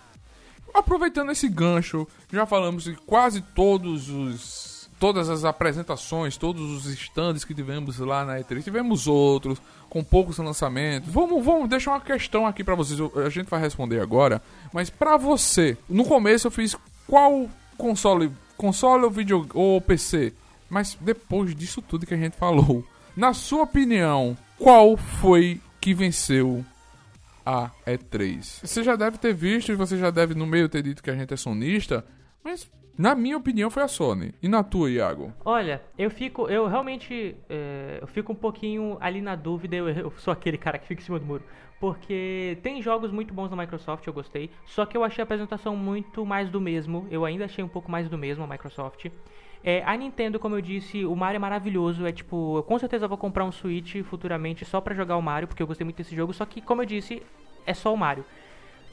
[0.72, 7.42] Aproveitando esse gancho, já falamos de quase todos os todas as apresentações, todos os stands
[7.42, 8.62] que tivemos lá na E3.
[8.62, 11.10] Tivemos outros, com poucos lançamentos.
[11.10, 13.00] Vamos, vamos deixar uma questão aqui para vocês.
[13.16, 14.42] A gente vai responder agora.
[14.72, 16.76] Mas para você, no começo eu fiz
[17.08, 17.48] qual
[17.78, 20.34] console, console ou vídeo ou PC?
[20.68, 22.84] Mas depois disso tudo que a gente falou,
[23.16, 26.62] na sua opinião, qual foi que venceu
[27.44, 28.60] a E3?
[28.62, 31.32] Você já deve ter visto você já deve no meio ter dito que a gente
[31.32, 32.04] é sonista,
[32.44, 32.68] mas
[33.00, 34.34] na minha opinião, foi a Sony.
[34.42, 35.32] E na tua, Iago?
[35.42, 36.46] Olha, eu fico.
[36.48, 37.34] Eu realmente.
[37.48, 39.74] É, eu fico um pouquinho ali na dúvida.
[39.74, 41.42] Eu, eu, sou aquele cara que fica em cima do muro.
[41.80, 44.50] Porque tem jogos muito bons da Microsoft, eu gostei.
[44.66, 47.06] Só que eu achei a apresentação muito mais do mesmo.
[47.10, 49.06] Eu ainda achei um pouco mais do mesmo a Microsoft.
[49.64, 52.04] É, a Nintendo, como eu disse, o Mario é maravilhoso.
[52.04, 55.48] É tipo, eu com certeza vou comprar um Switch futuramente só para jogar o Mario,
[55.48, 56.34] porque eu gostei muito desse jogo.
[56.34, 57.22] Só que, como eu disse,
[57.64, 58.26] é só o Mario.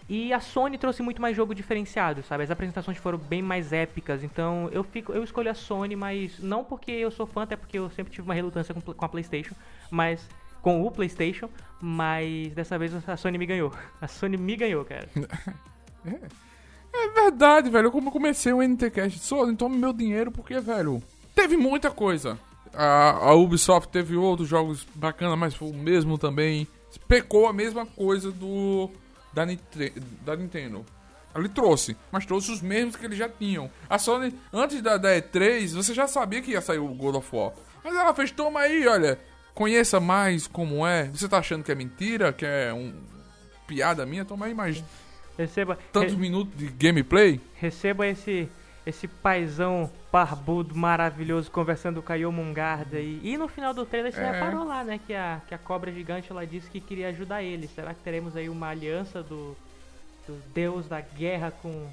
[0.10, 2.44] E a Sony trouxe muito mais jogo diferenciado, sabe?
[2.44, 6.64] As apresentações foram bem mais épicas, então eu fico, eu escolho a Sony, mas não
[6.64, 9.54] porque eu sou fã, até porque eu sempre tive uma relutância com, com a PlayStation,
[9.92, 10.26] mas
[10.62, 11.50] com o PlayStation,
[11.82, 13.74] mas dessa vez a Sony me ganhou.
[14.02, 15.10] A Sony me ganhou, cara.
[16.94, 17.92] É, é verdade, velho.
[17.92, 21.04] Como eu comecei o NTCast, Sony, tome meu dinheiro porque, velho,
[21.36, 22.40] teve muita coisa.
[22.74, 26.66] A, a Ubisoft teve outros jogos bacanas, mas foi o mesmo também.
[27.06, 28.90] Pecou a mesma coisa do
[29.46, 29.46] da,
[30.26, 30.86] da Nintendo.
[31.36, 33.70] Ele trouxe, mas trouxe os mesmos que eles já tinham.
[33.88, 37.36] A Sony, antes da, da E3, você já sabia que ia sair o God of
[37.36, 37.54] War.
[37.84, 39.20] Mas ela fez, toma aí, olha,
[39.54, 41.06] conheça mais como é.
[41.06, 42.92] Você tá achando que é mentira, que é um
[43.68, 44.26] piada minha?
[44.26, 44.84] Toma aí mais
[45.38, 46.20] Receba, tantos re...
[46.20, 47.40] minutos de gameplay.
[47.54, 48.50] Receba esse
[48.88, 54.22] esse paizão barbudo maravilhoso conversando com a Yomungarda e, e no final do trailer você
[54.22, 54.32] é.
[54.32, 57.68] reparou lá, né, que a, que a cobra gigante ela disse que queria ajudar ele.
[57.68, 59.58] Será que teremos aí uma aliança do,
[60.26, 61.90] do deus da guerra com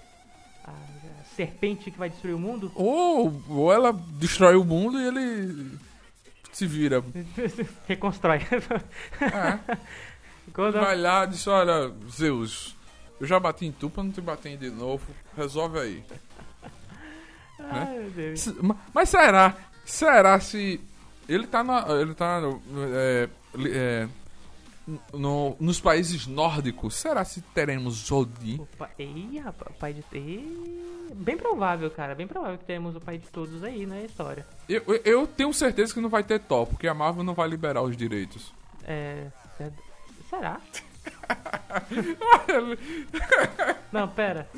[0.64, 2.70] a, a serpente que vai destruir o mundo?
[2.76, 5.78] Ou, ou ela destrói o mundo e ele
[6.52, 7.02] se vira.
[7.88, 8.38] Reconstrói.
[9.20, 9.76] É.
[10.52, 10.74] Quando...
[10.74, 12.76] Vai lá e diz, olha, Zeus,
[13.20, 15.04] eu já bati em tu pra não te bater de novo,
[15.36, 16.04] resolve aí.
[17.72, 18.10] Né?
[18.16, 19.54] Ai, Mas será?
[19.84, 20.80] Será se
[21.28, 22.60] ele tá na, ele tá no,
[22.94, 23.28] é,
[23.66, 24.08] é,
[25.12, 26.94] no, nos países nórdicos?
[26.94, 28.60] Será se teremos Odin?
[28.60, 33.18] Opa, ei, rapaz, pai de ei, bem provável, cara, bem provável que teremos o pai
[33.18, 34.46] de todos aí na história.
[34.68, 37.82] Eu, eu tenho certeza que não vai ter Thor, porque a Marvel não vai liberar
[37.82, 38.52] os direitos.
[38.84, 39.26] É,
[39.60, 39.70] é
[40.28, 40.60] será?
[43.92, 44.48] não, pera.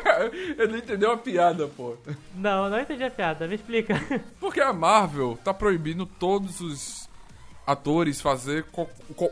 [0.58, 1.96] Ele não entendeu a piada, pô.
[2.34, 3.46] Não, não entendi a piada.
[3.46, 3.94] Me explica.
[4.40, 7.08] Porque a Marvel tá proibindo todos os
[7.66, 8.64] atores fazer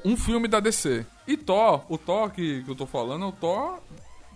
[0.04, 1.04] um filme da DC.
[1.26, 3.80] E Thor, o Thor que, que eu tô falando é o Thor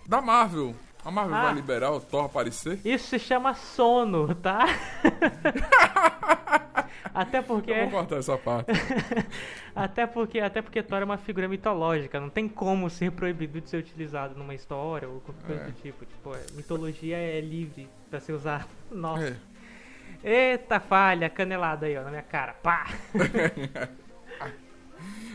[0.07, 0.75] da Marvel.
[1.05, 2.79] A Marvel ah, vai liberar o Thor aparecer?
[2.83, 4.65] Isso se chama sono, tá?
[7.13, 7.69] até porque.
[7.69, 8.71] Eu vou cortar essa parte.
[9.75, 13.69] até porque, até porque Thor é uma figura mitológica, não tem como ser proibido de
[13.69, 15.65] ser utilizado numa história ou qualquer coisa é.
[15.67, 16.05] do tipo.
[16.05, 18.67] Tipo, é, mitologia é livre pra ser usado.
[18.89, 19.37] Nossa.
[20.23, 20.53] É.
[20.53, 22.53] Eita falha, canelada aí, ó, na minha cara.
[22.53, 22.87] Pá!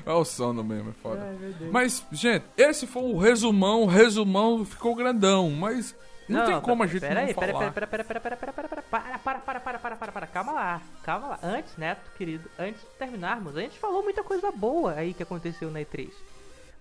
[0.05, 1.21] É o sono mesmo, é foda.
[1.23, 3.83] Ai, mas, gente, esse foi o resumão.
[3.83, 5.95] O resumão ficou grandão, mas
[6.29, 7.73] não, não tem como a gente pera não aí, falar.
[7.73, 10.53] Pera, pera, pera, pera, pera, pera, pera, para, para, para, para, para, para, para, calma
[10.53, 11.39] lá, calma lá.
[11.43, 15.71] Antes, Neto, querido, antes de terminarmos, a gente falou muita coisa boa aí que aconteceu
[15.71, 16.11] na E3.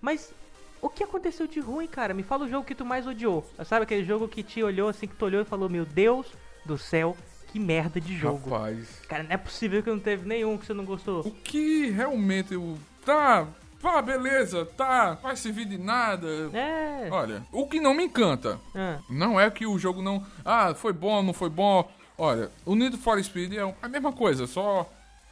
[0.00, 0.32] Mas
[0.80, 2.14] o que aconteceu de ruim, cara?
[2.14, 3.44] Me fala o jogo que tu mais odiou.
[3.64, 6.26] Sabe aquele jogo que te olhou assim, que tu olhou e falou, meu Deus
[6.64, 7.16] do céu,
[7.48, 8.50] que merda de jogo.
[8.50, 9.00] Rapaz.
[9.08, 11.20] Cara, não é possível que não teve nenhum que você não gostou.
[11.20, 13.46] O que realmente eu tá,
[13.80, 16.28] pá, beleza, tá, vai servir de nada.
[16.52, 17.08] É.
[17.10, 18.98] Olha, o que não me encanta é.
[19.08, 20.24] não é que o jogo não.
[20.44, 21.90] Ah, foi bom, não foi bom.
[22.16, 24.86] Olha, o Need for Speed é a mesma coisa, só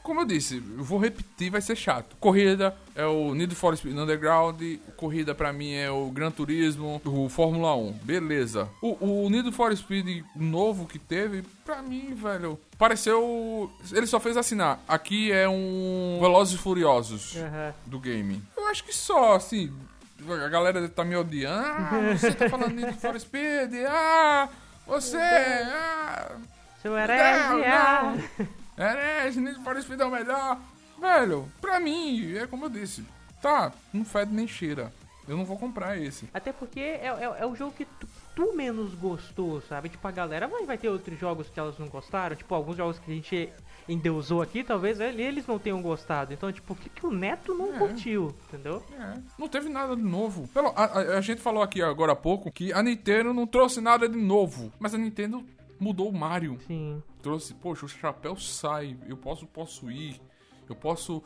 [0.08, 2.16] como eu disse, eu vou repetir, vai ser chato.
[2.18, 4.58] Corrida é o Need for Speed Underground,
[4.96, 7.92] corrida para mim é o Gran Turismo, o Fórmula 1.
[8.04, 8.70] Beleza.
[8.80, 13.70] O, o Need for Speed novo que teve, pra mim, velho, pareceu.
[13.92, 14.80] Ele só fez assinar.
[14.88, 17.72] Aqui é um Velozes e Furiosos uhum.
[17.84, 18.42] do game.
[18.56, 19.70] Eu acho que só, assim.
[20.26, 21.66] A galera tá me odiando.
[21.66, 23.74] Ah, você tá falando Need for Speed.
[23.86, 24.48] Ah,
[24.86, 25.18] você.
[25.70, 26.36] Ah.
[26.80, 27.64] Seu herege.
[27.66, 28.14] Ah.
[28.78, 30.58] Herege, Need for Speed é o melhor.
[31.00, 33.04] Velho, pra mim, é como eu disse.
[33.42, 34.92] Tá, não fede nem cheira.
[35.28, 36.28] Eu não vou comprar esse.
[36.32, 39.90] Até porque é, é, é o jogo que tu, tu, menos gostou, sabe?
[39.90, 42.34] Tipo, a galera vai, vai ter outros jogos que elas não gostaram.
[42.34, 43.52] Tipo, alguns jogos que a gente
[43.86, 46.32] endeusou aqui, talvez eles não tenham gostado.
[46.32, 47.78] Então, tipo, o que, que o Neto não é.
[47.78, 48.82] curtiu, entendeu?
[48.98, 49.18] É.
[49.38, 50.48] Não teve nada de novo.
[50.48, 53.82] Pelo, a, a, a, gente falou aqui agora há pouco que a Nintendo não trouxe
[53.82, 54.72] nada de novo.
[54.78, 55.44] Mas a Nintendo
[55.78, 56.58] mudou o Mario.
[56.66, 57.02] Sim.
[57.28, 60.18] Trouxe, poxa, o chapéu sai, eu posso possuir,
[60.66, 61.22] eu posso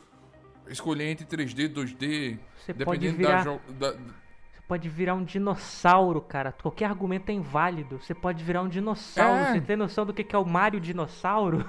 [0.67, 3.45] escolher entre 3D e 2D, Você dependendo virar...
[3.45, 6.51] da, da Você pode virar um dinossauro, cara.
[6.51, 7.99] Qualquer argumento é inválido.
[7.99, 9.45] Você pode virar um dinossauro.
[9.45, 9.53] É.
[9.53, 11.63] Você tem noção do que é o Mario dinossauro?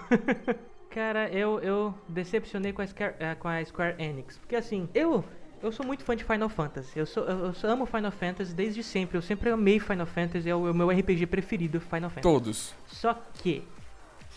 [0.90, 4.36] cara, eu, eu decepcionei com a, Square, eh, com a Square Enix.
[4.36, 5.24] Porque assim, eu
[5.62, 6.98] eu sou muito fã de Final Fantasy.
[6.98, 9.16] Eu, sou, eu, eu amo Final Fantasy desde sempre.
[9.16, 10.50] Eu sempre amei Final Fantasy.
[10.50, 12.22] É o, é o meu RPG preferido, Final Fantasy.
[12.22, 12.74] Todos.
[12.88, 13.62] Só que.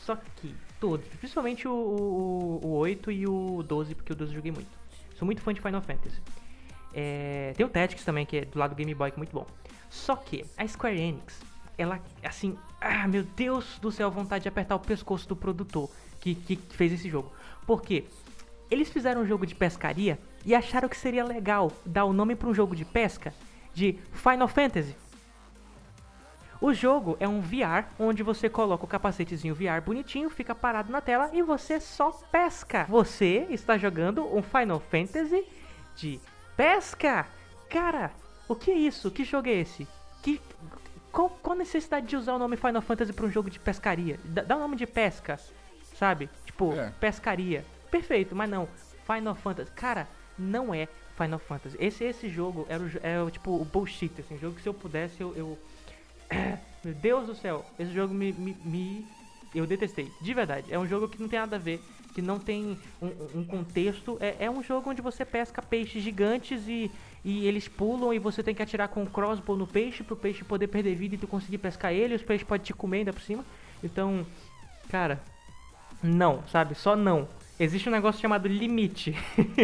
[0.07, 0.55] Só que.
[0.79, 1.05] Todos.
[1.17, 4.69] Principalmente o, o, o 8 e o 12, porque o 12 eu joguei muito.
[5.15, 6.21] Sou muito fã de Final Fantasy.
[6.93, 9.34] É, tem o Tactics também, que é do lado do Game Boy, que é muito
[9.34, 9.45] bom.
[9.89, 11.41] Só que a Square Enix,
[11.77, 15.89] ela, assim, ah, meu Deus do céu, vontade de apertar o pescoço do produtor
[16.21, 17.34] que, que fez esse jogo.
[17.65, 18.05] Por quê?
[18.69, 22.47] Eles fizeram um jogo de pescaria e acharam que seria legal dar o nome para
[22.47, 23.34] um jogo de pesca
[23.73, 24.95] de Final Fantasy.
[26.59, 31.01] O jogo é um VR onde você coloca o capacetezinho VR bonitinho, fica parado na
[31.01, 32.85] tela e você só pesca.
[32.89, 35.45] Você está jogando um Final Fantasy
[35.95, 36.19] de
[36.55, 37.27] pesca.
[37.69, 38.11] Cara,
[38.47, 39.11] o que é isso?
[39.11, 39.88] Que jogo é esse?
[40.23, 40.41] Que
[41.11, 44.19] qual, qual a necessidade de usar o nome Final Fantasy para um jogo de pescaria?
[44.23, 45.39] Dá, dá o um nome de pesca,
[45.95, 46.29] sabe?
[46.45, 46.91] Tipo, é.
[46.99, 47.65] pescaria.
[47.89, 48.67] Perfeito, mas não.
[49.05, 49.71] Final Fantasy.
[49.71, 50.07] Cara,
[50.38, 51.77] não é Final Fantasy.
[51.79, 54.73] Esse, esse jogo era o, é o tipo o bullshit, assim, jogo que se eu
[54.73, 55.34] pudesse eu.
[55.35, 55.57] eu...
[56.84, 59.08] meu Deus do céu, esse jogo me, me, me,
[59.54, 60.74] Eu detestei, de verdade.
[60.74, 61.82] É um jogo que não tem nada a ver,
[62.14, 64.18] que não tem um, um contexto.
[64.20, 66.91] É, é um jogo onde você pesca peixes gigantes e,
[67.24, 70.44] e eles pulam e você tem que atirar com um crossbow no peixe pro peixe
[70.44, 72.16] poder perder vida e tu conseguir pescar ele.
[72.16, 73.45] Os peixes podem te comer ainda por cima.
[73.84, 74.26] Então,
[74.90, 75.22] cara,
[76.02, 76.76] não, sabe?
[76.76, 77.28] Só não.
[77.60, 79.16] Existe um negócio chamado limite.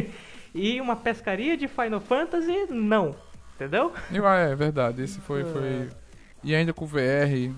[0.54, 3.16] e uma pescaria de Final Fantasy, não.
[3.56, 3.94] Entendeu?
[4.24, 5.02] Ah, é verdade.
[5.02, 5.44] Esse foi.
[5.44, 5.90] foi...
[6.44, 7.52] E ainda com VR.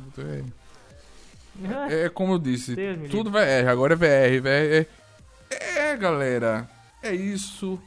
[1.89, 4.41] É, é como eu disse, Deus tudo VR, agora é VR.
[4.41, 4.87] VR
[5.49, 6.69] é, é, galera.
[7.01, 7.79] É isso.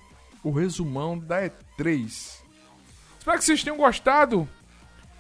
[0.43, 2.39] O resumão da E3.
[3.19, 4.49] Espero que vocês tenham gostado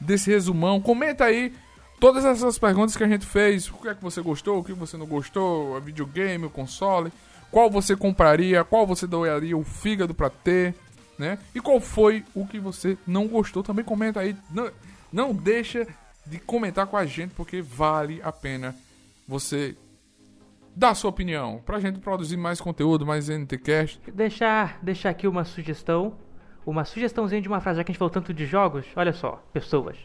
[0.01, 0.81] desse resumão.
[0.81, 1.53] Comenta aí
[2.01, 3.69] todas essas perguntas que a gente fez.
[3.69, 7.13] O que é que você gostou, o que você não gostou, a videogame, o console,
[7.51, 10.75] qual você compraria, qual você doaria o fígado para ter,
[11.19, 11.39] né?
[11.55, 13.63] E qual foi o que você não gostou?
[13.63, 14.37] Também comenta aí.
[14.51, 14.71] Não,
[15.13, 15.87] não deixa
[16.27, 18.75] de comentar com a gente porque vale a pena
[19.27, 19.77] você
[20.75, 24.01] dar sua opinião pra gente produzir mais conteúdo, mais NTcast.
[24.13, 26.17] Deixar, deixar aqui uma sugestão,
[26.65, 28.87] uma sugestãozinha de uma frase já que a gente falou tanto de jogos.
[28.95, 29.97] Olha só, pessoas.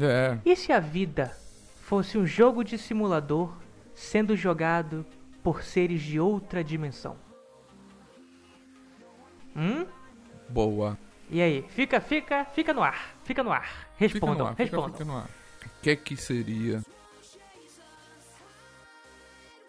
[0.00, 0.38] É.
[0.44, 1.36] E se a vida
[1.82, 3.56] fosse um jogo de simulador
[3.94, 5.04] sendo jogado
[5.42, 7.16] por seres de outra dimensão?
[9.56, 9.86] Hum?
[10.48, 10.98] Boa.
[11.30, 11.64] E aí?
[11.70, 13.16] Fica, fica, fica no ar.
[13.24, 13.85] Fica no ar.
[13.96, 15.24] Respondam, fica no ar, respondam.
[15.64, 16.82] O que é que seria?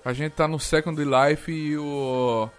[0.03, 2.49] A gente tá no Second Life e o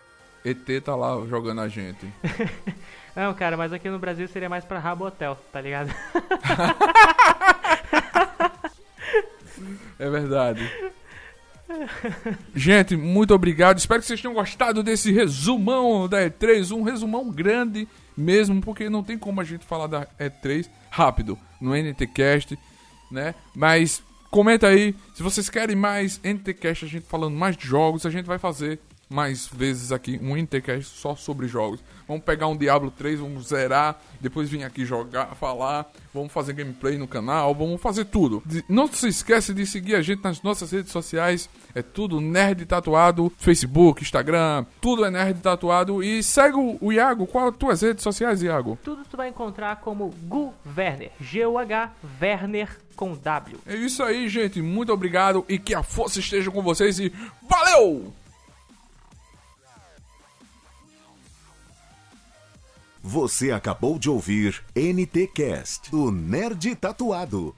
[0.44, 2.06] ET tá lá jogando a gente.
[3.16, 5.88] Não, cara, mas aqui no Brasil seria mais pra Rabo Hotel, tá ligado?
[9.98, 10.70] é verdade.
[12.54, 13.78] Gente, muito obrigado.
[13.78, 16.70] Espero que vocês tenham gostado desse resumão da E3.
[16.70, 21.74] Um resumão grande mesmo, porque não tem como a gente falar da E3 rápido no
[21.74, 22.58] NTCast,
[23.10, 23.34] né?
[23.54, 28.10] Mas comenta aí se vocês querem mais NTCast, a gente falando mais de jogos, a
[28.10, 31.80] gente vai fazer mais vezes aqui um Intercast só sobre jogos.
[32.06, 36.96] Vamos pegar um Diablo 3, vamos zerar, depois vir aqui jogar, falar, vamos fazer gameplay
[36.96, 38.42] no canal, vamos fazer tudo.
[38.68, 43.32] Não se esquece de seguir a gente nas nossas redes sociais, é tudo Nerd Tatuado,
[43.38, 46.02] Facebook, Instagram, tudo é Nerd Tatuado.
[46.02, 48.78] E segue o Iago, qual as tuas redes sociais, Iago?
[48.82, 53.58] Tudo tu vai encontrar como Gu Werner, G-U-H Werner com W.
[53.66, 57.12] É isso aí, gente, muito obrigado e que a força esteja com vocês e
[57.48, 58.12] valeu!
[63.10, 67.54] Você acabou de ouvir NT Cast, o Nerd Tatuado.